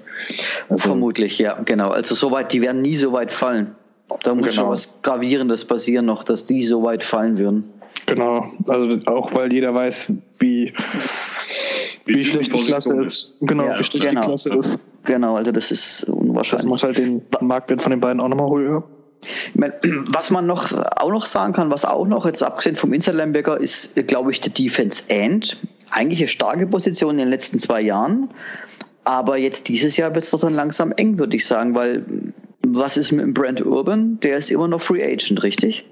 [0.68, 1.90] Also, Vermutlich, ja, genau.
[1.90, 3.72] Also so weit, die werden nie so weit fallen.
[4.22, 4.62] Da muss Genau.
[4.62, 7.64] schon was Gravierendes passieren noch, dass die so weit fallen würden.
[8.06, 10.72] Genau, also auch weil jeder weiß, wie,
[12.04, 13.34] wie, die schlecht die Klasse Position ist.
[13.40, 14.20] Genau, Ja, wie schlecht genau.
[14.20, 14.80] die Klasse ist.
[15.04, 16.68] Genau, also das ist Das unwahrscheinlich.
[16.68, 18.84] macht halt den Marktwert von den beiden auch nochmal höher.
[20.12, 23.58] Was man noch auch noch sagen kann, was auch noch jetzt abgesehen vom Inside Linebacker
[23.58, 25.56] ist, glaube ich, der Defense End.
[25.90, 28.30] Eigentlich eine starke Position in den letzten zwei Jahren.
[29.04, 32.04] Aber jetzt dieses Jahr wird es doch dann langsam eng, würde ich sagen, weil
[32.66, 34.18] was ist mit dem Brent Urban?
[34.20, 35.84] Der ist immer noch Free Agent, richtig?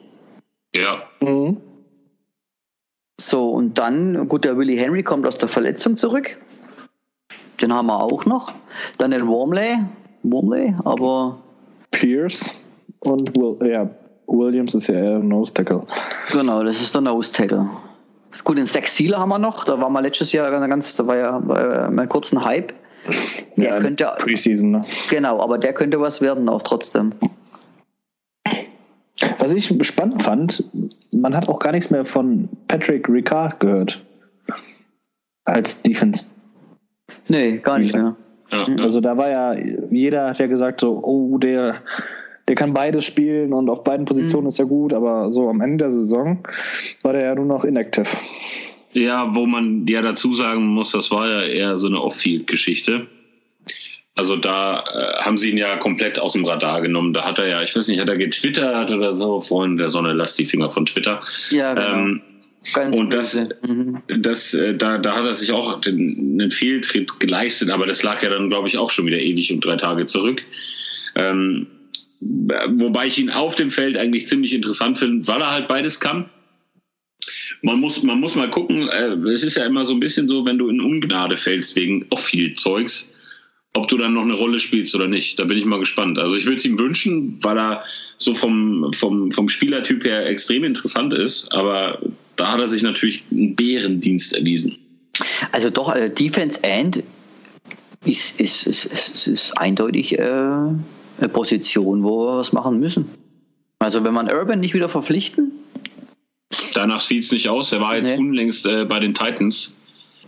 [0.74, 1.04] Ja.
[1.20, 1.58] Mhm.
[3.20, 6.36] So, und dann, gut, der Willie Henry kommt aus der Verletzung zurück.
[7.60, 8.52] Den haben wir auch noch.
[8.98, 9.78] Dann den Wormley.
[10.24, 11.38] Wormley, aber
[11.92, 12.54] Pierce
[13.00, 13.88] und Will, ja,
[14.26, 15.82] Williams ist ja eher Nose Tackle.
[16.32, 17.68] Genau, das ist der Nose Tackle.
[18.42, 19.64] Gut, den Sex Sealer haben wir noch.
[19.64, 22.72] Da war mal letztes Jahr ganz, ganz da war ja, mal kurz ein Hype.
[23.56, 24.84] Der Ja, könnte, Preseason, ne?
[25.10, 27.12] genau, aber der könnte was werden auch trotzdem.
[29.38, 30.64] Was ich spannend fand,
[31.12, 34.02] man hat auch gar nichts mehr von Patrick Ricard gehört.
[35.44, 36.26] Als Defense.
[37.28, 38.16] Nee, gar nicht mehr.
[38.50, 38.66] ja.
[38.80, 39.54] Also da war ja,
[39.90, 41.76] jeder hat ja gesagt so, oh, der,
[42.48, 45.84] der kann beides spielen und auf beiden Positionen ist er gut, aber so am Ende
[45.84, 46.38] der Saison
[47.02, 48.06] war der ja nur noch inactive.
[48.92, 53.06] Ja, wo man ja dazu sagen muss, das war ja eher so eine Off-Field-Geschichte.
[54.16, 57.12] Also da äh, haben sie ihn ja komplett aus dem Radar genommen.
[57.12, 60.12] Da hat er ja, ich weiß nicht, hat er getwittert oder so, Freunde der Sonne,
[60.12, 61.20] lasst die Finger von Twitter.
[61.50, 61.92] Ja, genau.
[61.92, 62.22] Ähm,
[62.72, 63.34] Ganz und das-.
[63.66, 63.98] Mhm.
[64.20, 68.22] das, äh, da, da hat er sich auch den, einen Fehltritt geleistet, aber das lag
[68.22, 70.42] ja dann, glaube ich, auch schon wieder ewig und drei Tage zurück.
[71.16, 71.66] Ähm,
[72.24, 76.26] wobei ich ihn auf dem Feld eigentlich ziemlich interessant finde, weil er halt beides kann.
[77.62, 80.44] Man muss, man muss mal gucken, äh, es ist ja immer so ein bisschen so,
[80.44, 83.10] wenn du in Ungnade fällst wegen auch viel Zeugs,
[83.72, 85.38] ob du dann noch eine Rolle spielst oder nicht.
[85.38, 86.18] Da bin ich mal gespannt.
[86.18, 87.84] Also ich würde es ihm wünschen, weil er
[88.18, 91.98] so vom, vom, vom Spielertyp her extrem interessant ist, aber
[92.36, 94.76] da hat er sich natürlich einen Bärendienst erwiesen.
[95.52, 97.02] Also doch, also Defense End
[98.04, 100.68] ist, ist, ist, ist, ist eindeutig äh,
[101.32, 103.08] Position, wo wir was machen müssen.
[103.78, 105.52] Also wenn man Urban nicht wieder verpflichten,
[106.74, 107.72] Danach sieht es nicht aus.
[107.72, 108.16] Er war jetzt Nee.
[108.18, 109.74] unlängst äh, bei den Titans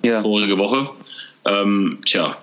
[0.02, 0.20] ja.
[0.22, 0.90] vorige Woche.
[1.44, 2.36] Ähm, tja,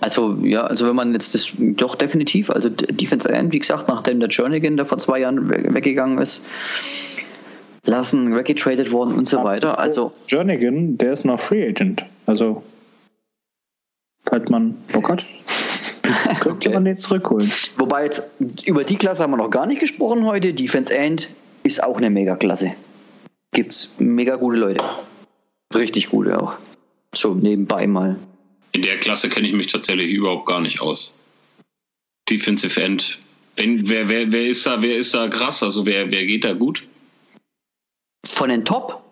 [0.00, 4.20] Also ja, also wenn man jetzt das doch definitiv, also Defense End, wie gesagt, nachdem
[4.20, 6.44] der Jernigan, der vor zwei Jahren we- weggegangen ist,
[7.84, 9.78] lassen, weggetradet worden und so weiter.
[9.78, 12.04] Also Jernigan, der ist noch Free Agent.
[12.26, 12.62] Also,
[14.24, 15.26] falls man Bock hat,
[16.40, 16.74] könnte Okay.
[16.74, 17.50] man den zurückholen.
[17.76, 18.22] wobei jetzt
[18.64, 20.54] über die Klasse haben wir noch gar nicht gesprochen heute.
[20.54, 21.28] Defense End
[21.62, 22.72] ist auch eine Mega-Klasse.
[23.52, 24.84] Gibt's mega gute Leute.
[25.74, 26.54] Richtig gute auch.
[27.14, 28.16] So nebenbei mal.
[28.72, 31.14] in der Klasse kenne ich mich tatsächlich überhaupt gar nicht aus.
[32.30, 33.18] Defensive End.
[33.56, 35.62] Wenn, wer, wer, wer ist da, wer ist da krass?
[35.62, 36.84] Also wer, wer geht da gut?
[38.26, 39.02] Von den Top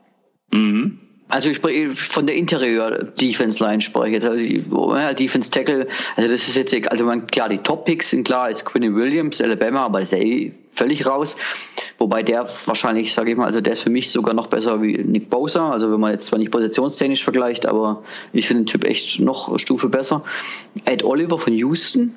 [0.52, 0.98] Mhm.
[1.28, 4.26] Also ich spreche von der Interieur-Defense-Line spreche ich jetzt.
[4.26, 8.48] Also ja, Defense Tackle, also das ist jetzt, also man, klar, die Top-Picks sind klar,
[8.48, 11.36] ist Quinny Williams, Alabama, aber ist ja eh völlig raus.
[11.98, 14.98] Wobei der wahrscheinlich, sage ich mal, also der ist für mich sogar noch besser wie
[14.98, 15.72] Nick Bosa.
[15.72, 19.58] Also wenn man jetzt zwar nicht positionstechnisch vergleicht, aber ich finde den Typ echt noch
[19.58, 20.22] Stufe besser.
[20.84, 22.14] Ed Oliver von Houston.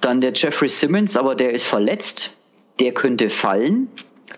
[0.00, 2.30] Dann der Jeffrey Simmons, aber der ist verletzt.
[2.80, 3.88] Der könnte fallen.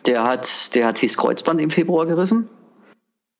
[0.06, 2.48] Der hat, der hat sich das Kreuzband im Februar gerissen.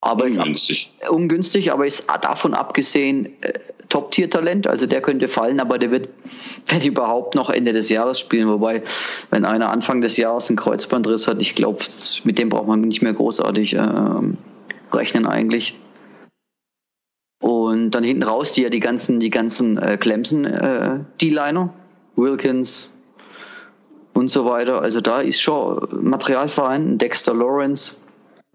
[0.01, 0.91] Aber ist ab- Ungünstig.
[1.09, 3.53] ungünstig, aber ist davon abgesehen äh,
[3.89, 4.65] Top-Tier-Talent.
[4.67, 6.09] Also der könnte fallen, aber der wird,
[6.67, 8.47] wenn überhaupt, noch Ende des Jahres spielen.
[8.49, 8.81] Wobei,
[9.29, 11.83] wenn einer Anfang des Jahres einen Kreuzbandriss hat, ich glaube,
[12.23, 14.37] mit dem braucht man nicht mehr großartig ähm,
[14.91, 15.77] rechnen eigentlich.
[17.43, 20.99] Und dann hinten raus die ja die ganzen, die ganzen äh, Clemson äh,
[22.15, 22.89] Wilkins
[24.13, 24.81] und so weiter.
[24.81, 26.97] Also da ist schon Material vorhanden.
[26.97, 27.93] Dexter Lawrence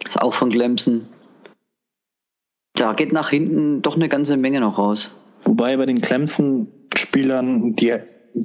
[0.04, 1.08] ist auch von Clemson.
[2.76, 5.10] Da geht nach hinten doch eine ganze Menge noch raus.
[5.42, 7.94] Wobei bei den Clemson-Spielern, die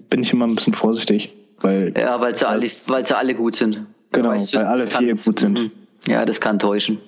[0.10, 3.56] bin ich immer ein bisschen vorsichtig, weil Ja, weil sie alle, weil sie alle gut
[3.56, 3.86] sind.
[4.12, 5.60] Genau, Weißt weil alle vier gut sind.
[5.60, 5.72] Mhm.
[6.08, 7.00] Ja, das kann täuschen.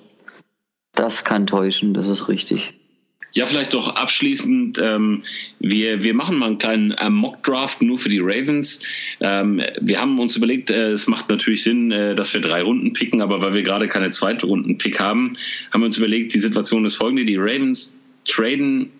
[0.94, 2.78] Das kann täuschen, das ist richtig.
[3.34, 5.24] Ja, vielleicht doch abschließend, ähm,
[5.58, 8.78] wir, wir machen mal einen kleinen äh, Mock-Draft nur für die Ravens.
[9.20, 12.92] Ähm, wir haben uns überlegt, äh, es macht natürlich Sinn, äh, dass wir drei Runden
[12.92, 15.32] picken, aber weil wir gerade keine Zweitrunden-Pick haben,
[15.72, 17.92] haben wir uns überlegt, die Situation ist folgende, die Ravens
[18.24, 18.90] traden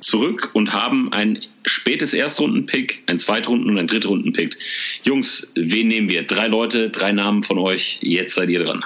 [0.00, 4.56] zurück und haben ein spätes Erstrunden-Pick, ein Zweitrunden- und ein Drittrunden-Pick.
[5.04, 6.22] Jungs, wen nehmen wir?
[6.22, 8.82] Drei Leute, drei Namen von euch, jetzt seid ihr dran.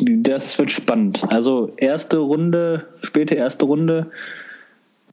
[0.00, 1.24] Das wird spannend.
[1.32, 4.10] Also erste Runde, späte erste Runde.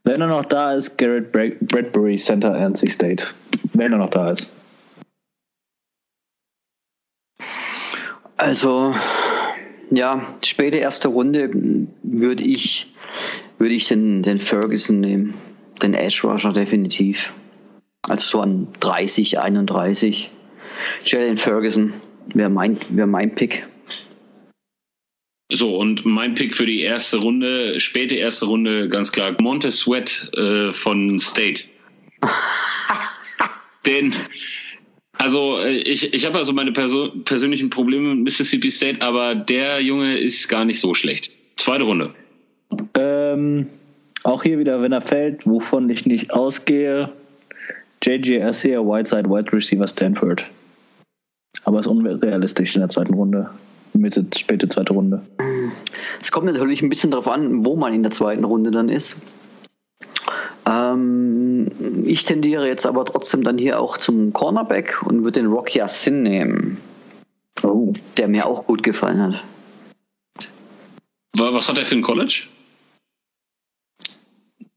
[0.04, 3.26] Wenn er noch da ist, Garrett Bra- Bradbury, Center NC State.
[3.74, 4.50] Wenn er noch da ist.
[8.36, 8.94] Also,
[9.92, 11.50] ja, späte erste Runde
[12.04, 12.94] würde ich,
[13.58, 15.34] würde ich den, den Ferguson nehmen.
[15.82, 17.32] Den Edge Rusher definitiv.
[18.10, 20.30] Also so an 30, 31.
[21.06, 21.94] Jalen Ferguson
[22.34, 23.66] wäre mein, wär mein Pick.
[25.52, 30.32] So, und mein Pick für die erste Runde, späte erste Runde, ganz klar, Montez Sweat
[30.38, 31.64] äh, von State.
[33.86, 34.16] Den,
[35.18, 39.82] also äh, ich, ich habe also meine Perso persönlichen Probleme mit Mississippi State, aber der
[39.82, 41.32] Junge ist gar nicht so schlecht.
[41.58, 42.14] Zweite Runde.
[42.98, 43.68] Ähm,
[44.24, 47.10] auch hier wieder, wenn er fällt, wovon ich nicht ausgehe,
[48.04, 50.46] JJ Garcia, Whiteside, Wide Receiver Stanford.
[51.66, 53.50] Aber ist unrealistisch in der zweiten Runde.
[54.00, 55.22] Mitte, späte zweite Runde.
[56.22, 59.18] Es kommt natürlich ein bisschen darauf an, wo man in der zweiten Runde dann ist.
[60.66, 61.68] Ähm,
[62.06, 66.24] ich tendiere jetzt aber trotzdem dann hier auch zum Cornerback und würde den Rocky Sin
[66.24, 66.78] nehmen,
[67.64, 67.94] Oh.
[68.18, 69.44] der mir auch gut gefallen hat.
[71.36, 72.44] Wa- Was hat er für ein College?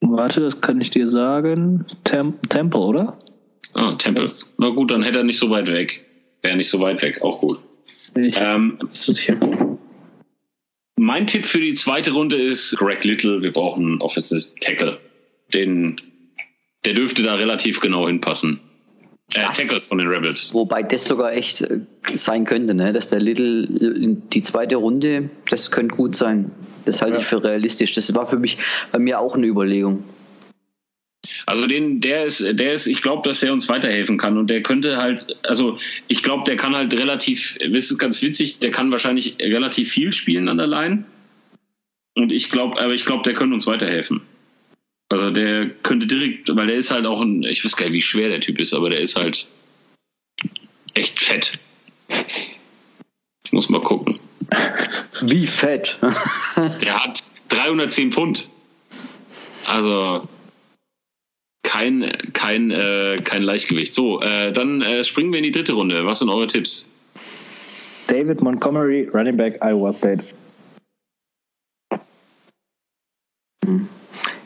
[0.00, 1.84] Warte, das kann ich dir sagen.
[2.04, 3.18] Tem Temple, oder?
[3.74, 4.30] Ah, Temple.
[4.58, 6.04] Na gut, dann hätte er nicht so weit weg.
[6.42, 7.58] Wäre nicht so weit weg, auch gut.
[8.16, 8.78] Ich Ähm.
[10.98, 13.42] Mein Tipp für die zweite Runde ist Greg Little.
[13.42, 14.98] Wir brauchen Offensive Tackle.
[15.52, 16.00] Den,
[16.84, 18.60] der dürfte da relativ genau hinpassen.
[19.34, 19.58] Äh, Was?
[19.58, 20.54] Tackles von den Rebels.
[20.54, 21.80] Wobei das sogar echt äh,
[22.14, 22.92] sein könnte, ne?
[22.92, 26.50] dass der Little in die zweite Runde, das könnte gut sein.
[26.86, 27.20] Das halte Ja.
[27.20, 27.94] ich für realistisch.
[27.94, 28.56] Das war für mich
[28.92, 30.02] bei mir auch eine Überlegung.
[31.46, 34.62] Also den, der ist, der ist, ich glaube, dass der uns weiterhelfen kann und der
[34.62, 35.78] könnte halt, also
[36.08, 40.12] ich glaube, der kann halt relativ, das ist ganz witzig, der kann wahrscheinlich relativ viel
[40.12, 41.04] spielen an der Line.
[42.14, 44.22] Und ich glaube, aber ich glaube, der könnte uns weiterhelfen.
[45.08, 48.02] Also der könnte direkt, weil der ist halt auch ein, ich weiß gar nicht, wie
[48.02, 49.46] schwer der Typ ist, aber der ist halt
[50.94, 51.52] echt fett.
[53.44, 54.18] Ich muss mal gucken.
[55.22, 55.98] Wie fett.
[56.82, 58.48] Der hat 310 Pfund.
[59.66, 60.28] Also
[61.66, 63.92] kein, kein, äh, kein Leichtgewicht.
[63.92, 66.06] So, äh, dann äh, springen wir in die dritte Runde.
[66.06, 66.88] Was sind eure Tipps?
[68.06, 70.22] David Montgomery, Running Back, Iowa State.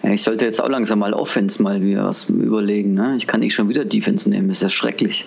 [0.03, 2.95] Ja, ich sollte jetzt auch langsam mal Offense mal wieder was überlegen.
[2.95, 3.17] Ne?
[3.19, 5.27] Ich kann nicht schon wieder Defense nehmen, das ist ja schrecklich.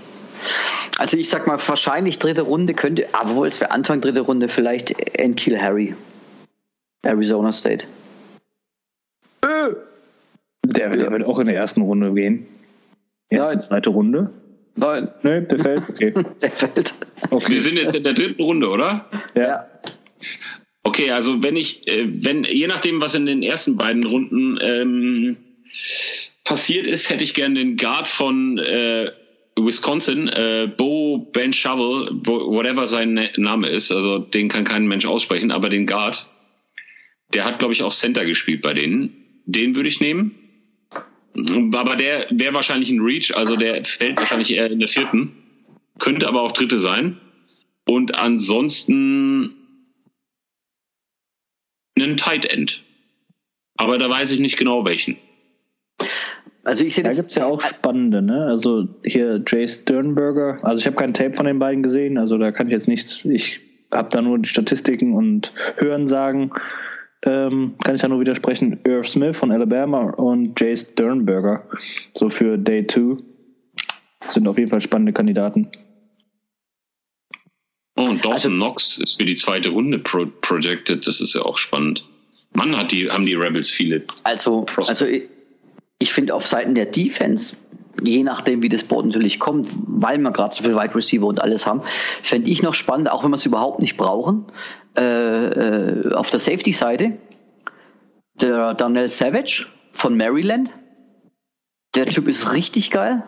[0.97, 4.99] Also ich sag mal, wahrscheinlich dritte Runde könnte, obwohl es wäre Anfang dritte Runde, vielleicht
[5.17, 5.95] Enkil Harry.
[7.03, 7.85] Arizona State.
[10.83, 12.45] Der, wird- der wird auch in der ersten Runde gehen.
[13.29, 13.61] Erste, Nein.
[13.61, 14.29] zweite Runde.
[14.75, 15.89] Nein, Nee, der fällt.
[15.89, 16.13] Okay.
[16.41, 16.93] der fällt.
[17.47, 19.07] Wir sind jetzt in der dritten Runde, oder?
[19.35, 19.67] Ja.
[20.83, 25.37] Okay, also wenn ich, äh, wenn, je nachdem, was in den ersten beiden Runden ähm,
[26.43, 29.09] passiert ist, hätte ich gern den Guard von äh,
[29.57, 35.51] Wisconsin, äh, Bo Ben Shovel, whatever sein Name ist, also den kann kein Mensch aussprechen,
[35.51, 36.27] aber den Guard,
[37.33, 39.11] der hat, glaube ich, auch Center gespielt bei denen.
[39.45, 40.35] Den würde ich nehmen.
[41.35, 45.31] Aber der wäre wahrscheinlich ein Reach, also der fällt wahrscheinlich eher in der vierten.
[45.99, 47.17] Könnte aber auch dritte sein.
[47.85, 49.53] Und ansonsten
[51.99, 52.83] einen Tight End.
[53.77, 55.17] Aber da weiß ich nicht genau welchen.
[56.63, 58.45] Also ich sehe Da gibt es ja auch spannende, ne?
[58.45, 60.59] Also hier Jay Sternberger.
[60.63, 63.25] Also ich habe kein Tape von den beiden gesehen, also da kann ich jetzt nichts.
[63.25, 63.59] Ich
[63.93, 66.51] habe da nur die Statistiken und Hörensagen.
[67.25, 68.79] Ähm, kann ich da nur widersprechen.
[68.83, 71.65] Irv Smith von Alabama und Jace Sternberger,
[72.13, 73.17] so für Day 2,
[74.29, 75.69] sind auf jeden Fall spannende Kandidaten.
[77.95, 81.07] Oh, und Dawson also, Knox ist für die zweite Runde pro projected.
[81.07, 82.03] Das ist ja auch spannend.
[82.53, 84.03] Mann, hat die, haben die Rebels viele.
[84.23, 85.23] Also, also ich,
[85.99, 87.55] ich finde auf Seiten der Defense,
[88.01, 91.41] je nachdem, wie das Board natürlich kommt, weil wir gerade so viel Wide Receiver und
[91.41, 91.81] alles haben,
[92.21, 94.45] fände ich noch spannend, auch wenn wir es überhaupt nicht brauchen,
[94.97, 97.17] äh, äh, auf der Safety-Seite,
[98.35, 100.71] der Daniel Savage von Maryland.
[101.95, 103.23] Der Typ ist richtig geil.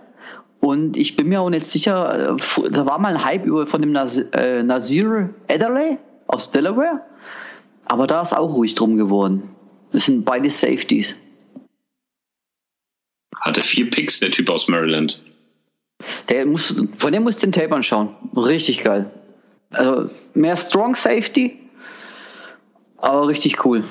[0.60, 3.82] Und ich bin mir auch nicht sicher, äh, da war mal ein Hype über von
[3.82, 5.98] dem Nas äh, Nazir Adderley
[6.28, 7.02] aus Delaware.
[7.86, 9.50] Aber da ist auch ruhig drum geworden.
[9.92, 11.16] Das sind beide Safeties.
[13.42, 15.22] Hatte vier Picks, der Typ aus Maryland.
[16.30, 18.16] Der muss, von dem muss den Tape anschauen.
[18.36, 19.12] Richtig geil.
[19.76, 21.58] Also mehr Strong Safety,
[22.98, 23.84] aber richtig cool.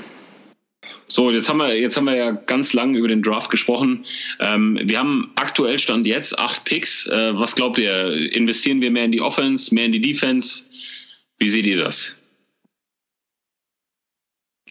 [1.07, 4.05] So, jetzt haben wir, jetzt haben wir ja ganz lang über den Draft gesprochen.
[4.41, 7.07] Ähm, wir haben aktuell Stand jetzt acht Picks.
[7.07, 8.33] Äh, was glaubt ihr?
[8.35, 10.65] Investieren wir mehr in die Offense, mehr in die Defense?
[11.39, 12.17] Wie seht ihr das?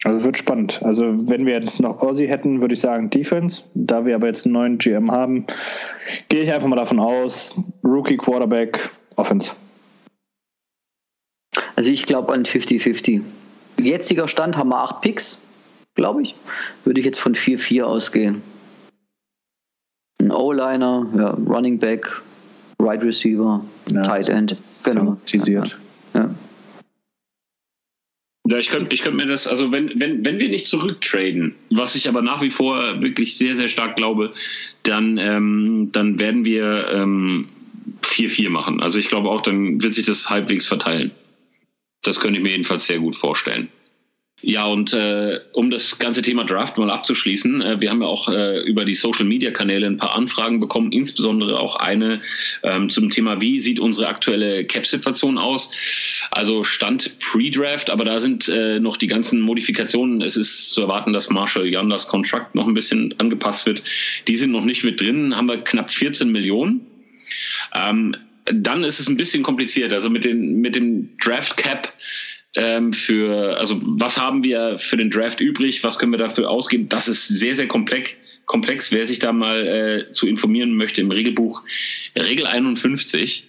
[0.02, 0.82] Also es wird spannend.
[0.82, 3.62] Also wenn wir jetzt noch Aussie hätten, würde ich sagen Defense.
[3.74, 5.46] Da wir aber jetzt einen neuen GM haben,
[6.28, 9.52] gehe ich einfach mal davon aus, Rookie Quarterback, Offense.
[11.76, 13.20] Also ich glaube an 50-50.
[13.80, 15.38] Jetziger Stand haben wir acht Picks
[15.94, 16.34] glaube ich.
[16.84, 18.42] Würde ich jetzt von 4-4 ausgehen.
[20.20, 22.22] Ein O-Liner, ja, Running Back,
[22.80, 24.56] Right Receiver, ja, Tight End.
[24.84, 25.18] Genau.
[26.14, 26.34] Ja.
[28.46, 31.94] Ja, ich könnte ich könnt mir das, also wenn, wenn, wenn wir nicht zurücktraden, was
[31.94, 34.34] ich aber nach wie vor wirklich sehr, sehr stark glaube,
[34.82, 36.90] dann, ähm, dann werden wir
[38.02, 38.82] 4-4 ähm, machen.
[38.82, 41.10] Also ich glaube auch, dann wird sich das halbwegs verteilen.
[42.04, 43.68] Das könnte ich mir jedenfalls sehr gut vorstellen.
[44.46, 48.28] Ja, und äh, um das ganze Thema Draft mal abzuschließen, äh, wir haben ja auch
[48.28, 52.20] äh, über die Social-Media-Kanäle ein paar Anfragen bekommen, insbesondere auch eine
[52.62, 55.70] ähm, zum Thema, wie sieht unsere aktuelle Cap-Situation aus?
[56.30, 60.20] Also Stand Pre-Draft, aber da sind äh, noch die ganzen Modifikationen.
[60.20, 63.82] Es ist zu erwarten, dass Marshall Yanders Contract noch ein bisschen angepasst wird.
[64.28, 66.82] Die sind noch nicht mit drin, haben wir knapp 14 Millionen.
[67.74, 68.14] Ähm,
[68.44, 69.92] dann ist es ein bisschen kompliziert.
[69.92, 71.92] Also mit, den, mit dem Draft Cap
[72.56, 76.88] ähm, für, also was haben wir für den Draft übrig, was können wir dafür ausgeben,
[76.88, 78.12] das ist sehr, sehr komplex.
[78.46, 81.62] Komplex, wer sich da mal äh, zu informieren möchte im Regelbuch,
[82.14, 83.48] Regel 51,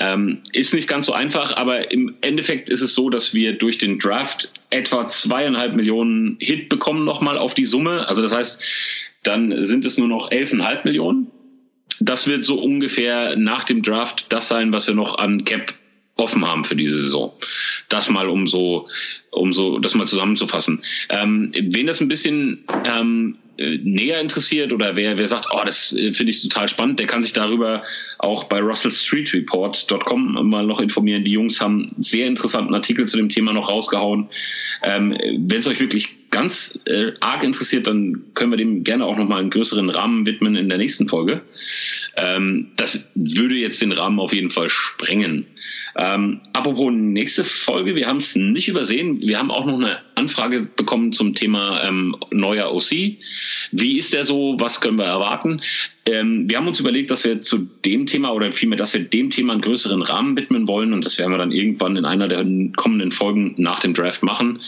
[0.00, 3.78] ähm, ist nicht ganz so einfach, aber im Endeffekt ist es so, dass wir durch
[3.78, 8.08] den Draft etwa zweieinhalb Millionen Hit bekommen nochmal auf die Summe.
[8.08, 8.60] Also das heißt,
[9.22, 11.30] dann sind es nur noch elfeinhalb Millionen.
[12.00, 15.74] Das wird so ungefähr nach dem Draft das sein, was wir noch an Cap
[16.16, 17.32] offen haben für diese Saison.
[17.88, 18.88] Das mal um so,
[19.30, 20.82] um so das mal zusammenzufassen.
[21.08, 26.12] Ähm, wen das ein bisschen ähm, näher interessiert oder wer, wer sagt, oh, das äh,
[26.12, 27.82] finde ich total spannend, der kann sich darüber
[28.18, 31.24] auch bei russellstreetreport.com mal noch informieren.
[31.24, 34.28] Die Jungs haben sehr interessanten Artikel zu dem Thema noch rausgehauen.
[34.84, 39.16] Ähm, Wenn es euch wirklich ganz äh, arg interessiert, dann können wir dem gerne auch
[39.16, 41.42] nochmal einen größeren Rahmen widmen in der nächsten Folge.
[42.16, 45.46] Ähm, das würde jetzt den Rahmen auf jeden Fall sprengen.
[45.96, 49.20] Ähm, apropos nächste Folge, wir haben es nicht übersehen.
[49.20, 53.18] Wir haben auch noch eine Anfrage bekommen zum Thema ähm, neuer OC.
[53.72, 54.56] Wie ist der so?
[54.58, 55.60] Was können wir erwarten?
[56.04, 59.30] Ähm, wir haben uns überlegt, dass wir zu dem Thema oder vielmehr, dass wir dem
[59.30, 62.44] Thema einen größeren Rahmen widmen wollen und das werden wir dann irgendwann in einer der
[62.76, 64.60] kommenden Folgen nach dem Draft machen,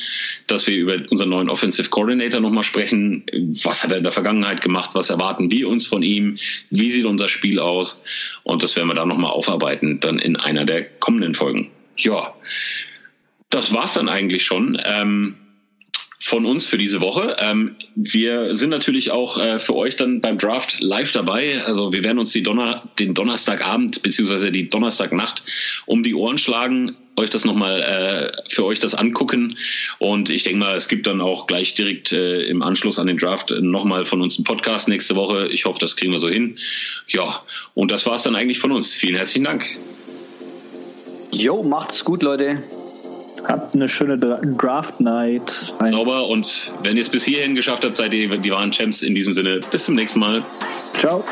[0.47, 3.25] dass wir über unseren neuen Offensive Coordinator nochmal sprechen.
[3.65, 4.91] Was hat er in der Vergangenheit gemacht?
[4.95, 6.39] Was erwarten wir uns von ihm?
[6.71, 8.01] Wie sieht unser Spiel aus?
[8.43, 11.71] Und das werden wir dann nochmal aufarbeiten, dann in einer der kommenden Folgen.
[11.97, 12.35] Ja,
[13.51, 14.81] das war's dann eigentlich schon.
[14.85, 15.37] Ähm,
[16.25, 17.37] von uns für diese Woche.
[17.39, 21.63] Ähm, wir sind natürlich auch äh, für euch dann beim Draft live dabei.
[21.67, 25.45] Also wir werden uns die Donner den Donnerstagabend beziehungsweise die Donnerstagnacht
[25.85, 29.57] um die Ohren schlagen, euch das nochmal äh, für euch das angucken.
[29.99, 33.19] Und ich denke mal, es gibt dann auch gleich direkt äh, im Anschluss an den
[33.19, 35.47] Draft nochmal von uns einen Podcast nächste Woche.
[35.49, 36.59] Ich hoffe, das kriegen wir so hin.
[37.09, 37.43] Ja,
[37.75, 38.93] und das war's dann eigentlich von uns.
[38.93, 39.65] Vielen herzlichen Dank.
[41.31, 42.63] Jo, macht's gut, Leute.
[43.47, 45.75] Habt eine schöne Draft Night.
[45.91, 49.15] Sauber und wenn ihr es bis hierhin geschafft habt, seid ihr die wahren Champs in
[49.15, 49.61] diesem Sinne.
[49.71, 50.43] Bis zum nächsten Mal.
[50.99, 51.23] Ciao.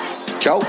[0.41, 0.61] Ciao.